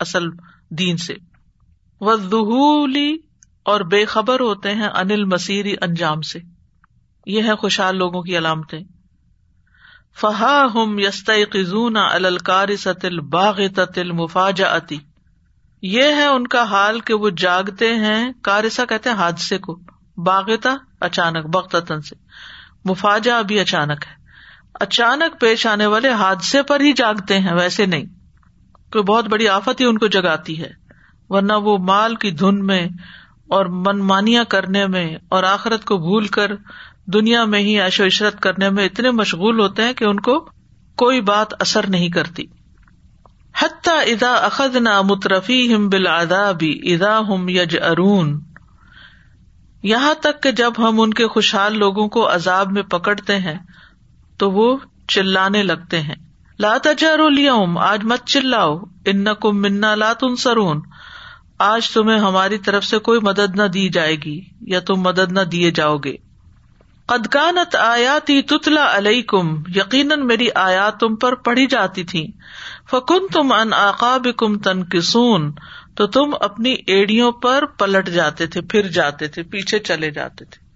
اصل 0.00 0.28
دین 0.70 0.96
سے۔ 0.96 1.14
وہولی 2.00 3.18
اور 3.62 3.80
بے 3.80 4.04
خبر 4.04 4.40
ہوتے 4.40 4.74
ہیں 4.74 4.88
انل 4.94 5.24
مسیری 5.24 5.74
انجام 5.80 6.20
سے۔ 6.20 6.38
یہ 7.26 7.42
ہے 7.42 7.54
خوشحال 7.54 7.96
لوگوں 7.96 8.22
کی 8.22 8.38
علامتیں۔ 8.38 8.80
فہا 10.20 10.66
ہم 10.74 10.98
یست 10.98 11.30
قزون 11.52 11.96
الکار 11.96 12.76
ستل 12.76 13.20
باغ 13.20 13.60
تل 13.94 14.12
مفاجا 14.12 14.78
یہ 15.82 16.02
ہے 16.02 16.26
ان 16.26 16.46
کا 16.46 16.62
حال 16.62 17.00
کہ 17.00 17.14
وہ 17.14 17.30
جاگتے 17.30 17.94
ہیں 17.94 18.32
کارسا 18.42 18.84
کہتے 18.84 19.10
ہیں 19.10 19.16
حادثے 19.16 19.58
کو۔ 19.58 19.80
باغتا 20.16 20.76
اچانک 21.00 21.46
بختن 21.46 22.00
سے۔ 22.00 22.14
مفاجا 22.84 23.38
ابھی 23.38 23.60
اچانک 23.60 24.04
ہے۔ 24.06 24.20
اچانک 24.74 25.40
پیش 25.40 25.66
آنے 25.66 25.86
والے 25.86 26.08
حادثے 26.08 26.62
پر 26.62 26.80
ہی 26.80 26.92
جاگتے 26.92 27.38
ہیں، 27.38 27.52
ویسے 27.52 27.86
نہیں۔ 27.86 28.04
کوئی 28.92 29.04
بہت 29.04 29.28
بڑی 29.28 29.48
آفت 29.48 29.80
ہی 29.80 29.84
ان 29.84 29.98
کو 29.98 30.06
جگاتی 30.06 30.62
ہے۔ 30.62 30.70
ورنہ 31.28 31.52
وہ 31.52 31.78
مال 31.78 32.14
کی 32.14 32.30
دھن 32.30 32.66
میں 32.66 32.86
اور 33.48 33.66
من 33.66 33.98
مانیاں 33.98 34.44
کرنے 34.44 34.86
میں 34.86 35.16
اور 35.28 35.42
آخرت 35.42 35.84
کو 35.84 35.96
بھول 35.96 36.26
کر 36.26 36.52
دنیا 37.06 37.44
میں 37.44 37.60
ہی 37.60 37.80
عیش 37.80 38.00
و 38.00 38.06
عشرت 38.06 38.40
کرنے 38.40 38.70
میں 38.70 38.84
اتنے 38.84 39.10
مشغول 39.10 39.60
ہوتے 39.60 39.82
ہیں 39.82 39.92
کہ 39.92 40.04
ان 40.04 40.20
کو 40.20 40.48
کوئی 40.96 41.20
بات 41.20 41.62
اثر 41.62 41.86
نہیں 41.88 42.08
کرتی۔ 42.08 42.46
حتیٰ 43.62 44.00
ادا 44.00 44.32
اخد 44.32 44.76
نہ 44.76 45.02
مترفی 45.02 45.74
ہم 45.74 45.88
بل 45.88 46.06
بھی 46.58 46.94
ادا 46.94 47.18
ہم 47.18 47.48
یج 47.48 47.76
ارون 47.82 48.40
یہاں 49.82 50.14
تک 50.14 50.42
کہ 50.42 50.50
جب 50.50 50.72
ہم 50.78 51.00
ان 51.00 51.14
کے 51.14 51.26
خوشحال 51.26 51.78
لوگوں 51.78 52.08
کو 52.08 52.34
عذاب 52.34 52.72
میں 52.72 52.82
پکڑتے 52.82 53.38
ہیں، 53.38 53.58
تو 54.38 54.50
وہ 54.50 54.76
چلانے 55.08 55.62
لگتے 55.62 56.00
ہیں۔ 56.00 56.14
لا 56.58 56.76
تجارو 56.82 57.28
لیوم 57.28 57.78
آج 57.78 58.04
مت 58.04 58.26
چلاؤ۔ 58.26 58.78
ان 59.06 59.34
کو 59.34 59.52
منا 59.52 59.94
لا 59.94 60.12
سرون 60.38 60.80
آج 61.58 61.90
تمہیں 61.90 62.18
ہماری 62.18 62.58
طرف 62.58 62.84
سے 62.84 62.98
کوئی 62.98 63.20
مدد 63.22 63.56
نہ 63.56 63.62
دی 63.62 63.88
جائے 63.88 64.16
گی، 64.16 64.40
یا 64.60 64.80
تم 64.80 64.94
مدد 64.94 65.32
نہ 65.32 65.40
دیے 65.40 65.70
جاؤ 65.70 65.96
گے۔ 65.96 66.16
قدکانت 67.06 67.76
آیاتی 67.76 68.42
تتلا 68.42 68.96
علیہ 68.96 69.22
کم 69.22 69.62
یقیناً 69.74 70.26
میری 70.26 70.48
آیات 70.54 71.00
تم 71.00 71.16
پر 71.16 71.34
پڑھی 71.34 71.66
جاتی 71.66 72.04
تھی 72.04 72.26
فکن 72.90 73.26
تم 73.32 73.52
ان 73.52 73.72
آقاب 73.72 74.26
کم 74.36 74.58
تن 74.58 74.84
کسون 74.84 75.52
تو 75.94 76.06
تم 76.06 76.34
اپنی 76.40 76.76
ایڑیوں 76.86 77.32
پر 77.32 77.64
پلٹ 77.66 78.08
جاتے 78.08 78.46
تھے، 78.46 78.60
پھر 78.60 78.88
جاتے 78.88 79.26
تھے، 79.26 79.42
پیچھے 79.42 79.78
چلے 79.78 80.10
جاتے 80.10 80.44
تھے۔ 80.44 80.70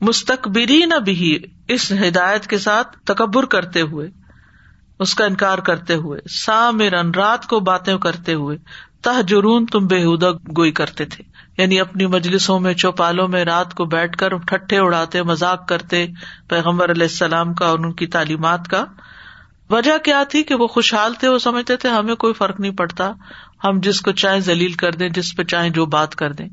مستقبری 0.00 0.84
نہ 0.84 0.94
بھی 0.94 1.38
اس 1.68 1.92
ہدایت 1.92 2.46
کے 2.46 2.58
ساتھ 2.58 2.98
تکبر 3.04 3.44
کرتے 3.44 3.80
ہوئے، 3.80 4.08
اس 4.98 5.14
کا 5.14 5.24
انکار 5.24 5.58
کرتے 5.58 5.94
ہوئے 5.94 6.20
سا 6.30 6.70
میرن 6.70 7.10
رات 7.10 7.46
کو 7.46 7.60
باتیں 7.60 7.98
کرتے 7.98 8.34
ہوئے 8.34 8.56
تہ 9.02 9.22
جرون 9.22 9.66
تم 9.66 9.86
بےحدہ 9.86 10.32
گوئی 10.56 10.72
کرتے 10.72 11.04
تھے۔ 11.04 11.24
یعنی 11.58 11.80
اپنی 11.80 12.06
مجلسوں 12.06 12.60
میں، 12.60 12.74
چوپالوں 12.74 13.28
میں 13.28 13.44
رات 13.44 13.74
کو 13.74 13.84
بیٹھ 13.84 14.18
کر 14.18 14.36
ٹھٹے 14.36 14.78
اڑاتے 14.78 15.22
مزاق 15.22 15.68
کرتے، 15.68 16.06
پیغمبر 16.48 16.90
علیہ 16.90 17.02
السلام 17.02 17.54
کا 17.54 17.66
اور 17.66 17.78
ان 17.78 17.92
کی 17.92 18.06
تعلیمات 18.06 18.68
کا 18.68 18.84
وجہ 19.70 19.98
کیا 19.98 20.24
تھی 20.24 20.42
کہ 20.42 20.54
وہ 20.54 20.66
خوشحال 20.66 21.14
تھے، 21.14 21.28
وہ 21.28 21.38
سمجھتے 21.38 21.76
تھے، 21.76 21.88
ہمیں 21.88 22.14
کوئی 22.14 22.32
فرق 22.32 22.60
نہیں 22.60 22.72
پڑتا۔ 22.72 23.12
ہم 23.64 23.80
جس 23.80 24.00
کو 24.00 24.12
چاہے 24.12 24.40
ذلیل 24.40 24.72
کر 24.72 24.92
دیں، 24.92 25.08
جس 25.08 25.36
پہ 25.36 25.42
چاہے 25.42 25.70
جو 25.70 25.86
بات 25.86 26.14
کر 26.14 26.32
دیں۔ 26.32 26.48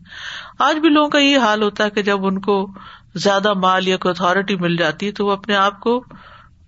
آج 0.60 0.77
بھی 0.77 0.89
لوگوں 0.89 1.10
کا 1.10 1.19
یہ 1.19 1.38
حال 1.38 1.63
ہوتا 1.63 1.84
ہے 1.84 1.89
کہ 1.89 2.01
جب 2.01 2.25
ان 2.25 2.41
کو 2.41 2.73
زیادہ 3.15 3.53
مال 3.53 3.88
یا 3.88 3.97
کوئی 3.97 4.13
اتارٹی 4.17 4.56
مل 4.56 4.77
جاتی 4.77 5.06
ہے، 5.06 5.12
تو 5.12 5.25
وہ 5.25 5.32
اپنے 5.32 5.56
آپ 5.56 5.80
کو 5.80 6.03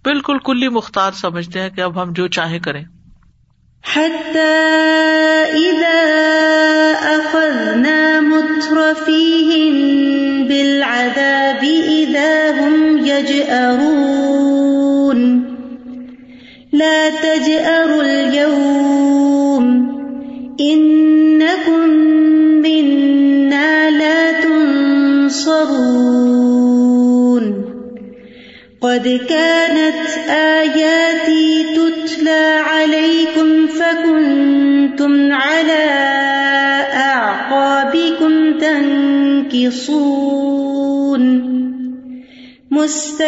بالکل 0.03 0.37
کلی 0.45 0.69
مختار 0.69 1.11
سمجھتے 1.11 1.61
ہیں 1.61 1.69
کہ 1.69 1.81
اب 1.81 2.01
ہم 2.01 2.13
جو 2.13 2.27
چاہیں 2.27 2.59
کریں۔ 2.59 2.85
حتى 3.95 4.49
إذا 5.53 6.05
أخذنا 7.03 8.19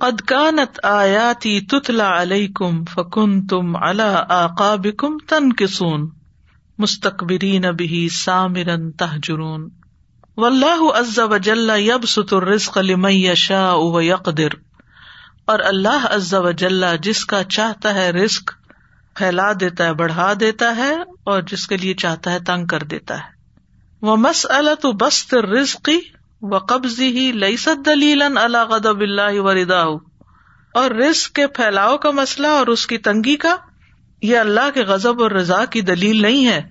قد 0.00 0.20
كانت 0.20 0.78
آياتي 0.78 1.60
تتلى 1.60 2.02
عليكم 2.02 2.84
فكنتم 2.84 3.76
على 3.76 4.26
آقابكم 4.28 5.18
تنكصون. 5.28 6.08
مستقبرین 6.78 7.64
به 7.72 8.06
سامرا 8.10 8.76
تهجرون. 8.98 9.68
واللہ 10.36 10.98
عز 10.98 11.20
وجل 11.20 11.70
يبسط 11.76 12.34
الرزق 12.34 12.78
لمن 12.78 13.12
يشاء 13.12 13.78
ويقدر. 13.78 14.48
اور 15.44 15.58
اللہ 15.58 16.06
عز 16.10 16.34
وجل 16.34 16.84
جس 17.02 17.24
کا 17.24 17.44
چاہتا 17.44 17.94
ہے 17.94 18.10
رزق 18.10 18.50
پھیلا 19.14 19.52
دیتا 19.60 19.84
ہے، 19.84 19.92
بڑھا 19.92 20.32
دیتا 20.40 20.76
ہے 20.76 20.94
اور 21.24 21.42
جس 21.42 21.66
کے 21.66 21.76
لیے 21.76 21.94
چاہتا 21.94 22.32
ہے 22.32 22.38
تنگ 22.40 22.66
کر 22.66 22.82
دیتا 22.82 23.16
ہے۔ 23.16 23.34
وہ 24.02 24.16
مسلط 24.16 24.86
بست 24.86 25.34
رزقی 25.34 26.00
و 26.42 26.58
قبضی 26.58 27.06
ہی 27.06 27.32
لئیسد 27.32 27.86
دلیل 27.86 28.22
اللہ 28.22 28.64
غدب 28.64 29.00
اللہ 29.00 29.40
وردا 29.40 29.82
اور 30.74 30.90
رزق 30.90 31.32
کے 31.32 31.46
پھیلاؤ 31.46 31.98
کا 31.98 32.10
مسئلہ 32.10 32.46
اور 32.46 32.66
اس 32.66 32.86
کی 32.86 32.98
تنگی 32.98 33.36
کا، 33.36 33.56
یہ 34.22 34.38
اللہ 34.38 34.70
کے 34.74 34.82
غزب 34.82 35.22
اور 35.22 35.30
رضا 35.30 35.64
کی 35.64 35.80
دلیل 35.80 36.22
نہیں 36.22 36.46
ہے۔ 36.46 36.62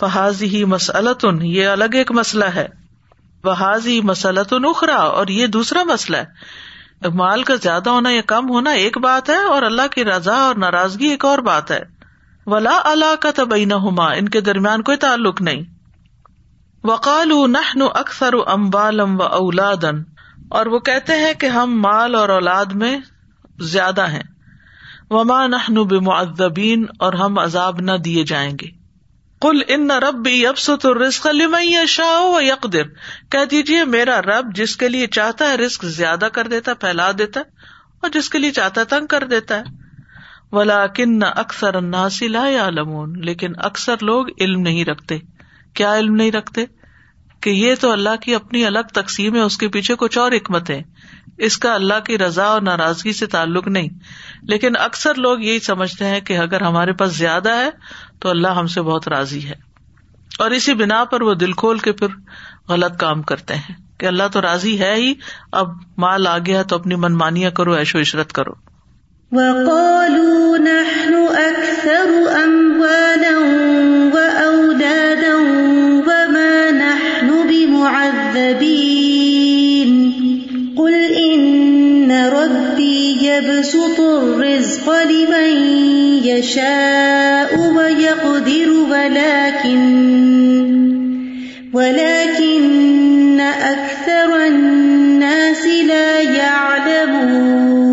فحاظی 0.00 0.48
ہی 0.48 0.64
مسلط 0.64 1.24
یہ 1.42 1.66
الگ 1.66 1.84
ایک 1.92 2.12
مسئلہ 2.12 2.44
ہے۔ 2.44 2.68
بحاظی 3.44 4.00
مسلط 4.00 4.52
اخرا 4.52 4.96
اور 4.96 5.26
یہ 5.26 5.46
دوسرا 5.46 5.82
مسئلہ 5.82 6.16
ہے۔ 6.16 6.24
مال 7.14 7.42
کا 7.42 7.54
زیادہ 7.54 7.90
ہونا 7.90 8.10
یا 8.10 8.20
کم 8.26 8.48
ہونا 8.48 8.70
ایک 8.70 8.98
بات 8.98 9.30
ہے 9.30 9.36
اور 9.36 9.62
اللہ 9.62 9.86
کی 9.90 10.04
رضا 10.04 10.34
اور 10.34 10.54
ناراضگی 10.54 11.06
ایک 11.06 11.24
اور 11.24 11.38
بات 11.38 11.70
ہے۔ 11.70 11.80
ولا 12.46 12.80
اللہ 12.84 13.14
کا 13.20 13.30
تبئی 13.34 13.64
نہ 13.64 13.74
ہوما 13.74 14.12
ان 14.12 14.28
کے 14.28 14.40
درمیان 14.40 14.82
کوئی 14.82 14.96
تعلق 14.96 15.40
نہیں۔ 15.40 15.62
وقال 16.84 17.50
نحن 17.50 17.82
اکثر 17.82 18.34
امبالم 18.46 19.20
و 19.20 19.22
اولادن 19.22 20.02
اور 20.48 20.66
وہ 20.66 20.78
کہتے 20.78 21.12
ہیں 21.12 21.34
کہ 21.34 21.46
ہم 21.46 21.82
مال 21.82 22.14
اور 22.14 22.28
اولاد 22.28 22.64
میں 22.64 22.98
زیادہ 23.60 24.08
ہیں۔ 24.08 24.22
وما 25.10 25.46
نحن 25.46 25.74
بمعذبین 25.74 26.86
اور 26.98 27.12
ہم 27.12 27.38
عذاب 27.38 27.80
نہ 27.80 27.92
دیے 27.92 28.24
جائیں 28.24 28.52
گے۔ 28.60 28.83
کل 29.44 29.60
ان 29.68 29.90
ربی 29.90 30.46
ابسط 30.46 30.86
الرزق 30.86 31.26
لمن 31.26 31.62
یشاء 31.62 32.20
و 32.20 32.40
یقدر 32.40 32.82
کہہ 33.30 33.44
دیجیے 33.50 33.84
میرا 33.84 34.22
رب 34.22 34.54
جس 34.54 34.76
کے 34.76 34.88
لیے 34.88 35.06
چاہتا 35.06 35.50
ہے 35.50 35.56
رزق 35.56 35.84
زیادہ 35.84 36.28
کر 36.32 36.46
دیتا 36.46 36.74
پھیلا 36.74 37.10
دیتا 37.18 37.40
ہے، 37.40 37.44
اور 38.02 38.10
جس 38.10 38.30
کے 38.30 38.38
لیے 38.38 38.50
چاہتا 38.50 38.80
ہے 38.80 38.86
تنگ 38.86 39.06
کر 39.06 39.24
دیتا 39.24 39.58
ہے۔ 39.58 39.62
ولاکن 40.52 41.22
اکثر 41.22 41.74
الناس 41.74 42.22
لا 42.22 42.48
یعلمون۔ 42.48 43.20
لیکن 43.24 43.52
اکثر 43.58 43.94
لوگ 44.00 44.26
علم 44.40 44.60
نہیں 44.60 44.84
رکھتے۔ 44.84 45.18
کیا 45.74 45.98
علم 45.98 46.14
نہیں 46.14 46.32
رکھتے؟ 46.32 46.64
کہ 47.40 47.50
یہ 47.50 47.74
تو 47.80 47.90
اللہ 47.90 48.16
کی 48.22 48.34
اپنی 48.34 48.66
الگ 48.66 48.92
تقسیم 48.92 49.34
ہے، 49.34 49.40
اس 49.40 49.58
کے 49.58 49.68
پیچھے 49.68 49.94
کچھ 49.98 50.18
اور 50.18 50.32
حکمت 50.32 50.70
ہے۔ 50.70 50.82
اس 51.38 51.58
کا 51.58 51.74
اللہ 51.74 52.00
کی 52.06 52.18
رضا 52.18 52.44
اور 52.44 52.62
ناراضگی 52.62 53.12
سے 53.12 53.26
تعلق 53.26 53.68
نہیں۔ 53.68 53.88
لیکن 54.42 54.72
اکثر 54.78 55.14
لوگ 55.14 55.40
یہی 55.40 55.58
سمجھتے 55.58 56.04
ہیں 56.04 56.20
کہ 56.20 56.38
اگر 56.38 56.60
ہمارے 56.60 56.92
پاس 56.92 57.16
زیادہ 57.16 57.50
ہے 57.50 57.70
تو 58.20 58.28
اللہ 58.28 58.48
ہم 58.48 58.66
سے 58.66 58.82
بہت 58.82 59.08
راضی 59.08 59.44
ہے۔ 59.44 59.74
اور 60.38 60.50
اسی 60.50 60.74
بنا 60.74 61.04
پر 61.04 61.22
وہ 61.22 61.34
دل 61.34 61.52
کھول 61.52 61.78
کے 61.78 61.92
پھر 61.92 62.06
غلط 62.68 62.96
کام 62.98 63.22
کرتے 63.22 63.54
ہیں 63.54 63.74
کہ 63.98 64.06
اللہ 64.06 64.22
تو 64.32 64.42
راضی 64.42 64.80
ہے 64.80 64.94
ہی، 64.94 65.14
اب 65.52 65.68
مال 65.98 66.26
آ 66.26 66.38
گیا 66.38 66.62
تو 66.62 66.76
اپنی 66.76 66.94
منمانیاں 66.94 67.50
کرو 67.50 67.72
ایشو 67.72 68.00
عشرت 68.00 68.32
کرو۔ 68.32 68.52
وقالوا 69.32 70.56
نحن 70.56 71.26
أكثر 71.34 72.24
أموالا 72.44 73.38
وأولادا 74.14 75.36
وما 76.06 76.70
نحن 76.70 77.28
بمعذبين۔ 77.48 79.23
قل 80.84 80.96
إن 81.32 82.12
ربي 82.12 83.26
يبسط 83.26 84.00
الرزق 84.00 84.86
لمن 85.02 85.50
يشاء 86.24 87.56
ويقدر 87.76 88.68
ولكن 88.90 89.80
ولكن 91.72 93.40
أكثر 93.40 94.46
الناس 94.46 95.66
لا 95.66 96.22
يعلمون. 96.22 97.84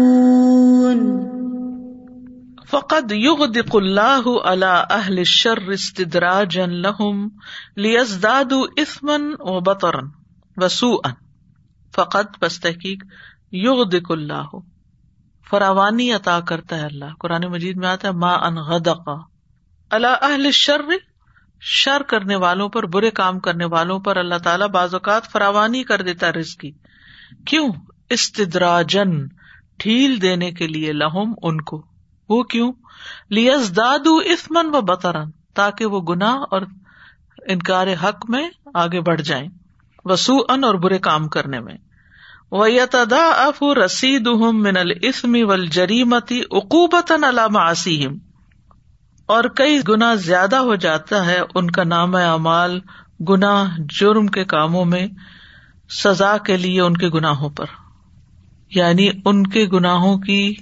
فقد 2.68 3.12
يغدق 3.12 3.76
الله 3.76 4.44
على 4.44 4.88
اهل 4.92 5.20
الشر 5.20 5.74
استدراجا 5.74 6.68
لهم 6.68 7.32
ليزدادوا 7.78 8.68
اثما 8.80 9.20
وبطرا 9.40 10.12
وسوءا. 10.62 11.21
فقط 11.96 12.44
بس 12.44 12.60
تحقیق 12.60 13.04
یغدق 13.52 14.12
اللہ، 14.12 14.56
فراوانی 15.50 16.12
عطا 16.12 16.40
کرتا 16.40 16.78
ہے 16.78 16.86
اللہ۔ 16.86 17.06
قرآن 17.20 17.42
مجید 17.44 17.78
میں 17.78 17.88
آتا 17.88 18.08
ہے، 18.08 18.14
ما 18.14 18.34
ان 18.34 18.58
اللہ 19.90 20.08
اہل 20.22 20.52
شر 20.52 20.82
شر 21.62 22.02
کرنے 22.08 22.36
والوں 22.36 22.70
پر، 22.70 22.86
برے 22.86 23.12
کام 23.12 23.40
کرنے 23.40 23.66
والوں 23.66 24.00
پر 24.00 24.18
اللہ 24.18 24.38
تعالیٰ 24.44 24.68
بعض 24.68 24.94
اوقات 24.94 25.32
فراوانی 25.32 25.84
کر 25.84 26.02
دیتا 26.02 26.32
رزق 26.32 26.60
کی 26.60 26.72
کیوں؟ 27.46 27.70
استدراجن 28.10 29.28
ڈھیل 29.80 30.22
دینے 30.22 30.52
کے 30.52 30.68
لیے 30.68 30.94
لہم 30.94 31.34
ان 31.42 31.62
کو۔ 31.62 31.86
وہ 32.30 32.44
کیوں؟ 32.44 32.74
لیس 33.30 33.76
دادو 33.76 34.18
اسمن 34.18 34.66
و 34.66 34.82
بطرن 34.82 35.32
تاکہ 35.54 35.86
وہ 35.86 36.02
گناہ 36.02 36.36
اور 36.52 36.62
انکار 37.48 37.88
حق 38.04 38.30
میں 38.30 38.50
آگے 38.74 39.02
بڑھ 39.02 39.22
جائیں۔ 39.22 39.48
وسو 40.06 40.38
ان 40.50 40.64
اور 40.64 40.76
برے 40.76 40.98
کام 40.98 41.28
کرنے 41.28 41.60
میں۔ 41.60 41.74
ویتدا 42.52 43.30
اف 43.30 43.64
رسید 43.86 44.28
من 44.54 44.78
السمی 44.78 45.44
ول 45.44 45.66
جریمتی 45.66 46.42
اقوبت 46.52 47.12
علاماسیم 47.12 48.18
اور 49.26 49.44
کئی 49.44 49.80
گنا 49.90 50.16
زیادہ 50.16 50.56
ہو 50.56 50.76
جاتا 50.76 51.26
ہے 51.26 51.40
ان 51.56 51.72
کا 51.72 51.84
نام 51.84 52.16
اعمال، 52.16 52.80
گناہ، 53.30 53.78
جرم 53.78 54.28
کے 54.28 54.44
کاموں 54.44 54.86
میں، 54.86 55.08
سزا 56.04 56.38
کے 56.38 56.58
لیے 56.58 56.82
ان 56.82 56.98
کے 56.98 57.08
گناہوں 57.08 57.50
پر۔ 57.50 57.66
یعنی 58.70 59.10
ان 59.26 59.48
کے 59.48 59.66
گناہوں 59.74 60.18
کی 60.18 60.54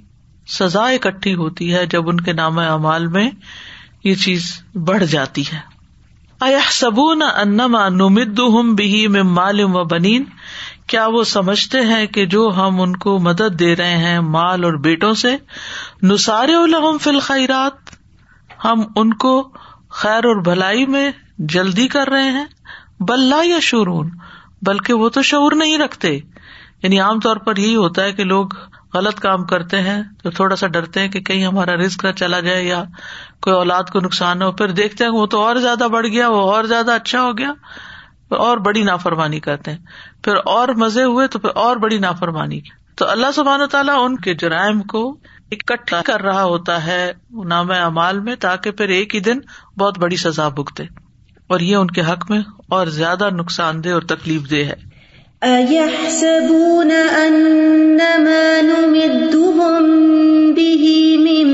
سزا 0.48 0.84
اکٹھی 0.84 1.36
ہوتی 1.36 1.74
ہے 1.74 1.86
جب 1.86 2.10
ان 2.10 2.22
کے 2.22 2.34
نام 2.34 2.60
اعمال 2.60 3.08
میں 3.08 3.30
یہ 4.04 4.16
چیز 4.16 4.64
بڑھ 4.76 5.06
جاتی 5.06 5.42
ہے۔ 5.42 5.79
سبون 6.72 7.22
انما 7.36 7.90
نمد 7.90 8.40
ہم 8.40 8.76
بھی 8.76 9.08
میں 9.08 9.24
مالم 9.24 9.76
و 9.76 9.84
بنین؟ 9.84 10.24
کیا 10.88 11.08
وہ 11.08 11.24
سمجھتے 11.24 11.82
ہیں 11.82 12.08
کہ 12.08 12.26
جو 12.26 12.52
ہم 12.58 12.82
ان 12.82 12.96
کو 12.96 13.20
مدد 13.20 13.60
دے 13.60 13.76
رہے 13.76 13.98
ہیں 13.98 14.20
مال 14.20 14.64
اور 14.64 14.74
بیٹوں 14.74 15.14
سے 15.14 15.38
نسارے 16.04 16.54
الحم 16.56 16.98
فل 16.98 17.20
خیرات 17.20 17.74
ہم 18.66 18.82
ان 18.96 19.14
کو 19.14 19.54
خیر 19.90 20.26
اور 20.26 20.42
بھلائی 20.42 20.86
میں 20.86 21.12
جلدی 21.38 21.88
کر 21.88 22.08
رہے 22.08 22.30
ہیں 22.32 22.46
بلّہ 23.00 23.46
یا 23.46 23.60
شرون 23.60 24.10
بلکہ 24.62 24.94
وہ 24.94 25.10
تو 25.10 25.22
شعور 25.22 25.52
نہیں 25.52 25.78
رکھتے۔ 25.78 26.20
یعنی 26.84 27.00
عام 27.00 27.20
طور 27.20 27.38
پر 27.38 27.58
یہی 27.58 27.76
ہوتا 27.76 28.04
ہے 28.04 28.12
کہ 28.12 28.24
لوگ 28.24 28.46
غلط 28.94 29.20
کام 29.20 29.44
کرتے 29.44 29.82
ہیں 29.82 30.04
تو 30.24 30.32
تھوڑا 30.32 30.56
سا 30.56 30.68
ڈرتے 30.68 31.00
ہیں 31.00 31.08
کہ 31.08 31.20
کہیں 31.20 31.46
ہمارا 31.46 31.76
رسک 31.76 32.06
نہ 32.06 32.12
چلا 32.12 32.40
جائے 32.40 32.64
یا 32.64 32.84
کوئی 33.42 33.56
اولاد 33.56 33.84
کو 33.84 34.00
نقصان 34.00 34.42
ہو۔ 34.42 34.52
پھر 34.52 34.68
دیکھتے 34.72 35.04
ہیں 35.04 35.12
وہ 35.12 35.26
تو 35.26 35.42
اور 35.42 35.56
زیادہ 35.56 35.88
بڑھ 35.92 36.08
گیا، 36.08 36.30
وہ 36.30 36.54
اور 36.54 36.64
زیادہ 36.64 36.92
اچھا 36.92 37.22
ہو 37.22 37.38
گیا، 37.38 37.54
اور 38.30 38.58
بڑی 38.58 38.84
نافرمانی 38.84 39.40
کرتے 39.40 39.72
ہیں۔ 39.72 39.78
پھر 40.24 40.36
اور 40.46 40.68
مزے 40.68 41.04
ہوئے 41.04 41.28
تو 41.28 41.40
پھر 41.40 41.50
اور 41.56 41.78
بڑی 41.78 41.98
نافرمانی۔ 41.98 42.60
کی 42.60 42.70
تو 42.96 43.10
اللہ 43.10 43.28
سبحانہ 43.36 43.66
تعالیٰ 43.66 43.96
ان 44.06 44.16
کے 44.16 44.34
جرائم 44.34 44.82
کو 44.82 45.18
اکٹھا 45.52 46.02
کر 46.06 46.22
رہا 46.22 46.44
ہوتا 46.44 46.86
ہے 46.86 47.14
نام 47.46 47.72
اعمال 47.72 48.20
میں 48.20 48.36
تاکہ 48.36 48.72
پھر 48.72 48.90
ایک 48.90 49.16
ہی 49.16 49.20
دن 49.20 49.40
بہت 49.78 50.00
بڑی 50.00 50.16
سزا 50.16 50.50
بھگتے۔ 50.50 50.84
اور 51.48 51.60
یہ 51.60 51.76
ان 51.76 51.88
کے 51.88 52.02
حق 52.02 52.32
میں 52.32 52.40
اور 52.70 52.88
زیادہ 52.88 53.30
نقصان 53.30 53.84
دہ 53.84 53.90
اور 53.90 54.02
تکلیف 54.02 54.52
دہ 54.52 54.56
ہے۔ 54.56 54.89
أيحسبون 55.44 56.92
أنما 56.92 58.62
نمدهم 58.62 59.84
به 60.54 60.84
من 61.20 61.48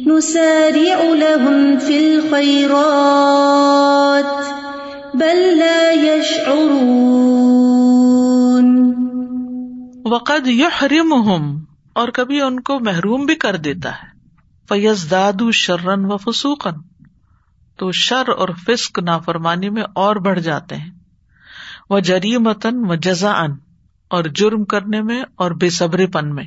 نسارع 0.06 0.98
لهم 1.14 1.78
في 1.78 1.96
الخيرات 1.96 2.64
بل 5.14 5.42
لا 5.58 5.90
يشعرون 5.90 6.84
وقد 10.04 10.46
یحرمہم 10.46 11.64
اور 11.92 12.08
کبھی 12.08 12.40
ان 12.40 12.60
کو 12.60 12.80
محروم 12.80 13.24
بھی 13.24 13.34
کر 13.34 13.56
دیتا 13.56 13.90
ہے۔ 13.90 14.14
فیز 14.68 15.10
دادو 15.10 15.50
شرن 15.50 16.04
و 16.04 16.16
فسوقن 16.16 16.93
تو 17.76 17.92
شر 17.92 18.28
اور 18.28 18.48
فسق 18.48 18.98
نافرمانی 18.98 19.70
میں 19.70 19.82
اور 19.94 20.16
بڑھ 20.16 20.40
جاتے 20.40 20.76
ہیں۔ 20.76 20.90
وہ 21.90 22.00
جریمتن 22.00 22.90
و 22.90 22.94
جزا 22.94 23.32
ان 23.32 23.50
اور 24.08 24.24
جرم 24.24 24.64
کرنے 24.64 25.02
میں 25.02 25.22
اور 25.36 25.50
بے 25.50 25.70
صبر 25.70 26.06
پن 26.06 26.34
میں۔ 26.34 26.44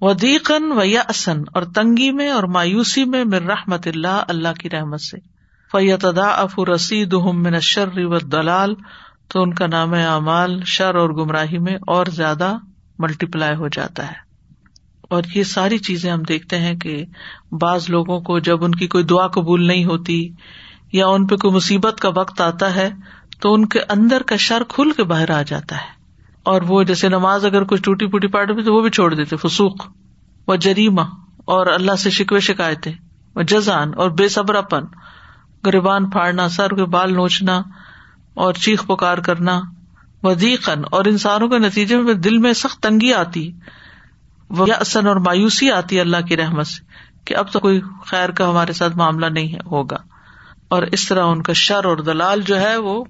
وہ 0.00 0.12
دیقن 0.12 0.72
و 0.72 0.84
یسن 0.84 1.40
اور 1.54 1.62
تنگی 1.62 2.10
میں 2.10 2.30
اور 2.30 2.44
مایوسی 2.44 3.04
میں 3.04 3.24
مر 3.24 3.42
رحمت 3.42 3.86
اللہ 3.86 4.22
اللہ 4.28 4.52
کی 4.60 4.70
رحمت 4.70 5.00
سے۔ 5.00 5.16
فیتدا 5.72 6.28
اف 6.28 6.58
رسید 6.74 7.12
من 7.12 7.60
شر 7.60 7.88
و 7.94 8.18
دلال 8.18 8.74
تو 9.28 9.42
ان 9.42 9.54
کا 9.54 9.66
نام 9.66 9.94
اعمال، 9.94 10.62
شر 10.64 10.94
اور 10.94 11.10
گمراہی 11.10 11.58
میں 11.58 11.74
اور 11.74 12.06
زیادہ 12.06 12.56
ملٹی 12.98 13.26
پلائی 13.26 13.56
ہو 13.56 13.68
جاتا 13.68 14.06
ہے۔ 14.06 14.25
اور 15.08 15.22
یہ 15.34 15.42
ساری 15.42 15.78
چیزیں 15.78 16.12
ہم 16.12 16.22
دیکھتے 16.22 16.58
ہیں 16.58 16.74
کہ 16.74 17.04
بعض 17.52 17.90
لوگوں 17.90 18.20
کو 18.20 18.38
جب 18.38 18.64
ان 18.64 18.74
کی 18.74 18.86
کوئی 18.86 19.04
دعا 19.04 19.26
قبول 19.26 19.66
نہیں 19.66 19.84
ہوتی 19.84 20.30
یا 20.92 21.06
ان 21.06 21.26
پہ 21.26 21.36
کوئی 21.36 21.54
مصیبت 21.54 22.00
کا 22.00 22.08
وقت 22.16 22.40
آتا 22.40 22.74
ہے، 22.74 22.90
تو 23.40 23.54
ان 23.54 23.66
کے 23.66 23.80
اندر 23.88 24.22
کا 24.22 24.36
شر 24.36 24.62
کھل 24.68 24.90
کے 24.90 25.04
باہر 25.04 25.30
آ 25.30 25.42
جاتا 25.42 25.76
ہے۔ 25.76 25.96
اور 26.42 26.62
وہ 26.62 26.82
جیسے 26.82 27.08
نماز 27.08 27.44
اگر 27.44 27.64
کچھ 27.64 27.82
ٹوٹی 27.82 28.06
پوٹی 28.06 28.26
پاٹ 28.26 28.50
بھی 28.50 28.62
تو 28.62 28.74
وہ 28.74 28.82
بھی 28.82 28.90
چھوڑ 28.90 29.14
دیتے 29.14 29.36
فسوخ 29.36 29.88
و 30.46 30.56
جریما 30.56 31.02
اور 31.44 31.66
اللہ 31.66 31.96
سے 31.96 32.10
شکوے 32.10 32.40
شکایتیں 32.40 32.92
وہ 33.34 33.42
جزان 33.42 33.92
اور 33.96 34.10
بے 34.10 34.28
صبر 34.28 34.62
پن 34.62 34.82
گریبان 35.66 36.10
پھاڑنا، 36.10 36.48
سر 36.48 36.74
کے 36.74 36.84
بال 36.84 37.14
نوچنا 37.14 37.62
اور 38.34 38.54
چیخ 38.54 38.86
پکار 38.86 39.18
کرنا 39.18 39.60
وزیقن 40.22 40.82
اور 40.90 41.04
انسانوں 41.04 41.48
کے 41.48 41.58
نتیجے 41.58 41.96
میں 41.96 42.14
دل 42.14 42.38
میں 42.38 42.52
سخت 42.52 42.82
تنگی 42.82 43.12
آتی۔ 43.12 43.52
وہ 44.50 44.66
اصن 44.80 45.06
اور 45.06 45.16
مایوسی 45.16 45.70
آتی 45.70 45.96
ہے 45.96 46.00
اللہ 46.00 46.26
کی 46.28 46.36
رحمت 46.36 46.66
سے 46.66 46.84
کہ 47.24 47.36
اب 47.36 47.52
تو 47.52 47.60
کوئی 47.60 47.80
خیر 48.06 48.28
کا 48.28 48.50
ہمارے 48.50 48.72
ساتھ 48.72 48.96
معاملہ 48.96 49.26
نہیں 49.26 49.58
ہوگا۔ 49.70 49.96
اور 50.68 50.82
اس 50.82 51.08
طرح 51.08 51.24
ان 51.24 51.42
کا 51.42 51.52
شر 51.52 51.84
اور 51.84 51.96
دلال 51.96 52.40
جو 52.40 52.60
ہے 52.60 52.76
وہ 52.76 53.04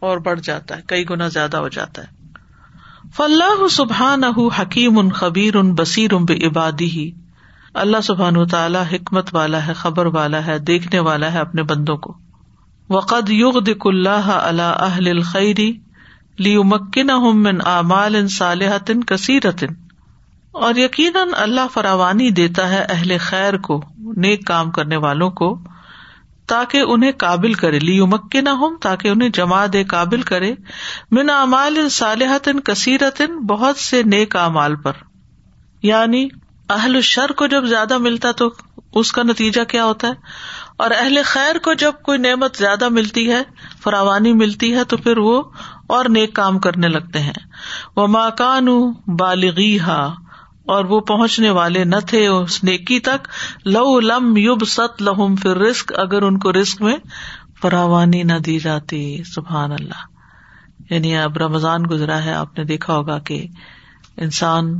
اور 0.00 0.18
بڑھ 0.18 0.40
جاتا 0.40 0.76
ہے، 0.76 0.82
کئی 0.86 1.04
گنا 1.10 1.28
زیادہ 1.28 1.56
ہو 1.56 1.68
جاتا 1.68 2.02
ہے۔ 2.02 2.06
فلاح 3.16 3.68
سبحان 3.70 4.24
حکیم 4.58 4.98
ان 4.98 5.10
خبیر 5.10 5.56
ان 5.56 5.74
بصیر 5.74 6.12
ان 6.12 6.24
بے 6.24 6.46
عبادی 6.46 6.90
ہی 6.90 7.10
اللہ 7.74 8.00
سبحان 8.02 8.46
تعالیٰ 8.46 8.82
حکمت 8.92 9.34
والا 9.34 9.66
ہے، 9.66 9.72
خبر 9.72 10.06
والا 10.06 10.46
ہے، 10.46 10.58
دیکھنے 10.58 10.98
والا 10.98 11.32
ہے 11.32 11.38
اپنے 11.38 11.62
بندوں 11.62 11.96
کو۔ 11.96 12.18
وقد 12.90 13.30
یوگ 13.30 13.52
دک 13.52 13.86
اللہ 13.86 14.30
اللہ 14.30 14.62
اہل 14.62 15.08
الخری 15.08 15.72
لی 16.38 16.58
مکن 16.58 17.10
من 17.42 17.58
اعمال 17.64 18.28
صالحت 18.28 18.90
کثیرتن۔ 19.06 19.89
اور 20.52 20.74
یقیناً 20.74 21.28
اللہ 21.32 21.60
فراوانی 21.74 22.30
دیتا 22.30 22.68
ہے 22.68 22.86
اہل 22.88 23.16
خیر 23.20 23.56
کو، 23.56 23.84
نیک 23.98 24.46
کام 24.46 24.70
کرنے 24.70 24.96
والوں 24.96 25.30
کو، 25.30 25.58
تاکہ 26.46 26.78
انہیں 26.78 27.12
قابل 27.18 27.54
کرے۔ 27.54 27.78
لی 27.78 28.00
مکے 28.00 28.40
نہ 28.40 28.48
ہوں 28.48 28.76
تاکہ 28.78 29.08
انہیں 29.08 29.28
جما 29.28 29.66
دے 29.72 29.84
قابل 29.84 30.22
کرے۔ 30.22 30.54
من 31.10 31.30
امال 31.30 31.88
صالحت 31.88 32.48
کثیرت 32.64 33.22
بہت 33.22 33.76
سے 33.76 34.02
نیک 34.02 34.36
امال 34.36 34.76
پر۔ 34.76 34.92
یعنی 35.82 36.28
اہل 36.68 37.00
شر 37.00 37.32
کو 37.32 37.46
جب 37.46 37.64
زیادہ 37.64 37.98
ملتا 37.98 38.32
تو 38.32 38.50
اس 38.94 39.12
کا 39.12 39.22
نتیجہ 39.22 39.64
کیا 39.64 39.84
ہوتا 39.84 40.08
ہے؟ 40.08 40.12
اور 40.76 40.90
اہل 40.90 41.18
خیر 41.24 41.58
کو 41.58 41.72
جب 41.72 41.92
کوئی 42.02 42.18
نعمت 42.18 42.56
زیادہ 42.56 42.88
ملتی 42.88 43.32
ہے، 43.32 43.42
فراوانی 43.84 44.32
ملتی 44.32 44.74
ہے، 44.74 44.84
تو 44.84 44.96
پھر 44.96 45.18
وہ 45.18 45.42
اور 45.86 46.04
نیک 46.08 46.34
کام 46.34 46.58
کرنے 46.58 46.88
لگتے 46.88 47.18
ہیں۔ 47.18 47.32
وہ 47.96 48.06
ماکان 48.06 48.66
بالغی 49.06 49.80
ہا 49.80 50.14
اور 50.70 50.84
وہ 50.84 51.00
پہنچنے 51.00 51.50
والے 51.50 51.84
نہ 51.84 51.96
تھے 52.06 52.26
اس 52.26 52.64
نیکی 52.64 53.00
تک۔ 53.00 53.28
لو 53.64 54.00
لم 54.00 54.36
یوب 54.36 54.64
ست 54.66 55.02
لہم 55.02 55.36
پھر 55.36 55.56
رسک 55.56 55.92
اگر 55.96 56.22
ان 56.22 56.38
کو 56.38 56.52
رسک 56.52 56.82
میں 56.82 56.96
فراوانی 57.62 58.22
نہ 58.22 58.32
دی 58.32 58.58
جاتی۔ 58.58 59.22
سبحان 59.24 59.72
اللہ۔ 59.72 60.02
یعنی 60.90 61.16
اب 61.16 61.38
رمضان 61.38 61.82
گزرا 61.90 62.24
ہے، 62.24 62.34
آپ 62.34 62.58
نے 62.58 62.64
دیکھا 62.64 62.96
ہوگا 62.96 63.18
کہ 63.18 63.46
انسان 64.16 64.74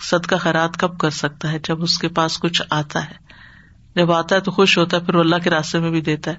صد 0.00 0.26
کا 0.26 0.36
خیرات 0.36 0.76
کب 0.76 0.98
کر 0.98 1.10
سکتا 1.10 1.52
ہے؟ 1.52 1.58
جب 1.68 1.82
اس 1.82 1.98
کے 1.98 2.08
پاس 2.08 2.38
کچھ 2.38 2.62
آتا 2.70 3.04
ہے۔ 3.04 3.14
جب 3.96 4.12
آتا 4.12 4.34
ہے 4.34 4.40
تو 4.40 4.50
خوش 4.50 4.78
ہوتا 4.78 4.96
ہے، 4.96 5.02
پھر 5.02 5.14
وہ 5.14 5.20
اللہ 5.20 5.36
کے 5.44 5.50
راستے 5.50 5.78
میں 5.78 5.90
بھی 5.90 6.00
دیتا 6.00 6.30
ہے۔ 6.30 6.36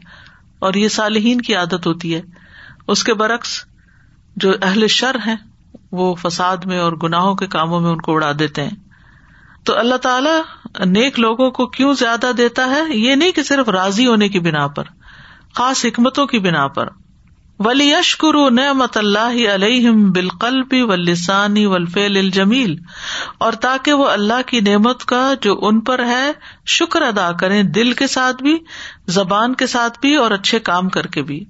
اور 0.59 0.73
یہ 0.73 0.87
صالحین 0.87 1.41
کی 1.41 1.55
عادت 1.55 1.87
ہوتی 1.87 2.15
ہے۔ 2.15 2.21
اس 2.87 3.03
کے 3.03 3.13
برعکس 3.13 3.65
جو 4.35 4.51
اہل 4.61 4.87
شر 4.87 5.15
ہے 5.25 5.35
وہ 5.91 6.15
فساد 6.15 6.57
میں 6.57 6.79
اور 6.79 6.93
گناہوں 7.03 7.35
کے 7.35 7.47
کاموں 7.47 7.79
میں 7.79 7.89
ان 7.89 8.01
کو 8.01 8.13
اڑا 8.13 8.31
دیتے 8.39 8.63
ہیں۔ 8.63 8.86
تو 9.67 9.77
اللہ 9.77 9.95
تعالیٰ 9.95 10.41
نیک 10.85 11.19
لوگوں 11.19 11.51
کو 11.51 11.65
کیوں 11.67 11.93
زیادہ 11.93 12.31
دیتا 12.37 12.69
ہے؟ 12.69 12.97
یہ 12.97 13.15
نہیں 13.15 13.31
کہ 13.31 13.43
صرف 13.43 13.69
راضی 13.69 14.07
ہونے 14.07 14.29
کی 14.29 14.39
بنا 14.39 14.67
پر، 14.67 14.83
خاص 15.55 15.85
حکمتوں 15.85 16.25
کی 16.25 16.39
بنا 16.39 16.67
پر۔ 16.67 16.87
ولی 17.59 17.91
یشکر 17.91 18.51
نعمت 18.51 18.97
اللہ 18.97 19.53
علیہ 19.53 19.91
بالقلبی 19.91 20.81
و 20.81 20.95
لسانی 20.95 21.65
ولفیل 21.65 22.17
الجمیل 22.17 22.75
اور 23.37 23.53
تاکہ 23.53 23.93
وہ 23.93 24.07
اللہ 24.09 24.41
کی 24.45 24.59
نعمت 24.59 25.05
کا 25.05 25.33
جو 25.41 25.59
ان 25.61 25.79
پر 25.79 26.05
ہے، 26.05 26.31
شکر 26.65 27.01
ادا 27.01 27.31
کریں 27.31 27.63
دل 27.63 27.93
کے 27.93 28.07
ساتھ 28.07 28.43
بھی، 28.43 28.57
زبان 29.07 29.53
کے 29.53 29.67
ساتھ 29.67 29.99
بھی 30.01 30.15
اور 30.15 30.31
اچھے 30.31 30.59
کام 30.59 30.89
کر 30.89 31.07
کے 31.07 31.21
بھی۔ 31.21 31.45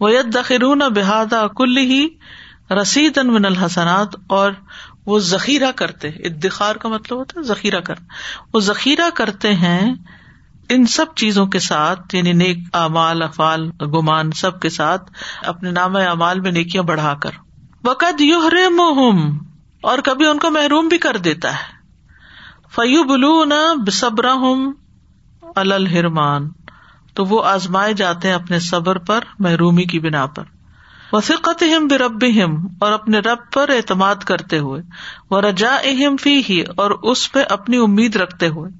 وہ 0.00 0.10
دخرون 0.34 0.78
بحادہ 0.78 1.46
کل 1.56 1.78
ہی 1.78 2.06
رسید 2.70 3.18
من 3.18 3.44
الحسنات 3.44 4.16
اور 4.26 4.52
وہ 5.06 5.18
ذخیرہ 5.18 5.70
کرتے 5.72 6.08
ادخار 6.08 6.76
کا 6.76 6.88
مطلب 6.88 7.18
ہوتا 7.18 7.40
ہے 7.40 7.44
ذخیرہ 7.44 7.80
کر 7.80 7.94
وہ 8.54 8.60
ذخیرہ 8.60 9.10
کرتے 9.14 9.54
ہیں 9.54 9.94
ان 10.68 10.86
سب 10.86 11.06
چیزوں 11.16 11.46
کے 11.46 11.58
ساتھ 11.58 12.14
یعنی 12.14 12.32
نیک 12.32 12.58
اعمال، 12.72 13.22
افعال، 13.22 13.70
گمان، 13.80 14.30
سب 14.30 14.60
کے 14.60 14.68
ساتھ 14.68 15.12
اپنے 15.42 15.70
نام 15.70 15.96
اعمال 15.96 16.40
میں 16.40 16.52
نیکیاں 16.52 16.82
بڑھا 16.82 17.14
کر۔ 17.14 17.30
وقت 17.84 18.20
یو 18.20 18.40
محم 18.70 19.38
اور 19.82 19.98
کبھی 19.98 20.26
ان 20.26 20.38
کو 20.38 20.50
محروم 20.50 20.88
بھی 20.88 20.98
کر 20.98 21.16
دیتا 21.16 21.52
ہے۔ 21.52 21.74
فیو 22.74 23.04
بلو 23.04 23.44
نہ 23.44 23.74
بصبر 23.86 24.30
ہوں 24.30 24.72
الرمان 25.56 26.50
تو 27.14 27.24
وہ 27.24 27.44
آزمائے 27.44 27.92
جاتے 27.92 28.28
ہیں 28.28 28.34
اپنے 28.34 28.58
صبر 28.58 28.98
پر، 28.98 29.20
محرومی 29.38 29.84
کی 29.84 30.00
بنا 30.00 30.26
پر۔ 30.26 30.44
وسیقت 31.14 31.62
ہم 31.62 31.86
بے 31.86 31.98
رب 31.98 32.24
اور 32.78 32.92
اپنے 32.92 33.18
رب 33.18 33.50
پر 33.52 33.70
اعتماد 33.70 34.24
کرتے 34.24 34.58
ہوئے 34.58 34.80
وہ 35.30 35.40
رجا 35.40 35.74
اہم 35.82 36.16
فی 36.16 36.40
ہی 36.48 36.60
اور 36.76 36.90
اس 37.02 37.30
پہ 37.32 37.44
اپنی 37.48 37.76
امید 37.76 38.16
رکھتے 38.16 38.48
ہوئے 38.48 38.70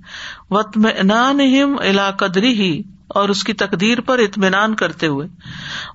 وط 0.50 0.78
انان 0.96 1.40
الا 1.82 2.10
قدری 2.18 2.52
ہی 2.54 2.72
اور 3.10 3.28
اس 3.28 3.42
کی 3.44 3.52
تقدیر 3.52 4.00
پر 4.00 4.18
اطمینان 4.18 4.74
کرتے 4.74 5.06
ہوئے 5.06 5.26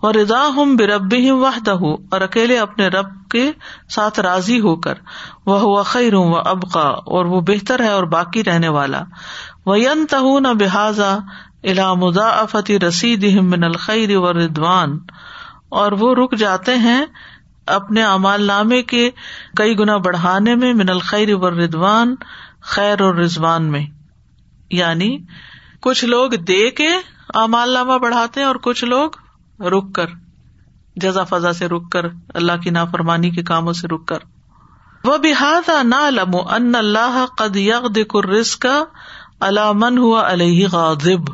اور 0.02 0.14
رضا 0.14 0.48
ہم 0.56 0.76
بے 0.76 0.88
رب 0.88 1.14
وحدہ 1.32 1.72
اور 2.12 2.22
اکیلے 2.22 2.58
اپنے 2.60 2.88
رب 2.88 3.10
کے 3.32 3.50
ساتھ 3.90 4.20
راضی 4.20 4.60
ہو 4.60 4.76
کر 4.76 4.98
وہ 5.46 5.82
خیر 5.84 6.14
و 6.14 6.36
ابقا 6.46 6.88
اور 7.10 7.26
وہ 7.26 7.42
بہتر 7.42 7.84
ہے 7.84 7.90
اور 7.90 8.04
باقی 8.10 8.44
رہنے 8.44 8.68
والا 8.70 9.02
وہ 9.66 9.80
ین 9.80 10.06
تہ 10.06 10.54
بحاظا 10.60 11.18
الا 11.64 11.94
مدا 11.94 12.30
رسید 12.82 13.24
من 13.44 13.64
الخیر 13.64 14.16
و 14.18 14.32
ردوان 14.34 14.98
اور 15.70 15.92
وہ 15.92 16.16
رک 16.16 16.36
جاتے 16.36 16.76
ہیں 16.76 17.06
اپنے 17.66 18.04
امال 18.04 18.44
نامے 18.44 18.82
کے 18.82 19.10
کئی 19.58 19.80
گنا 19.80 19.98
بڑھانے 19.98 20.56
میں، 20.56 20.74
من 20.74 20.90
الخیر 20.90 21.36
و 21.36 21.50
ردوان 21.50 22.16
خیر 22.62 23.02
اور 23.02 23.16
رضوان 23.16 23.66
میں۔ 23.66 23.86
یعنی 24.72 25.18
کچھ 25.82 26.06
لوگ 26.06 26.30
دے 26.30 26.72
کے 26.72 26.88
امال 27.34 27.70
نامہ 27.70 27.98
بڑھاتے 27.98 28.40
ہیں 28.40 28.48
اور 28.48 28.56
کچھ 28.56 28.86
لوگ 28.86 29.10
رک 29.64 29.96
کر، 29.96 30.06
جزا 30.96 31.24
فضا 31.24 31.54
سے 31.54 31.68
رک 31.68 31.92
کر، 31.92 32.06
اللہ 32.34 32.52
کی 32.64 32.70
نافرمانی 32.70 33.30
کے 33.30 33.44
کاموں 33.44 33.74
سے 33.74 33.88
رک 33.88 34.08
کر۔ 34.08 34.18
وہ 35.04 35.18
بحاظ 35.18 35.70
نہ 35.84 36.10
لم 36.10 36.36
ان 36.36 36.76
اللہ 36.76 37.26
قد 37.38 37.56
یغ 37.56 38.20
رس 38.26 38.56
کا 38.56 38.84
علامن 39.40 39.98
ہوا 39.98 40.32
علیہ 40.32 40.68
غاضب۔ 40.68 41.32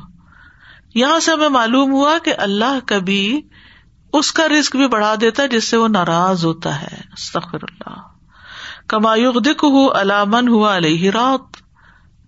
یہاں 0.95 1.19
سے 1.19 1.31
ہمیں 1.31 1.49
معلوم 1.49 1.91
ہوا 1.91 2.17
کہ 2.23 2.33
اللہ 2.37 2.79
کبھی 2.85 3.41
اس 4.17 4.31
کا 4.31 4.47
رسک 4.47 4.75
بھی 4.75 4.87
بڑھا 4.87 5.15
دیتا 5.21 5.43
ہے 5.43 5.47
جس 5.47 5.63
سے 5.63 5.77
وہ 5.77 5.87
ناراض 5.87 6.45
ہوتا 6.45 6.81
ہے۔ 6.81 7.01
اللہ۔ 7.53 7.93
کمایوگ 8.87 9.33
دکھ 9.33 9.65
ہو 9.65 10.01
علامن 10.01 10.47
ہوا 10.47 10.77
علیہ 10.77 11.11
رات 11.11 11.57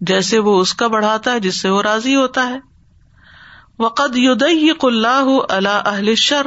جیسے 0.01 0.39
وہ 0.39 0.59
اس 0.59 0.73
کا 0.73 0.87
بڑھاتا 0.87 1.31
ہے 1.31 1.39
جس 1.39 1.61
سے 1.61 1.69
وہ 1.69 1.81
راضی 1.81 2.15
ہوتا 2.15 2.47
ہے۔ 2.47 2.59
وقد 3.79 4.15
یدیق 4.15 4.85
اللہ 4.85 5.27
اللہ 5.49 5.81
اہل 5.85 6.15
شر 6.15 6.45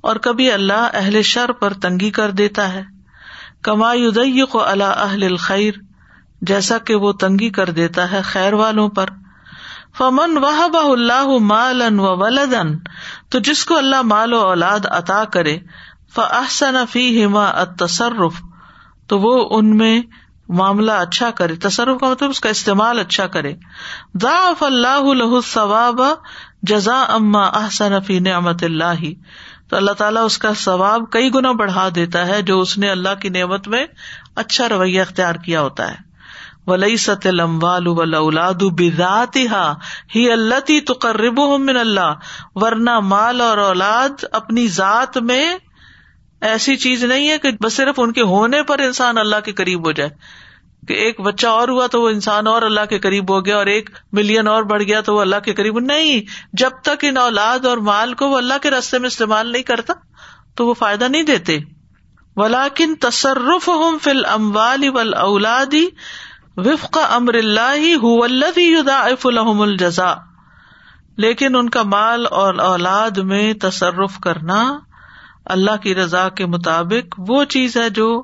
اور 0.00 0.16
کبھی 0.16 0.52
اللہ 0.52 0.88
اہل 0.92 1.22
شر 1.22 1.52
پر 1.52 1.72
تنگی 1.72 2.10
کر 2.10 2.30
دیتا 2.30 2.72
ہے۔ 2.72 2.82
کما 3.62 3.94
یدیق 3.94 4.56
اللہ 4.56 4.84
اہل 4.84 5.22
الخیر۔ 5.22 5.74
جیسا 6.40 6.78
کہ 6.78 6.94
وہ 6.94 7.12
تنگی 7.12 7.50
کر 7.50 7.70
دیتا 7.70 8.10
ہے 8.12 8.22
خیر 8.22 8.52
والوں 8.52 8.88
پر۔ 8.88 9.06
فمن 9.98 10.36
وہ 10.36 10.68
بہ 10.68 10.90
اللہ 10.92 11.26
مال 11.26 11.82
و 11.82 12.16
ولدن 12.16 12.78
تو 13.28 13.38
جس 13.38 13.64
کو 13.64 13.76
اللہ 13.76 14.02
مال 14.02 14.32
و 14.32 14.38
اولاد 14.38 14.86
عطا 14.90 15.24
کرے 15.24 15.58
فاحسن 16.14 16.76
فی 16.90 17.24
ہما 17.24 17.64
تصرف 17.78 18.42
تو 19.06 19.18
وہ 19.18 19.48
ان 19.50 19.76
میں 19.76 20.02
معاملہ 20.48 20.92
اچھا 20.92 21.30
کرے۔ 21.30 21.54
تصرف 21.54 22.00
کا 22.00 22.08
مطلب 22.08 22.30
اس 22.30 22.40
کا 22.40 22.48
استعمال 22.48 22.98
اچھا 22.98 23.26
کرے۔ 23.26 23.54
ضاف 24.22 24.62
اللہ 24.62 25.02
الہ 25.02 25.40
ثواب 25.52 26.00
جزا 26.62 27.00
اما 27.02 27.42
احسن 27.46 28.00
فی 28.06 28.18
نعمت 28.18 28.62
اللہ 28.62 29.04
تو 29.70 29.76
اللہ 29.76 29.92
تعالیٰ 29.92 30.24
اس 30.24 30.38
کا 30.38 30.54
ثواب 30.54 31.10
کئی 31.10 31.34
گنا 31.34 31.52
بڑھا 31.52 31.88
دیتا 31.94 32.26
ہے، 32.26 32.42
جو 32.42 32.60
اس 32.60 32.78
نے 32.78 32.90
اللہ 32.90 33.14
کی 33.20 33.28
نعمت 33.28 33.68
میں 33.68 33.86
اچھا 34.36 34.68
رویہ 34.68 35.00
اختیار 35.00 35.34
کیا 35.34 35.60
ہوتا 35.60 35.90
ہے۔ 35.90 36.05
ولی 36.66 36.96
ست 36.96 37.26
الموال 37.26 37.86
ولاد 37.86 38.62
بذات 38.62 39.36
ہی 40.14 40.32
اللہ 40.32 40.70
تقرب 40.86 41.38
من 41.38 41.76
اللہ 41.76 42.14
ورنہ 42.54 43.00
مال 43.00 43.40
اور 43.40 43.58
اولاد 43.58 44.24
اپنی 44.32 44.66
ذات 44.66 45.16
میں 45.16 45.54
ایسی 46.40 46.76
چیز 46.76 47.04
نہیں 47.04 47.28
ہے 47.28 47.38
کہ 47.38 47.50
بس 47.60 47.72
صرف 47.72 47.94
ان 47.98 48.12
کے 48.12 48.22
ہونے 48.22 48.62
پر 48.62 48.78
انسان 48.78 49.18
اللہ 49.18 49.36
کے 49.44 49.52
قریب 49.52 49.86
ہو 49.86 49.92
جائے۔ 49.92 50.10
کہ 50.88 50.94
ایک 50.94 51.20
بچہ 51.20 51.46
اور 51.46 51.68
ہوا 51.68 51.86
تو 51.86 52.02
وہ 52.02 52.08
انسان 52.08 52.46
اور 52.46 52.62
اللہ 52.62 52.80
کے 52.88 52.98
قریب 52.98 53.30
ہو 53.30 53.44
گیا 53.44 53.56
اور 53.56 53.66
ایک 53.66 53.90
ملین 54.12 54.48
اور 54.48 54.62
بڑھ 54.62 54.82
گیا 54.82 55.00
تو 55.00 55.14
وہ 55.14 55.20
اللہ 55.20 55.36
کے 55.44 55.54
قریب۔ 55.54 55.78
نہیں، 55.78 56.20
جب 56.52 56.70
تک 56.82 57.04
ان 57.08 57.16
اولاد 57.16 57.64
اور 57.64 57.78
مال 57.78 58.14
کو 58.14 58.28
وہ 58.28 58.36
اللہ 58.36 58.54
کے 58.62 58.70
راستے 58.70 58.98
میں 58.98 59.06
استعمال 59.06 59.52
نہیں 59.52 59.62
کرتا، 59.62 59.94
تو 60.54 60.66
وہ 60.66 60.74
فائدہ 60.74 61.04
نہیں 61.04 61.22
دیتے۔ 61.22 61.58
ولاکن 62.36 62.94
تصرف 63.00 63.68
ہوں 63.68 63.98
فل 63.98 64.24
اموال 64.24 65.14
اولادی 65.16 65.86
وفق 66.56 66.98
امر 67.10 67.34
اللہ 67.34 69.24
الحم 69.24 69.60
الجزا 69.60 70.14
لیکن 71.16 71.56
ان 71.56 71.68
کا 71.68 71.82
مال 71.82 72.26
اور 72.30 72.54
اولاد 72.54 73.18
میں 73.18 73.54
تصرف 73.54 74.18
کرنا 74.18 74.78
اللہ 75.44 75.76
کی 75.82 75.94
رضا 75.94 76.28
کے 76.28 76.46
مطابق 76.46 77.14
وہ 77.18 77.44
چیز 77.44 77.76
ہے 77.76 77.90
جو 77.90 78.22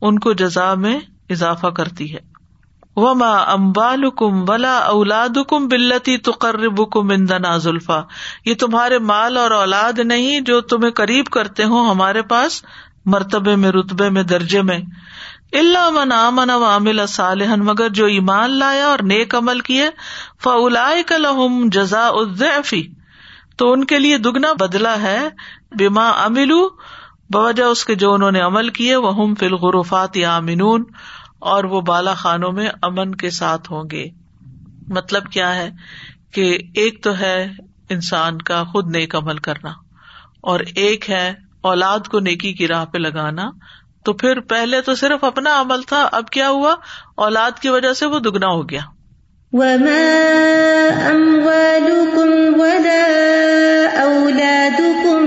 ان 0.00 0.18
کو 0.18 0.32
جزا 0.32 0.74
میں 0.74 1.00
اضافہ 1.30 1.66
کرتی 1.66 2.14
ہے۔ 2.14 2.20
وما 2.96 3.36
امبال 3.36 4.10
کم 4.10 4.50
ولا 4.50 4.78
اولاد 4.78 5.38
کم 5.48 5.68
بلتی 5.68 6.16
تقرب 6.16 6.90
کم 6.90 7.10
اندنا 7.10 7.56
زلفا 7.56 8.00
یہ 8.44 8.54
تمہارے 8.54 8.98
مال 8.98 9.36
اور 9.36 9.50
اولاد 9.50 9.98
نہیں 9.98 10.40
جو 10.40 10.60
تمہیں 10.60 10.90
قریب 10.90 11.26
کرتے 11.26 11.64
ہوں 11.64 11.90
ہمارے 11.90 12.22
پاس 12.22 12.62
مرتبے 13.06 13.56
میں، 13.56 13.70
رتبے 13.70 14.10
میں، 14.10 14.22
درجے 14.22 14.62
میں۔ 14.62 14.78
اللہ 15.54 15.90
من 15.90 16.12
امن 16.12 16.50
و 16.50 16.64
عامل 16.64 17.06
صالحن 17.06 17.60
مگر 17.60 17.88
جو 17.88 18.06
ایمان 18.06 18.50
لایا 18.50 18.86
اور 18.86 18.98
نیک 19.02 19.34
عمل 19.34 19.60
کیے 19.60 19.88
فلا 20.42 20.92
لہم 21.18 21.68
جزا 21.72 22.06
الضعفی 22.08 22.82
تو 23.56 23.72
ان 23.72 23.84
کے 23.84 23.98
لیے 23.98 24.18
دگنا 24.18 24.52
بدلا 24.52 25.00
ہے 25.02 25.28
بیما 25.78 26.08
املو 26.24 26.68
بوجہ 27.30 27.64
اس 27.64 27.84
کے 27.84 27.94
جو 27.94 28.12
انہوں 28.14 28.30
نے 28.30 28.40
عمل 28.40 28.68
کیے 28.68 28.96
وہ 28.96 29.14
ہم 29.14 29.34
فل 29.34 29.54
غروفات 29.54 30.16
یا 30.16 30.38
اور 31.38 31.64
وہ 31.64 31.80
بالا 31.80 32.14
خانوں 32.14 32.52
میں 32.52 32.68
امن 32.82 33.14
کے 33.14 33.30
ساتھ 33.30 33.72
ہوں 33.72 33.84
گے۔ 33.90 34.04
مطلب 34.88 35.30
کیا 35.30 35.54
ہے؟ 35.54 35.70
کہ 36.32 36.58
ایک 36.74 37.02
تو 37.02 37.18
ہے 37.18 37.52
انسان 37.88 38.38
کا 38.42 38.62
خود 38.64 38.90
نیک 38.90 39.14
عمل 39.16 39.38
کرنا، 39.38 39.72
اور 40.40 40.60
ایک 40.74 41.10
ہے 41.10 41.34
اولاد 41.60 42.08
کو 42.08 42.20
نیکی 42.20 42.52
کی 42.52 42.68
راہ 42.68 42.84
پہ 42.84 42.98
لگانا 42.98 43.50
تو 44.04 44.12
پھر 44.12 44.40
پہلے 44.40 44.80
تو 44.80 44.94
صرف 44.94 45.24
اپنا 45.24 45.60
عمل 45.60 45.82
تھا، 45.82 46.08
اب 46.12 46.30
کیا 46.30 46.50
ہوا؟ 46.50 46.74
اولاد 47.16 47.50
کی 47.60 47.68
وجہ 47.68 47.92
سے 47.92 48.06
وہ 48.06 48.18
دگنا 48.18 48.46
ہو 48.46 48.68
گیا۔ 48.68 48.80
وما 49.52 50.10
أموالكم 51.10 52.60
ولا 52.60 53.06
أولادكم 54.02 55.18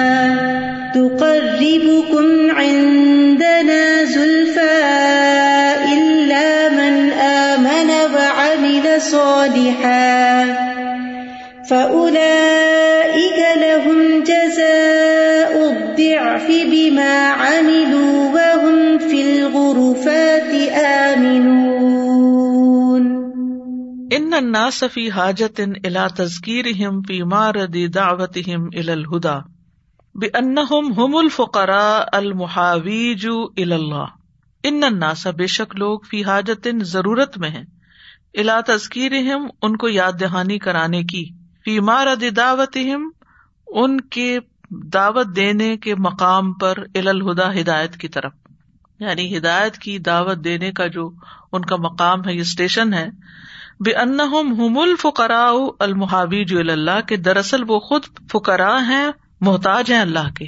تقربكم 0.94 2.58
عندنا 2.58 4.02
زلفى 4.04 4.94
إلا 5.92 6.68
من 6.72 7.10
آمن 7.20 7.90
وعمل 7.90 9.00
صالحا۔ 9.00 10.63
فأولئك 11.70 13.56
لهم 13.56 14.22
جزاء 14.22 15.58
الضعف 15.58 16.50
بما 16.72 17.42
عملوا 17.42 18.32
وهم 18.32 18.98
في 18.98 19.22
الغرفات 19.22 20.84
آمنون 20.84 21.74
ان 24.12 24.32
الناس 24.32 24.84
فی 24.92 25.10
حاجت 25.10 25.60
الا 25.84 26.06
تذکیر 26.16 26.64
فی 27.08 27.22
مارد 27.22 27.76
دعوت 27.94 28.38
الہدا 28.74 29.38
بانہم 30.14 30.98
هم 30.98 31.16
الفقراء 31.16 32.04
المحاویج 32.12 33.26
اللہ 33.56 34.04
ان 34.64 34.84
الناس 34.84 35.26
بے 35.26 35.46
شک 35.46 35.76
لوگ 35.76 35.98
فی 36.10 36.24
حاجت 36.24 36.68
ضرورت 36.82 37.38
میں 37.38 37.48
ہیں۔ 37.48 37.64
الا 38.34 38.60
تذکیر 38.66 39.12
ان 39.62 39.76
کو 39.76 39.88
یاد 39.88 40.12
دہانی 40.20 40.58
کرانے 40.58 41.02
کی۔ 41.02 41.43
فی 41.64 41.78
دعوت 42.30 42.78
ان 43.66 44.00
کے 44.00 44.38
دعوت 44.70 45.26
دینے 45.36 45.76
کے 45.76 45.94
مقام 45.94 46.52
پر 46.52 46.74
الہدا 46.94 47.60
ہدایت 47.60 47.96
کی 47.96 48.08
طرف۔ 48.08 48.32
یعنی 49.00 49.38
ہدایت 49.38 49.78
کی 49.78 49.98
دعوت 49.98 50.38
دینے 50.44 50.72
کا 50.72 50.86
جو 50.86 51.10
ان 51.52 51.64
کا 51.64 51.76
مقام 51.76 52.28
ہے، 52.28 52.34
یہ 52.34 52.40
اسٹیشن 52.40 52.94
ہے۔ 52.94 53.06
بے 53.80 53.94
ان 53.94 54.20
ہم 54.20 54.78
الفقرا 54.78 55.50
المحابی 55.78 56.44
جو 56.44 56.58
اللہ 56.58 57.00
کے 57.08 57.16
دراصل 57.16 57.62
وہ 57.66 57.80
خود 57.80 58.02
فکرا 58.32 58.86
ہیں، 58.86 59.06
محتاج 59.40 59.92
ہیں 59.92 60.00
اللہ 60.00 60.34
کے۔ 60.34 60.46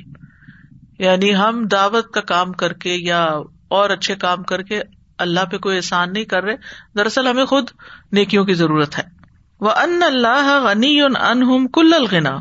یعنی 0.98 1.36
ہم 1.36 1.66
دعوت 1.66 2.10
کا 2.10 2.20
کام 2.20 2.52
کر 2.52 2.72
کے 2.72 2.94
یا 2.94 3.24
اور 3.68 3.90
اچھے 3.90 4.14
کام 4.14 4.42
کر 4.42 4.62
کے 4.62 4.82
اللہ 5.18 5.44
پہ 5.50 5.58
کوئی 5.58 5.76
احسان 5.76 6.12
نہیں 6.12 6.24
کر 6.24 6.44
رہے، 6.44 6.56
دراصل 6.96 7.26
ہمیں 7.26 7.44
خود 7.44 7.70
نیکیوں 8.12 8.44
کی 8.44 8.54
ضرورت 8.54 8.98
ہے۔ 8.98 9.15
وہ 9.60 9.70
ان 9.70 10.00
اللہ 10.06 10.64
غنی 10.64 11.02
ان 11.02 11.68
کل 11.68 11.94
الغنا 11.94 12.36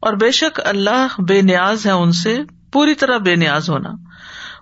اور 0.00 0.12
بے 0.12 0.30
شک 0.30 0.60
اللہ 0.64 1.20
بے 1.20 1.42
نیاز 1.42 1.86
ہے 1.86 1.90
ان 1.90 2.12
سے، 2.12 2.38
پوری 2.72 2.94
طرح 2.94 3.16
بے 3.18 3.34
نیاز 3.34 3.70
ہونا۔ 3.70 3.90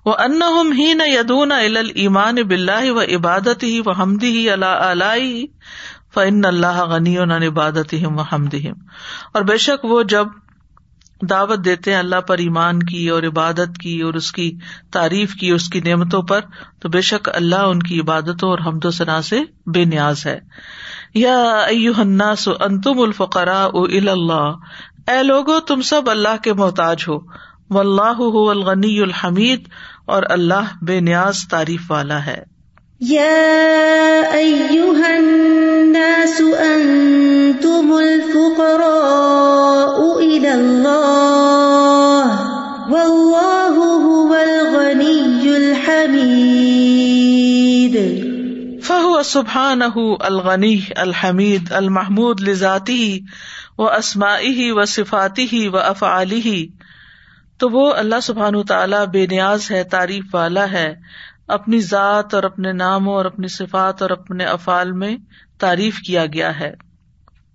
وہ 0.06 0.14
ان 0.18 0.42
ہی 0.78 0.94
نہ 0.94 1.02
یدون 1.06 1.52
ایمان 1.94 2.34
بلّہ 2.34 2.90
و 2.90 3.00
عبادت 3.00 3.62
ہی 3.62 3.80
و 3.86 3.90
حمدی 3.90 4.30
ہی 4.30 4.50
اللہ 4.50 5.28
فن 6.14 6.44
اللہ 6.44 6.84
غنی 6.84 7.18
عبادت 7.18 7.94
ہم 7.94 8.18
و 8.18 8.22
حمد 8.22 8.54
اور 9.32 9.42
بے 9.42 9.56
شک 9.56 9.84
وہ 9.84 10.02
جب 10.02 10.26
دعوت 11.30 11.64
دیتے 11.64 11.92
ہیں 11.92 11.98
اللہ 11.98 12.20
پر 12.20 12.38
ایمان 12.38 12.82
کی 12.82 13.08
اور 13.08 13.22
عبادت 13.22 13.78
کی 13.82 14.00
اور 14.00 14.14
اس 14.14 14.32
کی 14.32 14.56
تعریف 14.92 15.34
کی، 15.34 15.50
اس 15.50 15.68
کی 15.68 15.80
نعمتوں 15.80 16.22
پر، 16.22 16.40
تو 16.80 16.88
بے 16.88 17.00
شک 17.00 17.30
اللہ 17.34 17.56
ان 17.56 17.82
کی 17.82 18.00
عبادتوں 18.00 18.48
اور 18.50 18.58
حمد 18.66 18.84
و 18.84 18.90
ثنا 18.90 19.22
سے 19.22 19.40
بے 19.66 19.84
نیاز 19.84 20.26
ہے۔ 20.26 20.40
یا 21.14 21.66
الناس 21.96 22.48
انتم 22.60 23.00
الفقراء 23.00 23.68
اللہ 23.72 24.52
اے 25.10 25.22
لوگو، 25.22 25.60
تم 25.60 25.80
سب 25.80 26.10
اللہ 26.10 26.42
کے 26.42 26.52
محتاج 26.52 27.04
ہو۔ 27.08 27.18
و 27.70 27.78
اللہ 27.78 28.50
الغنی 28.50 29.00
الحمید 29.00 29.68
اور 30.06 30.22
اللہ 30.30 30.82
بے 30.82 31.00
نیاز 31.00 31.36
تعریف 31.50 31.90
والا 31.90 32.26
ہے۔ 32.26 32.42
یا 33.00 34.22
ایوہ 34.32 35.04
الناس 35.04 36.40
انتم 36.40 37.92
الفقراء 37.92 40.16
الى 40.16 40.46
اللہ 40.46 42.56
واللہ 42.90 44.06
هو 44.06 44.34
الغنی 44.34 45.54
الحمید۔ 45.54 48.29
فهو 48.90 49.22
سبحانه 49.22 50.16
الغنی 50.20 50.80
الحمید 50.96 51.72
المحمود 51.72 52.40
لذاتی 52.40 53.20
و 53.78 53.82
اسمای 53.82 54.48
لذاته 54.48 54.72
واسمائه 54.72 54.72
وصفاته 54.72 55.70
وافعاله 55.72 56.62
تو 57.58 57.68
وہ 57.68 57.94
اللہ 57.94 58.20
سبحان 58.22 58.62
تعالیٰ 58.62 59.06
بے 59.06 59.26
نیاز 59.26 59.70
ہے، 59.70 59.84
تعریف 59.84 60.34
والا 60.34 60.70
ہے۔ 60.72 60.94
اپنی 61.48 61.80
ذات 61.80 62.34
اور 62.34 62.42
اپنے 62.42 62.72
ناموں 62.72 63.14
اور 63.14 63.24
اپنی 63.24 63.48
صفات 63.48 64.02
اور 64.02 64.10
اپنے 64.10 64.44
افعال 64.44 64.92
میں 64.92 65.16
تعریف 65.58 65.98
کیا 65.98 66.26
گیا 66.26 66.60
ہے۔ 66.60 66.74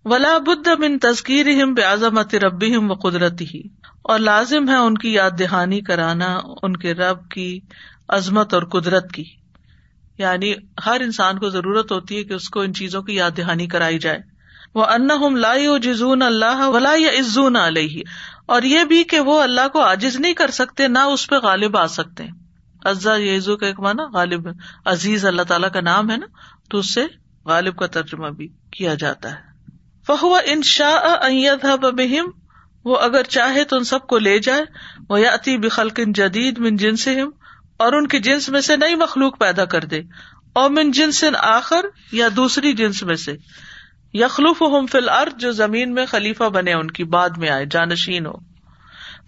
ولا 0.05 0.37
بد 0.37 0.67
من 0.79 0.99
تذکیر 0.99 1.65
بے 1.65 1.81
عظمت 1.81 2.35
ربی 2.35 2.75
و 2.75 2.93
قدرتی 2.93 3.45
ہی 3.53 3.63
اور 4.01 4.19
لازم 4.19 4.69
ہے 4.69 4.75
ان 4.75 4.97
کی 4.97 5.13
یاد 5.13 5.31
دہانی 5.39 5.81
کرانا، 5.81 6.39
ان 6.63 6.77
کے 6.77 6.93
رب 6.93 7.29
کی 7.29 7.59
عظمت 8.09 8.53
اور 8.53 8.63
قدرت 8.63 9.11
کی۔ 9.11 9.44
یعنی 10.17 10.53
ہر 10.85 11.01
انسان 11.01 11.39
کو 11.39 11.49
ضرورت 11.49 11.91
ہوتی 11.91 12.17
ہے 12.17 12.23
کہ 12.23 12.33
اس 12.33 12.49
کو 12.49 12.61
ان 12.61 12.73
چیزوں 12.73 13.03
کی 13.03 13.15
یاد 13.15 13.31
دہانی 13.37 13.67
کرائی 13.67 13.99
جائے۔ 13.99 14.19
وہ 14.75 14.85
ان 14.85 15.39
لائی 15.39 15.67
جزون 15.81 16.21
اللہ 16.21 16.67
ولا 16.67 16.93
یا 16.95 17.09
عزون 17.09 17.55
علیہ 17.55 18.03
اور 18.45 18.61
یہ 18.61 18.83
بھی 18.83 19.03
کہ 19.03 19.19
وہ 19.19 19.41
اللہ 19.41 19.67
کو 19.67 19.83
عاجز 19.83 20.15
نہیں 20.15 20.33
کر 20.33 20.51
سکتے، 20.51 20.87
نہ 20.87 20.99
اس 20.99 21.27
پہ 21.27 21.35
غالب 21.35 21.77
آ 21.77 21.87
سکتے۔ 21.87 22.23
ازا 22.83 23.17
یزو 23.17 23.57
کا 23.57 23.65
ایک 23.65 23.79
مانا 23.79 24.03
غالب، 24.03 24.47
عزیز، 24.85 25.25
اللہ 25.25 25.41
تعالیٰ 25.41 25.71
کا 25.71 25.81
نام 25.81 26.11
ہے 26.11 26.17
نا، 26.17 26.25
تو 26.69 26.77
اس 26.77 26.93
سے 26.93 27.05
غالب 27.45 27.75
کا 27.75 27.87
ترجمہ 27.87 28.27
بھی 28.27 28.47
کیا 28.71 28.93
جاتا 28.93 29.31
ہے۔ 29.31 29.55
فہو 30.07 30.37
ان 30.45 30.61
شاہ 30.61 31.75
بہم 31.75 32.29
وہ 32.85 32.97
اگر 32.97 33.23
چاہے 33.23 33.63
تو 33.63 33.75
ان 33.75 33.83
سب 33.83 34.07
کو 34.07 34.17
لے 34.17 34.39
جائے۔ 34.39 34.65
وہ 35.09 35.19
یا 35.19 35.31
اتی 35.31 35.57
بخلقن 35.57 36.13
جدید 36.13 36.57
من 36.57 36.75
جنس 36.75 37.07
اور 37.77 37.93
ان 37.93 38.07
کی 38.07 38.19
جنس 38.19 38.49
میں 38.49 38.61
سے 38.61 38.77
نئی 38.77 38.95
مخلوق 38.95 39.39
پیدا 39.39 39.65
کر 39.65 39.83
دے۔ 39.83 40.01
اور 40.53 40.69
من 40.69 40.91
جنس 40.91 41.23
آخر 41.39 41.85
یا 42.11 42.27
دوسری 42.35 42.73
جنس 42.73 43.03
میں 43.03 43.15
سے۔ 43.15 43.33
یخلوف 44.13 44.61
ہم 44.61 44.85
فل 44.85 45.09
ارد 45.09 45.39
جو 45.39 45.51
زمین 45.51 45.93
میں 45.93 46.05
خلیفہ 46.05 46.43
بنے، 46.43 46.73
ان 46.73 46.91
کی 46.91 47.03
بعد 47.03 47.29
میں 47.29 47.49
آئے، 47.49 47.65
جانشین 47.65 48.25
ہو۔ 48.25 48.33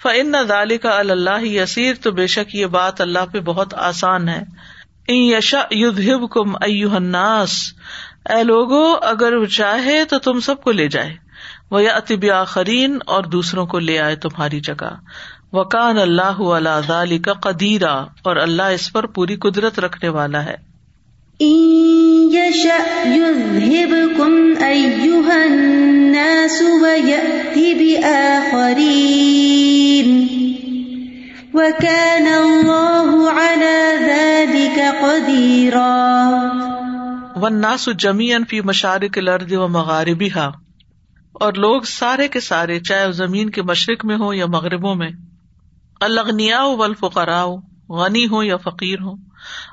فن 0.03 0.45
ذالی 0.47 0.77
کا 0.77 0.89
اللہ 0.89 1.43
یسیر 1.43 1.93
تو 2.01 2.11
بے 2.11 2.27
شک 2.27 2.55
یہ 2.55 2.65
بات 2.65 3.01
اللہ 3.01 3.19
پہ 3.31 3.39
بہت 3.39 3.73
آسان 3.73 4.29
ہے۔ 4.29 4.43
ان 5.07 5.15
یشا 5.15 5.61
یدھب 5.71 6.29
کم 6.29 6.55
الناس۔ 6.61 7.73
اے 8.29 8.43
لوگو، 8.43 8.97
اگر 9.01 9.45
چاہے 9.45 10.05
تو 10.05 10.19
تم 10.19 10.39
سب 10.39 10.63
کو 10.63 10.71
لے 10.71 10.87
جائے۔ 10.87 11.15
وہ 11.71 11.83
یا 11.83 11.95
اطب 11.95 12.31
آخرین 12.31 12.97
اور 13.05 13.23
دوسروں 13.23 13.65
کو 13.65 13.79
لے 13.79 13.99
آئے 13.99 14.15
تمہاری 14.15 14.59
جگہ۔ 14.59 14.93
وکان 15.53 15.97
اللہ 15.97 16.41
علی 16.91 17.19
کا 17.19 17.33
قدیرا 17.33 17.93
اور 18.23 18.35
اللہ 18.35 18.63
اس 18.63 18.93
پر 18.93 19.05
پوری 19.05 19.35
قدرت 19.35 19.79
رکھنے 19.79 20.09
والا 20.09 20.45
ہے۔ 20.45 20.77
وكان 31.53 32.27
الله 32.27 33.29
على 33.39 33.77
ذلك 33.99 34.79
قديرا 35.01 36.21
والناس 37.35 37.89
جميعا 37.97 38.39
في 38.49 38.61
مشارق 38.61 39.17
الارض 39.17 39.53
ومغاربها 39.53 40.51
اور 41.33 41.53
لوگ 41.53 41.81
سارے 41.81 42.27
کے 42.27 42.39
سارے 42.39 42.79
چاہے 42.79 43.11
زمین 43.11 43.49
کے 43.49 43.61
مشرق 43.61 44.05
میں 44.05 44.17
ہو 44.17 44.33
یا 44.33 44.45
مغربوں 44.45 44.95
میں 44.95 45.09
الغنیا 46.01 46.63
والفقراء، 46.63 47.45
غنی 47.89 48.27
ہو 48.27 48.43
یا 48.43 48.57
فقیر 48.57 49.01
ہو 49.01 49.11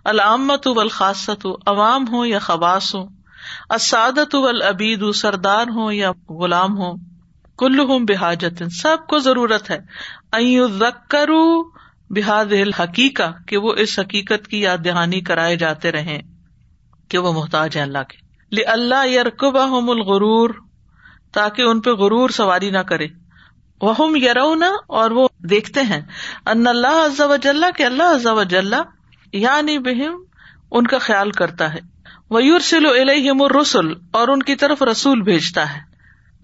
العامت 0.04 0.66
والخاصت 0.66 1.46
عوام 1.66 2.08
ہو 2.08 2.24
یا 2.24 2.38
خواص 2.38 2.94
ہو 2.94 3.04
اسادت 3.70 4.34
والعبید، 4.34 5.12
سردار 5.14 5.66
ہو 5.74 5.92
یا 5.92 6.10
غلام 6.30 6.78
ہو 6.78 6.92
کل 7.58 7.80
ہوں 7.80 7.98
بحاجت، 7.98 8.62
سب 8.82 8.96
کو 9.08 9.18
ضرورت 9.18 9.70
ہے۔ 9.70 9.78
کرو 11.08 11.62
بحاد 12.10 12.52
الحقیقہ، 12.52 13.32
کہ 13.46 13.56
وہ 13.56 13.72
اس 13.76 13.98
حقیقت 13.98 14.48
کی 14.48 14.60
یاد 14.60 14.78
دہانی 14.84 15.20
کرائے 15.20 15.56
جاتے 15.56 15.92
رہے 15.92 16.20
کہ 17.08 17.18
وہ 17.18 17.32
محتاج 17.32 17.76
ہے 17.76 17.82
اللہ 17.82 17.98
کے۔ 17.98 18.24
اللہ 18.62 19.06
یرکبہ 19.06 19.90
الغرور، 19.90 20.50
تاکہ 21.32 21.62
ان 21.62 21.80
پہ 21.80 21.90
غرور 21.90 22.28
سواری 22.28 22.70
نہ 22.70 22.78
کرے۔ 22.78 23.06
وہ 23.82 24.18
یرونا 24.18 24.70
اور 24.86 25.10
وہ 25.10 25.28
دیکھتے 25.50 25.82
ہیں 25.82 26.00
ان 26.46 26.66
اللہ 26.66 27.00
عزا 27.06 27.26
وجاللہ 27.26 27.66
کہ 27.76 27.82
اللہ 27.82 28.14
عزا 28.14 28.32
وجاللہ 28.32 28.82
یعنی 29.32 29.78
بہم 29.78 30.22
ان 30.70 30.86
کا 30.86 30.98
خیال 30.98 31.30
کرتا 31.30 31.72
ہے 31.74 31.80
ویورسل 32.30 32.86
الیہم 32.88 33.42
الرسل 33.42 33.92
اور 34.10 34.28
ان 34.28 34.42
کی 34.42 34.56
طرف 34.56 34.82
رسول 34.82 35.22
بھیجتا 35.22 35.64
ہے 35.74 35.80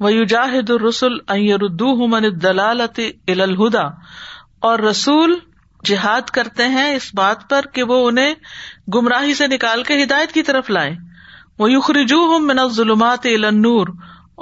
ویجاہد 0.00 0.70
الرسل 0.70 1.18
ان 1.28 1.40
یردوہم 1.40 2.14
عن 2.14 2.24
الدلالۃ 2.24 3.00
الی 3.28 3.76
اور 4.60 4.78
رسول 4.78 5.34
جہاد 5.84 6.30
کرتے 6.30 6.66
ہیں 6.68 6.94
اس 6.94 7.10
بات 7.14 7.48
پر 7.50 7.66
کہ 7.72 7.82
وہ 7.82 8.06
انہیں 8.08 8.34
گمراہی 8.94 9.34
سے 9.34 9.46
نکال 9.46 9.82
کے 9.82 10.02
ہدایت 10.02 10.32
کی 10.32 10.42
طرف 10.42 10.70
لائیں 10.70 10.94
ویخرجوہم 11.58 12.46
من 12.46 12.58
الظلمات 12.58 13.26
الی 13.26 13.46
النور 13.46 13.88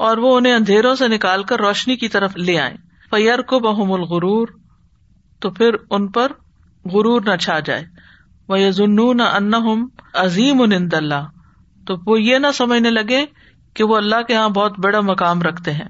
اور 0.06 0.18
وہ 0.18 0.36
انہیں 0.36 0.54
اندھیروں 0.54 0.94
سے 0.94 1.08
نکال 1.08 1.42
کر 1.42 1.60
روشنی 1.60 1.96
کی 1.96 2.08
طرف 2.08 2.36
لے 2.36 2.58
آئے 2.58 2.76
فیر 3.10 3.40
کو 3.40 3.58
بہم 3.58 3.92
الغرور، 3.92 4.48
تو 5.40 5.50
پھر 5.50 5.74
ان 5.90 6.08
پر 6.08 6.32
غرور 6.84 7.22
نہ 7.26 7.36
چھا 7.36 7.60
جائے۔ 7.60 7.84
وہ 8.48 8.70
ظنون 8.70 9.20
ان 9.20 9.54
عظیم 10.14 10.60
ان 10.60 10.88
اللہ 10.92 11.28
تو 11.86 11.94
وہ 12.06 12.22
یہ 12.22 12.38
نہ 12.38 12.46
سمجھنے 12.54 12.90
لگے 12.90 13.24
کہ 13.74 13.84
وہ 13.84 13.96
اللہ 13.96 14.22
کے 14.22 14.34
یہاں 14.34 14.48
بہت 14.48 14.78
بڑا 14.78 15.00
مقام 15.00 15.42
رکھتے 15.42 15.72
ہیں۔ 15.72 15.88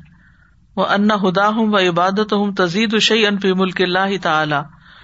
وہ 0.76 0.86
ان 0.86 1.10
ہدا 1.10 1.48
ہوں 1.48 1.66
و 1.68 1.78
عبادت 1.78 2.32
ہوں 2.32 2.52
تزید 2.52 2.94
الشی 2.94 3.26
انفی 3.26 3.52
ملک 3.52 3.82
اللہ 3.82 4.16
تعالی 4.22 4.56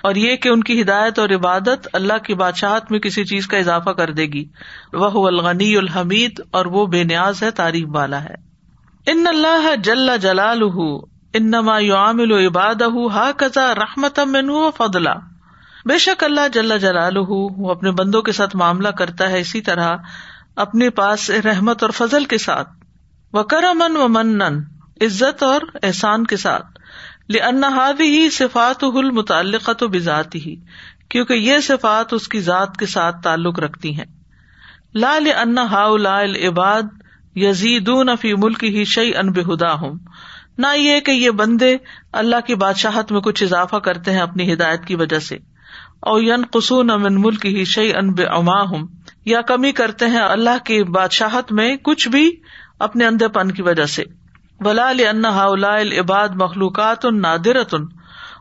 اور 0.03 0.15
یہ 0.15 0.37
کہ 0.37 0.49
ان 0.49 0.63
کی 0.63 0.83
ہدایت 0.83 1.19
اور 1.19 1.29
عبادت 1.29 1.89
اللہ 1.93 2.19
کی 2.19 2.35
بادشاہت 2.35 2.91
میں 2.91 2.99
کسی 2.99 3.25
چیز 3.25 3.47
کا 3.47 3.57
اضافہ 3.57 3.91
کر 3.91 4.13
دے 4.13 4.23
گی۔ 4.23 4.45
وہ 4.93 5.27
الغنی 5.27 5.77
الحمید 5.77 6.41
اور 6.51 6.67
وہ 6.67 6.87
بے 6.87 7.05
نیاز 7.05 7.43
ہے 7.43 7.51
تعریف 7.51 7.89
والا 7.89 8.25
ہے۔ 8.25 8.35
ان 9.07 9.27
اللہ 9.27 9.77
جل 9.77 10.11
جلال 10.23 10.63
انما 11.35 11.79
یعامل 11.79 12.33
عباد 12.33 12.83
ہا 13.15 13.31
کزا 13.37 13.75
رحمت 13.75 14.19
من 14.19 14.51
بے 15.87 15.99
شک 15.99 16.25
اللہ 16.25 16.49
جل 16.53 16.79
جلال 16.79 17.17
وہ 17.19 17.71
اپنے 17.71 17.91
بندوں 17.91 18.23
کے 18.23 18.33
ساتھ 18.33 18.57
معاملہ 18.57 18.89
کرتا 18.89 19.31
ہے 19.31 19.41
اسی 19.41 19.61
طرح 19.61 19.97
اپنے 20.57 20.91
پاس 20.91 21.31
رحمت 21.31 21.83
اور 21.83 21.91
فضل 21.91 22.25
کے 22.25 22.39
ساتھ. 22.39 22.69
و 23.33 23.43
کرمن 23.43 23.97
و 23.97 24.09
من 24.09 24.43
عزت 24.43 25.43
اور 25.43 25.61
احسان 25.83 26.27
کے 26.27 26.37
ساتھ. 26.37 26.67
لہٰذی 27.29 28.19
ہی 28.19 28.31
صفات 28.31 28.85
ہل 28.85 29.57
تو 29.79 29.89
بذات 29.89 30.35
ہی 30.35 30.57
کیونکہ 31.09 31.33
یہ 31.33 31.59
صفات 31.59 32.13
اس 32.13 32.29
کی 32.29 32.41
ذات 32.41 32.77
کے 32.77 32.87
ساتھ 32.87 33.17
تعلق 33.23 33.59
رکھتی 33.59 33.95
ہیں. 33.99 34.05
لال 34.95 35.27
ان 35.37 35.59
ہا 35.59 35.85
العباد 36.19 36.83
یزیدون 37.35 38.17
فی 38.21 38.35
ملک 38.35 38.65
ہی 38.65 38.85
شعی 38.85 39.17
ان 39.17 39.33
بہدا 39.33 39.73
ہوں 39.73 39.99
نہ 40.59 40.67
یہ 40.77 41.01
کہ 41.01 41.11
یہ 41.11 41.31
بندے 41.31 41.77
اللہ 42.13 42.37
کی 42.47 42.55
بادشاہت 42.55 43.13
میں 43.13 43.21
کچھ 43.21 43.43
اضافہ 43.43 43.77
کرتے 43.77 44.13
ہیں 44.13 44.21
اپنی 44.21 44.53
ہدایت 44.53 44.85
کی 44.85 44.95
وجہ 44.95 45.19
سے۔ 45.19 45.39
اور 46.01 46.21
ین 46.23 46.45
قسون 46.53 46.91
امن 46.91 47.21
ملک 47.21 47.47
ہی 47.47 47.65
شعی 47.65 47.93
ان 47.95 48.13
بے 48.13 48.25
اما 48.25 48.63
ہوں 48.63 48.87
یا 49.25 49.41
کمی 49.41 49.73
کرتے 49.73 50.07
ہیں 50.07 50.21
اللہ 50.21 50.65
کی 50.65 50.83
بادشاہت 50.83 51.53
میں 51.53 51.77
کچھ 51.77 52.09
بھی 52.09 52.37
اپنے 52.79 53.07
اندھے 53.07 53.29
پن 53.29 53.51
کی 53.51 53.63
وجہ 53.63 53.87
سے۔ 53.87 54.05
ولا 54.61 54.89
ان 54.89 55.25
عباد 55.99 56.29
مخلوقات 56.29 57.05
ان 57.05 57.21
نادرتن۔ 57.21 57.85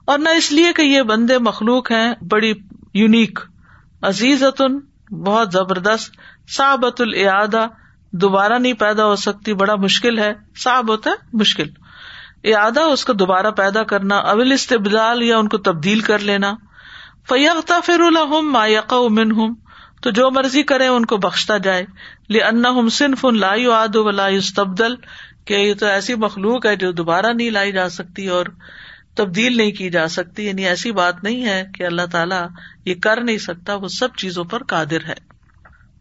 اور 0.06 0.20
نہ 0.20 0.30
اس 0.30 0.52
لیے 0.52 0.74
کہ 0.74 0.82
یہ 0.82 1.02
بندے 1.02 1.38
مخلوق 1.38 1.92
ہیں، 1.92 2.14
بڑی 2.30 2.54
یونیک، 2.94 3.40
عزیزتن، 4.02 4.80
بہت 5.16 5.52
زبردست۔ 5.52 6.12
صابت 6.50 7.02
العادہ 7.02 7.68
دوبارہ 8.12 8.54
نہیں 8.54 8.74
پیدا 8.74 9.06
ہو 9.06 9.16
سکتی، 9.16 9.54
بڑا 9.54 9.76
مشکل 9.76 10.20
ہے۔ 10.20 10.34
صاحب 10.64 10.90
ہوتا 10.92 11.10
ہے، 11.10 11.16
مشکل۔ 11.34 11.70
ارادہ 12.44 12.80
اس 12.80 13.06
کو 13.06 13.14
دوبارہ 13.14 13.52
پیدا 13.52 13.84
کرنا 13.84 14.16
اول 14.18 14.52
استبدال 14.52 15.24
یا 15.24 15.38
ان 15.38 15.48
کو 15.48 15.58
تبدیل 15.58 16.00
کر 16.00 16.20
لینا۔ 16.20 16.54
فیغتا 17.30 17.80
فر 17.80 18.00
الحم 18.00 18.54
ما 18.54 18.66
یق 18.68 18.94
امن 18.94 19.32
ہوں 19.32 19.56
تو 20.02 20.10
جو 20.10 20.32
مرضی 20.32 20.64
کرے 20.64 20.88
ان 20.88 21.06
کو 21.06 21.18
بخشتا 21.18 21.58
جائے۔ 21.58 21.86
لی 22.30 22.44
ان 22.44 22.90
صنف 22.90 23.26
ان 23.26 23.40
لا 23.40 23.56
آد 23.74 23.96
و 23.96 24.12
لا 24.12 24.28
کہ 25.46 25.54
یہ 25.54 25.74
تو 25.74 25.86
ایسی 25.86 26.16
مخلوق 26.16 26.66
ہے 26.66 26.76
جو 26.76 26.92
دوبارہ 26.92 27.26
نہیں 27.26 27.50
لائی 27.50 27.72
جا 27.72 27.90
سکتی 27.90 28.28
اور 28.28 28.46
تبدیل 29.16 29.58
نہیں 29.58 29.72
کی 29.72 29.90
جا 29.90 30.08
سکتی۔ 30.08 30.48
یعنی 30.48 30.66
ایسی 30.66 30.92
بات 30.92 31.24
نہیں 31.24 31.46
ہے 31.46 31.66
کہ 31.76 31.84
اللہ 31.84 32.06
تعالیٰ 32.12 32.48
یہ 32.86 32.96
کر 32.96 33.24
نہیں 33.24 33.38
سکتا، 33.38 33.76
وہ 33.76 33.88
سب 33.88 34.16
چیزوں 34.16 34.44
پر 34.44 34.64
قادر 34.64 35.06
ہے۔ 35.08 35.34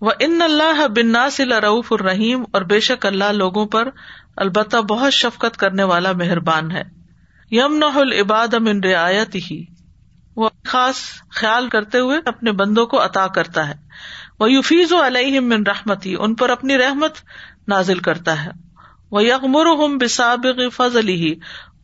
وہ 0.01 0.11
ان 0.19 0.43
اللہ 0.43 0.89
بننا 0.89 1.29
رعف 1.61 1.93
الرحیم 1.93 2.45
اور 2.53 2.63
بے 2.63 2.81
شک 2.81 3.07
اللہ 3.07 3.33
لوگوں 3.33 3.67
پر 3.67 3.89
البتہ 4.37 4.77
بہت 4.77 5.13
شفقت 5.13 5.57
کرنے 5.57 5.83
والا 5.83 6.13
مہربان 6.13 6.71
ہے۔ 6.71 6.83
یم 7.51 7.75
نہ 7.75 7.99
العباد 7.99 8.55
من 8.55 8.85
رعایت 8.85 9.35
ہی 9.35 9.65
وہ 10.37 10.49
خاص 10.65 10.97
خیال 11.31 11.69
کرتے 11.69 11.99
ہوئے 11.99 12.19
اپنے 12.25 12.53
بندوں 12.53 12.87
کو 12.87 13.05
عطا 13.05 13.27
کرتا 13.27 13.69
ہے۔ 13.69 13.75
وہ 14.41 14.53
یوفیز 14.53 14.93
و 14.93 15.07
علیہ 15.07 15.41
من 15.41 15.67
رحمت 15.67 16.07
ہی 16.07 16.17
ان 16.19 16.35
پر 16.35 16.51
اپنی 16.51 16.79
رحمت 16.79 17.13
نازل 17.69 17.99
کرتا 17.99 18.45
ہے۔ 18.45 18.51
وہ 19.11 19.25
یغمر 19.25 19.67
ہم 19.67 19.99
بسابق 19.99 20.61
فضل 20.77 21.09
ہی 21.09 21.35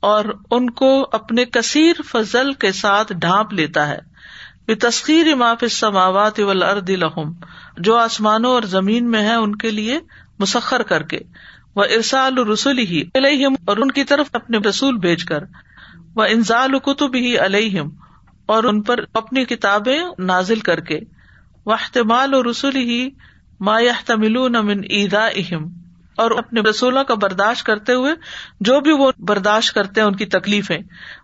اور 0.01 0.25
ان 0.51 0.71
کو 0.71 1.09
اپنے 1.13 1.45
کثیر 1.45 2.03
فضل 2.07 2.53
کے 2.53 2.73
ساتھ 2.73 3.13
ڈھانپ 3.13 3.53
لیتا 3.53 3.89
ہے۔ 3.89 3.99
بے 4.67 4.75
تسخیر 4.75 5.35
معاف 5.35 5.65
سماوات 5.71 6.41
ولاد 6.41 6.89
لہم، 6.89 7.33
جو 7.79 7.97
آسمانوں 7.97 8.51
اور 8.51 8.63
زمین 8.63 9.11
میں 9.11 9.23
ہے 9.23 9.35
ان 9.35 9.57
کے 9.57 9.71
لیے 9.71 10.01
مسخر 10.39 10.83
کر 10.83 11.03
کے۔ 11.03 11.19
وہ 11.79 11.85
ارسال 11.85 12.39
رسول 12.39 12.79
ہی 12.79 13.03
علیہم 13.15 13.55
اور 13.65 13.77
ان 13.77 13.91
کی 13.91 14.05
طرف 14.05 14.29
اپنے 14.33 14.59
رسول 14.59 14.97
بھیج 14.97 15.25
کر۔ 15.25 15.45
وہ 16.17 16.25
انزال 16.29 16.79
کتب 16.79 17.15
ہی 17.15 17.39
علیہم 17.39 17.89
اور 18.47 18.65
ان 18.65 18.83
پر 18.83 19.01
اپنی 19.15 19.45
کتابیں 19.45 19.99
نازل 20.19 20.61
کر 20.61 20.81
کے۔ 20.81 20.99
وہ 21.67 21.73
احتمال 21.73 22.35
و 22.35 22.43
رسول 22.51 22.77
ہی 22.77 23.09
ما 23.61 23.77
تمل 24.07 24.39
من 24.63 24.81
عیدا 24.91 25.27
اہم 25.27 25.69
اور 26.17 26.31
اپنے 26.31 26.61
رسولوں 26.61 27.05
کا 27.05 27.15
برداشت 27.15 27.67
کرتے 27.67 27.93
ہوئے 27.93 28.13
جو 28.61 28.81
بھی 28.81 28.93
وہ 28.93 29.11
برداشت 29.19 29.75
کرتے 29.75 30.01
ہیں 30.01 30.09
ان 30.09 30.17
کی 30.17 30.27
تکلیفیں۔ 30.27 30.79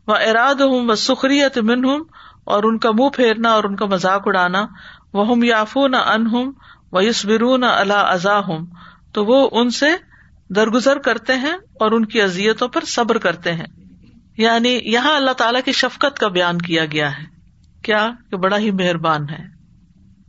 وہ 0.07 0.15
اراد 0.15 0.55
ہوں 0.55 0.89
وہ 0.89 0.95
سخریت 0.95 1.59
من 1.59 1.85
ہوں 1.85 2.05
اور 2.45 2.65
ان 2.65 2.79
کا 2.79 2.91
منہ 2.91 3.09
پھیرنا 3.09 3.51
اور 3.51 3.65
ان 3.65 3.77
کا 3.77 3.87
مذاق 3.87 4.23
اڑانا۔ 4.27 4.67
وہ 5.13 5.29
ہم 5.29 5.43
یافو 5.43 5.89
نہ 5.89 5.97
ان 5.97 6.27
ہوں 6.27 6.53
وہ 6.93 7.05
یس 7.05 7.25
برون 7.25 7.65
اللہ 7.65 8.03
ازا 8.09 8.39
ہوں 8.39 8.67
تو 9.13 9.25
وہ 9.25 9.49
ان 9.53 9.71
سے 9.71 9.97
درگزر 10.57 10.99
کرتے 10.99 11.33
ہیں 11.33 11.53
اور 11.53 11.93
ان 11.93 12.05
کی 12.05 12.23
ازیتوں 12.23 12.69
پر 12.69 12.85
صبر 12.85 13.19
کرتے 13.19 13.55
ہیں۔ 13.55 13.67
یعنی 14.37 14.81
یہاں 14.85 15.17
اللہ 15.17 15.31
تعالی 15.31 15.59
کی 15.65 15.73
شفقت 15.73 16.19
کا 16.19 16.29
بیان 16.29 16.59
کیا 16.59 16.87
گیا 16.87 17.19
ہے۔ 17.19 17.25
کیا؟ 17.83 18.11
کہ 18.31 18.37
بڑا 18.37 18.59
ہی 18.59 18.71
مہربان 18.71 19.29
ہے۔ 19.29 19.45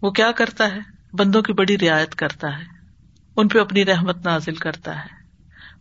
وہ 0.01 0.11
کیا 0.11 0.31
کرتا 0.31 0.67
ہے؟ 0.67 0.79
بندوں 1.13 1.41
کی 1.41 1.53
بڑی 1.53 1.77
رعایت 1.77 2.15
کرتا 2.15 2.57
ہے۔ 2.57 2.63
ان 3.35 3.47
پہ 3.47 3.59
اپنی 3.59 3.85
رحمت 3.85 4.25
نازل 4.25 4.55
کرتا 4.55 4.99
ہے۔ 4.99 5.25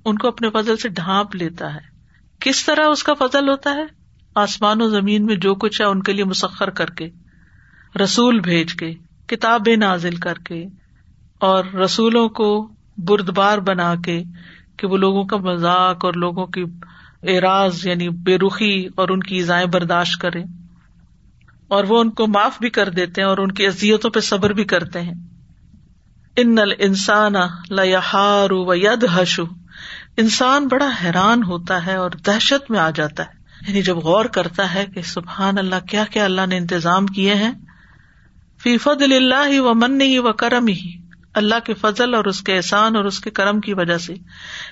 ان 0.04 0.18
کو 0.18 0.28
اپنے 0.28 0.50
فضل 0.50 0.76
سے 0.76 0.88
ڈھانپ 0.88 1.34
لیتا 1.34 1.74
ہے۔ 1.74 1.94
کس 2.40 2.66
طرح 2.66 2.86
اس 2.86 3.02
کا 3.02 3.14
فضل 3.14 3.48
ہوتا 3.48 3.74
ہے؟ 3.74 3.84
آسمان 4.34 4.82
و 4.82 4.88
زمین 4.88 5.26
میں 5.26 5.36
جو 5.36 5.54
کچھ 5.54 5.82
ہے 5.82 5.86
ان 5.86 6.02
کے 6.02 6.12
لیے 6.12 6.24
مسخر 6.24 6.70
کر 6.70 6.90
کے، 6.90 7.10
رسول 8.02 8.40
بھیج 8.40 8.74
کے، 8.74 8.94
کتابیں 9.26 9.76
نازل 9.76 10.16
کر 10.16 10.34
کے، 10.34 10.66
اور 11.40 11.64
رسولوں 11.64 12.28
کو 12.28 12.68
بردبار 12.98 13.58
بنا 13.58 13.94
کے 14.04 14.22
کہ 14.76 14.86
وہ 14.86 14.96
لوگوں 14.96 15.24
کا 15.24 15.36
مذاق 15.36 16.04
اور 16.04 16.14
لوگوں 16.14 16.46
کی 16.46 16.64
اعراض 17.22 17.86
یعنی 17.86 18.08
بے 18.08 18.38
رخی 18.38 18.86
اور 18.94 19.08
ان 19.08 19.20
کی 19.20 19.36
ایزائیں 19.36 19.66
برداشت 19.66 20.20
کرے 20.20 20.42
اور 21.68 21.84
وہ 21.84 22.00
ان 22.00 22.10
کو 22.10 22.26
معاف 22.26 22.58
بھی 22.60 22.70
کر 22.70 22.88
دیتے 22.88 23.20
ہیں 23.20 23.28
اور 23.28 23.38
ان 23.38 23.52
کی 23.52 23.66
ازیتوں 23.66 24.10
پہ 24.10 24.20
صبر 24.20 24.52
بھی 24.52 24.64
کرتے 24.64 25.00
ہیں۔ 25.00 25.14
ان 26.36 26.54
نل 26.54 26.72
انسان 26.78 27.32
لہار 27.70 28.50
و 28.50 28.74
ید 28.74 29.04
ہشو 29.22 29.44
انسان 30.16 30.68
بڑا 30.68 30.88
حیران 31.04 31.42
ہوتا 31.42 31.86
ہے 31.86 31.94
اور 31.94 32.10
دہشت 32.10 32.70
میں 32.70 32.78
آ 32.78 32.90
جاتا 32.90 33.22
ہے۔ 33.22 33.44
یعنی 33.68 33.82
جب 33.82 33.96
غور 33.96 34.24
کرتا 34.24 34.74
ہے 34.74 34.86
کہ 34.94 35.02
سبحان 35.02 35.58
اللہ، 35.58 35.86
کیا 35.88 36.04
کیا 36.10 36.24
اللہ 36.24 36.46
نے 36.46 36.56
انتظام 36.56 37.06
کیے 37.06 37.34
ہیں؟ 37.34 37.52
فیفد 38.62 39.02
اللہ 39.02 39.60
و 39.60 39.74
من 39.74 40.00
ہی 40.00 40.18
و 40.18 40.32
کرم 40.32 40.66
ہی 40.66 41.03
اللہ 41.34 41.54
کے 41.64 41.74
فضل 41.74 42.14
اور 42.14 42.24
اس 42.24 42.42
کے 42.42 42.56
احسان 42.56 42.96
اور 42.96 43.04
اس 43.04 43.20
کے 43.20 43.30
کرم 43.30 43.60
کی 43.60 43.74
وجہ 43.74 43.98
سے۔ 43.98 44.14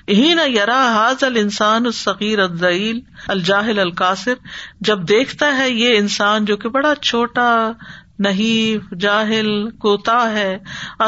یہی 0.08 0.34
نہ 0.34 0.48
یرا 0.48 0.92
حاض 0.94 1.24
ال 1.24 1.36
انسان 1.36 1.86
الصغیر 1.86 2.38
الزعیل 2.38 3.00
الجاہل 3.28 3.78
القاصر۔ 3.78 4.34
جب 4.80 5.08
دیکھتا 5.08 5.56
ہے 5.56 5.70
یہ 5.70 5.98
انسان 5.98 6.44
جو 6.44 6.56
کہ 6.56 6.68
بڑا 6.68 6.94
چھوٹا، 6.94 7.72
نحیف، 8.18 8.98
جاہل، 9.00 9.70
کوتا 9.70 10.32
ہے 10.32 10.58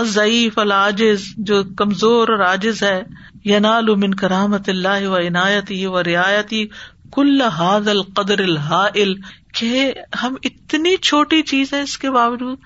ضعیف 0.02 0.58
العاجز، 0.58 1.24
جو 1.36 1.62
کمزور 1.76 2.28
اور 2.28 2.46
عاجز 2.46 2.82
ہے۔ 2.82 3.02
ینال 3.44 3.94
من 3.94 4.14
کرامت 4.14 4.68
اللہ 4.68 5.06
و 5.06 5.16
عنایتی 5.16 5.86
و 5.86 6.02
رعایتی 6.02 6.66
کل 7.12 7.42
حاض 7.42 7.88
القدر 7.88 8.38
الحائل۔ 8.38 9.14
کہ 9.54 9.92
ہم 10.22 10.34
اتنی 10.44 10.96
چھوٹی 10.96 11.42
چیز 11.42 11.72
ہے 11.72 11.80
اس 11.82 11.98
کے 11.98 12.10
باوجود۔ 12.10 12.58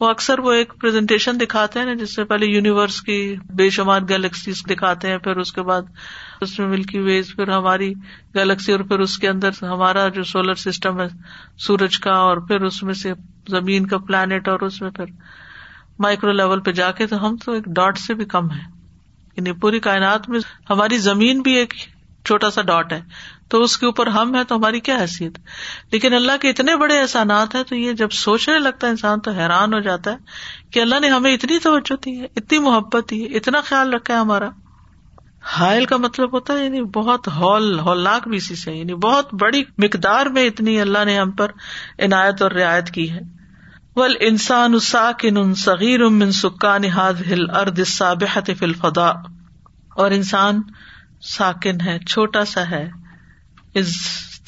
وہ 0.00 0.08
اکثر 0.08 0.38
وہ 0.38 0.52
ایک 0.52 0.72
پرزنٹیشن 0.80 1.40
دکھاتے 1.40 1.78
ہیں 1.78 1.86
نا، 1.86 1.94
جس 1.94 2.14
سے 2.14 2.24
پہلے 2.24 2.46
یونیورس 2.46 3.00
کی 3.02 3.34
بے 3.54 3.68
شمار 3.70 4.00
گلیکسیز 4.10 4.62
دکھاتے 4.70 5.08
ہیں، 5.08 5.18
پھر 5.18 5.36
اس 5.36 5.52
کے 5.52 5.62
بعد 5.62 5.82
اس 6.40 6.58
میں 6.58 6.68
ملکی 6.68 6.98
ویز 6.98 7.34
پھر 7.36 7.50
ہماری 7.50 7.92
گلیکسی 8.36 8.72
اور 8.72 8.80
پھر 8.80 9.00
اس 9.00 9.18
کے 9.18 9.28
اندر 9.28 9.64
ہمارا 9.64 10.08
جو 10.08 10.22
سولر 10.22 10.54
سسٹم 10.54 11.00
ہے، 11.00 11.06
سورج 11.58 11.98
کا، 11.98 12.14
اور 12.18 12.36
پھر 12.36 12.62
اس 12.62 12.82
میں 12.82 12.94
سے 12.94 13.12
زمین 13.48 13.86
کا 13.86 13.98
پلانٹ 13.98 14.48
اور 14.48 14.60
اس 14.60 14.80
میں 14.82 14.90
پھر 14.90 15.04
مائکرو 15.98 16.32
لیول 16.32 16.60
پہ 16.60 16.72
جا 16.72 16.90
کے 16.90 17.06
تو 17.06 17.26
ہم 17.26 17.36
تو 17.36 17.52
ایک 17.52 17.64
ڈاٹ 17.76 17.98
سے 17.98 18.14
بھی 18.14 18.24
کم 18.24 18.50
ہے 18.50 18.62
یعنی 19.36 19.52
پوری 19.52 19.80
کائنات 19.80 20.28
میں 20.28 20.40
ہماری 20.70 20.98
زمین 20.98 21.40
بھی 21.40 21.52
ایک 21.52 21.74
چھوٹا 22.24 22.50
سا 22.50 22.62
ڈاٹ 22.62 22.92
ہے۔ 22.92 23.00
تو 23.50 23.62
اس 23.62 23.78
کے 23.78 23.86
اوپر 23.86 24.06
ہم 24.06 24.34
ہے 24.34 24.44
تو 24.44 24.56
ہماری 24.56 24.80
کیا 24.80 24.96
حیثیت؟ 25.00 25.38
لیکن 25.92 26.14
اللہ 26.14 26.32
کے 26.40 26.50
اتنے 26.50 26.76
بڑے 26.76 27.00
احسانات 27.00 27.54
ہیں 27.54 27.62
تو 27.62 27.76
یہ 27.76 27.92
جب 27.92 28.10
سوچنے 28.10 28.58
لگتا 28.58 28.86
ہے 28.86 28.90
انسان 28.90 29.20
تو 29.20 29.30
حیران 29.30 29.74
ہو 29.74 29.80
جاتا 29.80 30.10
ہے 30.12 30.16
کہ 30.70 30.80
اللہ 30.80 31.00
نے 31.00 31.08
ہمیں 31.08 31.34
اتنی 31.34 31.58
توجہ 31.58 32.04
دی 32.04 32.20
ہے، 32.20 32.26
اتنی 32.36 32.58
محبت 32.58 33.10
دی 33.10 33.22
ہے، 33.22 33.36
اتنا 33.36 33.60
خیال 33.60 33.94
رکھا 33.94 34.14
ہے 34.14 34.18
ہمارا۔ 34.18 34.48
حائل 35.42 35.84
کا 35.84 35.96
مطلب 35.96 36.34
ہوتا 36.34 36.54
ہے 36.54 36.64
یعنی 36.64 36.82
بہت 36.82 37.28
ہال 37.28 37.78
ہولناک 37.78 38.28
بھی 38.28 38.36
اسی 38.36 38.54
سے 38.54 38.72
یعنی 38.72 38.94
بہت 38.94 39.34
بڑی 39.34 39.62
مقدار 39.78 40.26
میں 40.26 40.46
اتنی 40.46 40.80
اللہ 40.80 41.04
نے 41.04 41.18
ہم 41.18 41.30
پر 41.30 41.48
عنایت 41.98 42.42
اور 42.42 42.50
رعایت 42.50 42.90
کی 42.90 43.10
ہے۔ 43.10 43.20
ول 43.96 44.14
انسان 44.20 44.78
ساکن 44.78 45.54
صغیر 45.54 46.08
من 46.08 46.32
سکان 46.32 46.84
هذه 46.84 47.32
الارض 47.32 47.78
السابحه 47.78 48.52
في 48.58 48.64
الفضاء۔ 48.64 49.12
اور 49.96 50.10
انسان 50.10 50.62
ساکن 51.20 51.80
ہے، 51.80 51.98
چھوٹا 51.98 52.44
سا 52.44 52.70
ہے۔ 52.70 52.90
اس 53.74 53.92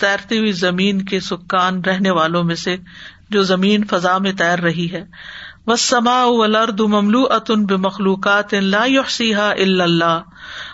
تیرتی 0.01 0.39
ہوئی 0.39 0.53
زمین 0.53 1.05
کے 1.05 1.21
سکان 1.21 1.81
رہنے 1.81 2.11
والوں 2.11 2.45
میں 2.45 2.55
سے 2.55 2.77
جو 3.31 3.43
زمین 3.43 3.85
فضا 3.85 4.19
میں 4.19 4.33
تیر 4.33 4.59
رہی 4.59 4.93
ہے۔ 4.93 5.05
وہ 5.67 5.77
سما 5.77 6.25
ولرد 6.25 6.81
مملو 6.81 7.23
اتن 7.31 7.67
بے 7.67 7.77
مخلوقات 7.77 8.55
اللہ 8.55 10.23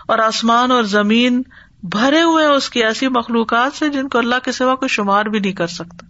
اور 0.08 0.18
آسمان 0.18 0.70
اور 0.70 0.82
زمین 0.82 1.42
بھرے 1.82 2.22
ہوئے 2.22 2.46
اس 2.46 2.70
کی 2.70 2.84
ایسی 2.84 3.08
مخلوقات 3.08 3.72
سے 3.72 3.88
جن 3.88 4.08
کو 4.08 4.18
اللہ 4.18 4.34
کے 4.44 4.52
سوا 4.52 4.74
کوئی 4.74 4.88
شمار 4.88 5.26
بھی 5.26 5.38
نہیں 5.38 5.52
کر 5.52 5.66
سکتا۔ 5.66 6.06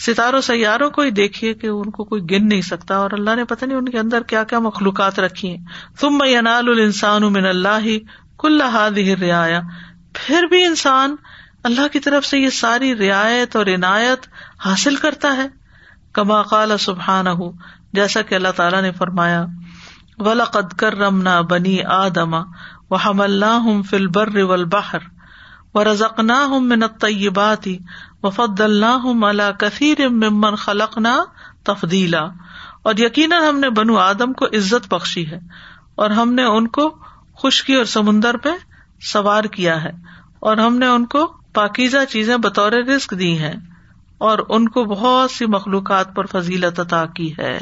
ستاروں 0.00 0.40
سیاروں 0.40 0.90
کو 0.90 1.02
ہی 1.02 1.10
دیکھیے 1.10 1.54
کہ 1.54 1.66
ان 1.66 1.90
کو 1.90 2.04
کوئی 2.04 2.22
گن 2.22 2.48
نہیں 2.48 2.60
سکتا۔ 2.60 2.96
اور 2.96 3.10
اللہ 3.12 3.34
نے 3.36 3.44
پتا 3.44 3.66
نہیں 3.66 3.78
ان 3.78 3.88
کے 3.88 3.98
اندر 3.98 4.22
کیا 4.22 4.44
کیا 4.44 4.58
مخلوقات 4.58 5.18
رکھی 5.18 5.48
ہیں۔ 5.48 5.64
تم 6.00 6.18
میں 6.18 6.36
انال 6.36 6.68
السان 6.68 7.32
من 7.32 7.46
اللہ 7.46 7.78
ہی 7.84 7.98
کل 8.38 8.60
رعایا 9.22 9.60
پھر 10.12 10.42
بھی 10.42 10.64
انسان 10.64 11.16
اللہ 11.66 11.88
کی 11.88 12.00
طرف 12.00 12.26
سے 12.26 12.38
یہ 12.38 12.50
ساری 12.50 12.96
رعایت 12.96 13.56
اور 13.56 13.66
عنایت 13.66 14.26
حاصل 14.64 14.96
کرتا 14.96 15.36
ہے۔ 15.36 15.48
کما 16.12 16.42
قال 16.42 16.78
سبحان 16.78 17.26
جیسا 17.92 18.22
کہ 18.22 18.34
اللہ 18.34 18.48
تعالیٰ 18.56 18.82
نے 18.82 18.92
فرمایا 18.92 19.46
ولا 20.18 20.44
قد 20.44 20.72
کر 20.72 20.94
رمنا 20.94 21.40
بنی 21.40 21.82
آدما 21.82 22.40
و 22.90 22.96
ہم 22.96 23.20
اللہ 23.20 23.82
فل 23.90 24.06
بر 24.06 24.28
ول 24.34 24.64
بہر 24.64 24.98
و 25.74 25.84
رزق 25.84 26.20
نہ 26.20 26.32
ہوں 26.32 26.60
منت 26.60 27.00
طیباتی 27.00 27.78
وفد 28.22 28.60
اللہ 28.60 29.24
اللہ 29.24 29.52
کثیر 29.58 30.08
ممن 30.08 30.54
خلق 30.54 30.98
نہ 30.98 31.24
تفدیلا 31.64 32.24
اور 32.82 32.94
یقیناً 32.98 33.44
ہم 33.44 33.58
نے 33.58 33.70
بنو 33.70 33.96
آدم 33.96 34.32
کو 34.32 34.46
عزت 34.46 34.94
بخشی 34.94 35.30
ہے 35.30 35.38
اور 35.94 36.10
ہم 36.10 36.34
نے 36.34 36.44
ان 36.44 36.68
کو 36.68 36.98
خشکی 37.42 37.74
اور 37.74 37.84
سمندر 37.84 38.36
پہ 38.36 38.48
سوار 39.00 39.44
کیا 39.44 39.84
ہے 39.84 39.90
اور 40.40 40.56
ہم 40.56 40.78
نے 40.78 40.86
ان 40.86 41.06
کو 41.06 41.36
پاکیزہ 41.56 42.04
چیزیں 42.10 42.36
بطور 42.36 42.72
رسک 42.72 43.10
دی 43.18 43.38
ہیں 43.38 43.54
اور 44.18 44.38
ان 44.48 44.68
کو 44.68 44.84
بہت 44.84 45.30
سی 45.30 45.46
مخلوقات 45.46 46.06
پر 46.16 46.26
فضیلت 46.26 46.80
عطا 46.80 47.04
کی 47.16 47.32
ہے۔ 47.38 47.58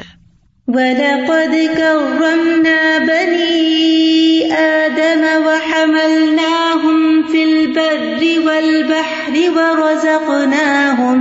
وَلَقَدْ 0.67 1.53
كَرَّمْنَا 1.77 2.97
بَنِي 3.07 4.51
آدَمَ 4.51 5.47
وَحَمَلْنَاهُمْ 5.47 6.97
فِي 7.31 7.43
الْبَرِّ 7.43 8.37
وَالْبَحْرِ 8.45 9.47
وَرَزَقْنَاهُمْ 9.55 11.19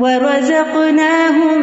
وَرَزَقْنَاهُمْ 0.00 1.58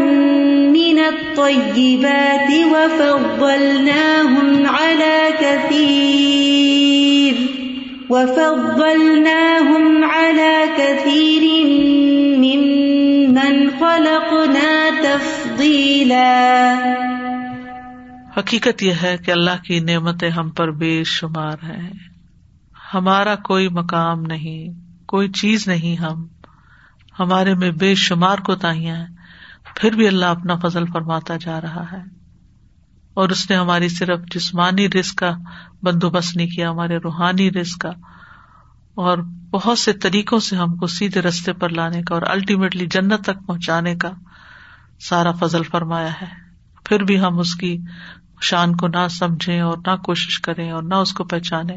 مِنَ 0.71 0.99
الطَّيِّبَاتِ 0.99 2.63
وَفَضَّلْنَاهُمْ 2.63 4.47
عَلَى 4.65 5.19
كَثِيرٍ 5.39 6.72
وَفَضَّلْنَاهُمْ 8.09 10.03
عَلَى 10.03 10.67
كَثِيرٍ 10.77 11.65
مِّمَّنْ 12.39 13.79
خَلَقْنَا 13.79 14.89
تَفْضِيلًا. 15.03 16.75
حقیقت 18.37 18.83
یہ 18.83 18.93
ہے 19.03 19.17
کہ 19.17 19.31
اللہ 19.31 19.63
کی 19.63 19.79
نعمتیں 19.79 20.29
ہم 20.29 20.49
پر 20.49 20.71
بے 20.71 21.03
شمار 21.03 21.53
ہیں۔ 21.63 21.91
ہمارا 22.93 23.35
کوئی 23.35 23.69
مقام 23.69 24.21
نہیں، 24.21 24.79
کوئی 25.05 25.29
چیز 25.29 25.67
نہیں 25.67 26.01
ہم۔ 26.01 26.27
ہمارے 27.19 27.55
میں 27.55 27.71
بے 27.71 27.95
شمار 27.95 28.37
کوتاہیاں 28.37 28.95
ہیں۔ 28.95 29.07
پھر 29.75 29.91
بھی 29.91 30.07
اللہ 30.07 30.25
اپنا 30.25 30.55
فضل 30.55 30.85
فرماتا 30.93 31.35
جا 31.37 31.61
رہا 31.61 31.91
ہے۔ 31.91 32.22
اور 33.13 33.29
اس 33.29 33.49
نے 33.49 33.55
ہماری 33.55 33.89
صرف 33.89 34.19
جسمانی 34.35 34.89
رسک 34.89 35.15
کا 35.15 35.31
بندوبست 35.83 36.37
نہیں 36.37 36.47
کیا، 36.47 36.69
ہمارے 36.69 36.97
روحانی 36.97 37.51
رسک 37.51 37.81
کا۔ 37.81 37.89
اور 38.95 39.17
بہت 39.51 39.79
سے 39.79 39.93
طریقوں 39.93 40.39
سے 40.39 40.55
ہم 40.55 40.75
کو 40.75 40.87
سیدھے 40.87 41.21
رستے 41.21 41.53
پر 41.53 41.69
لانے 41.69 42.01
کا 42.01 42.13
اور 42.13 42.21
الٹیمیٹلی 42.25 42.85
جنت 42.85 43.21
تک 43.21 43.47
پہنچانے 43.47 43.95
کا 43.95 44.11
سارا 44.99 45.31
فضل 45.31 45.63
فرمایا 45.63 46.11
ہے۔ 46.21 46.27
پھر 46.85 47.03
بھی 47.03 47.19
ہم 47.19 47.39
اس 47.39 47.55
کی 47.55 47.77
شان 48.41 48.75
کو 48.75 48.87
نہ 48.87 49.07
سمجھیں 49.09 49.61
اور 49.61 49.77
نہ 49.77 49.95
کوشش 49.95 50.39
کریں 50.39 50.71
اور 50.71 50.83
نہ 50.83 50.95
اس 50.95 51.13
کو 51.13 51.23
پہچانے 51.23 51.73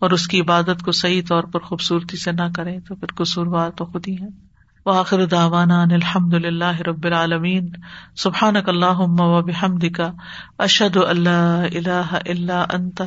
اور 0.00 0.10
اس 0.10 0.28
کی 0.28 0.40
عبادت 0.40 0.82
کو 0.84 0.92
صحیح 0.92 1.22
طور 1.28 1.44
پر 1.44 1.60
خوبصورتی 1.60 2.16
سے 2.16 2.32
نہ 2.32 2.52
کریں 2.56 2.80
تو 2.80 2.94
پھر 2.94 3.24
قصوروار 3.24 3.70
تو 3.70 3.84
خود 3.84 4.08
ہی 4.08 4.14
ہے 4.14 4.49
وآخر 4.86 5.24
دعوانا 5.24 5.82
ان 5.82 5.90
الحمد 5.90 6.34
للہ 6.34 6.80
رب 6.86 7.04
العالمین. 7.04 7.68
سبحانک 8.16 8.68
اللہم 8.68 9.20
و 9.20 9.42
بحمدک. 9.42 10.00
اشہد 10.58 10.96
ان 10.96 11.20
لا 11.20 11.62
الہ 11.62 12.12
الا 12.12 12.64
انت. 12.72 13.02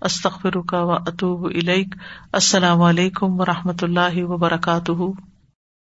استغفرک 0.00 0.74
و 0.78 0.92
اتوب 0.92 1.44
الیک. 1.44 1.94
السلام 2.32 2.82
علیکم 2.82 3.40
و 3.40 3.44
رحمۃ 3.44 3.82
اللہ 3.82 4.24
وبرکاتہ. 4.24 5.35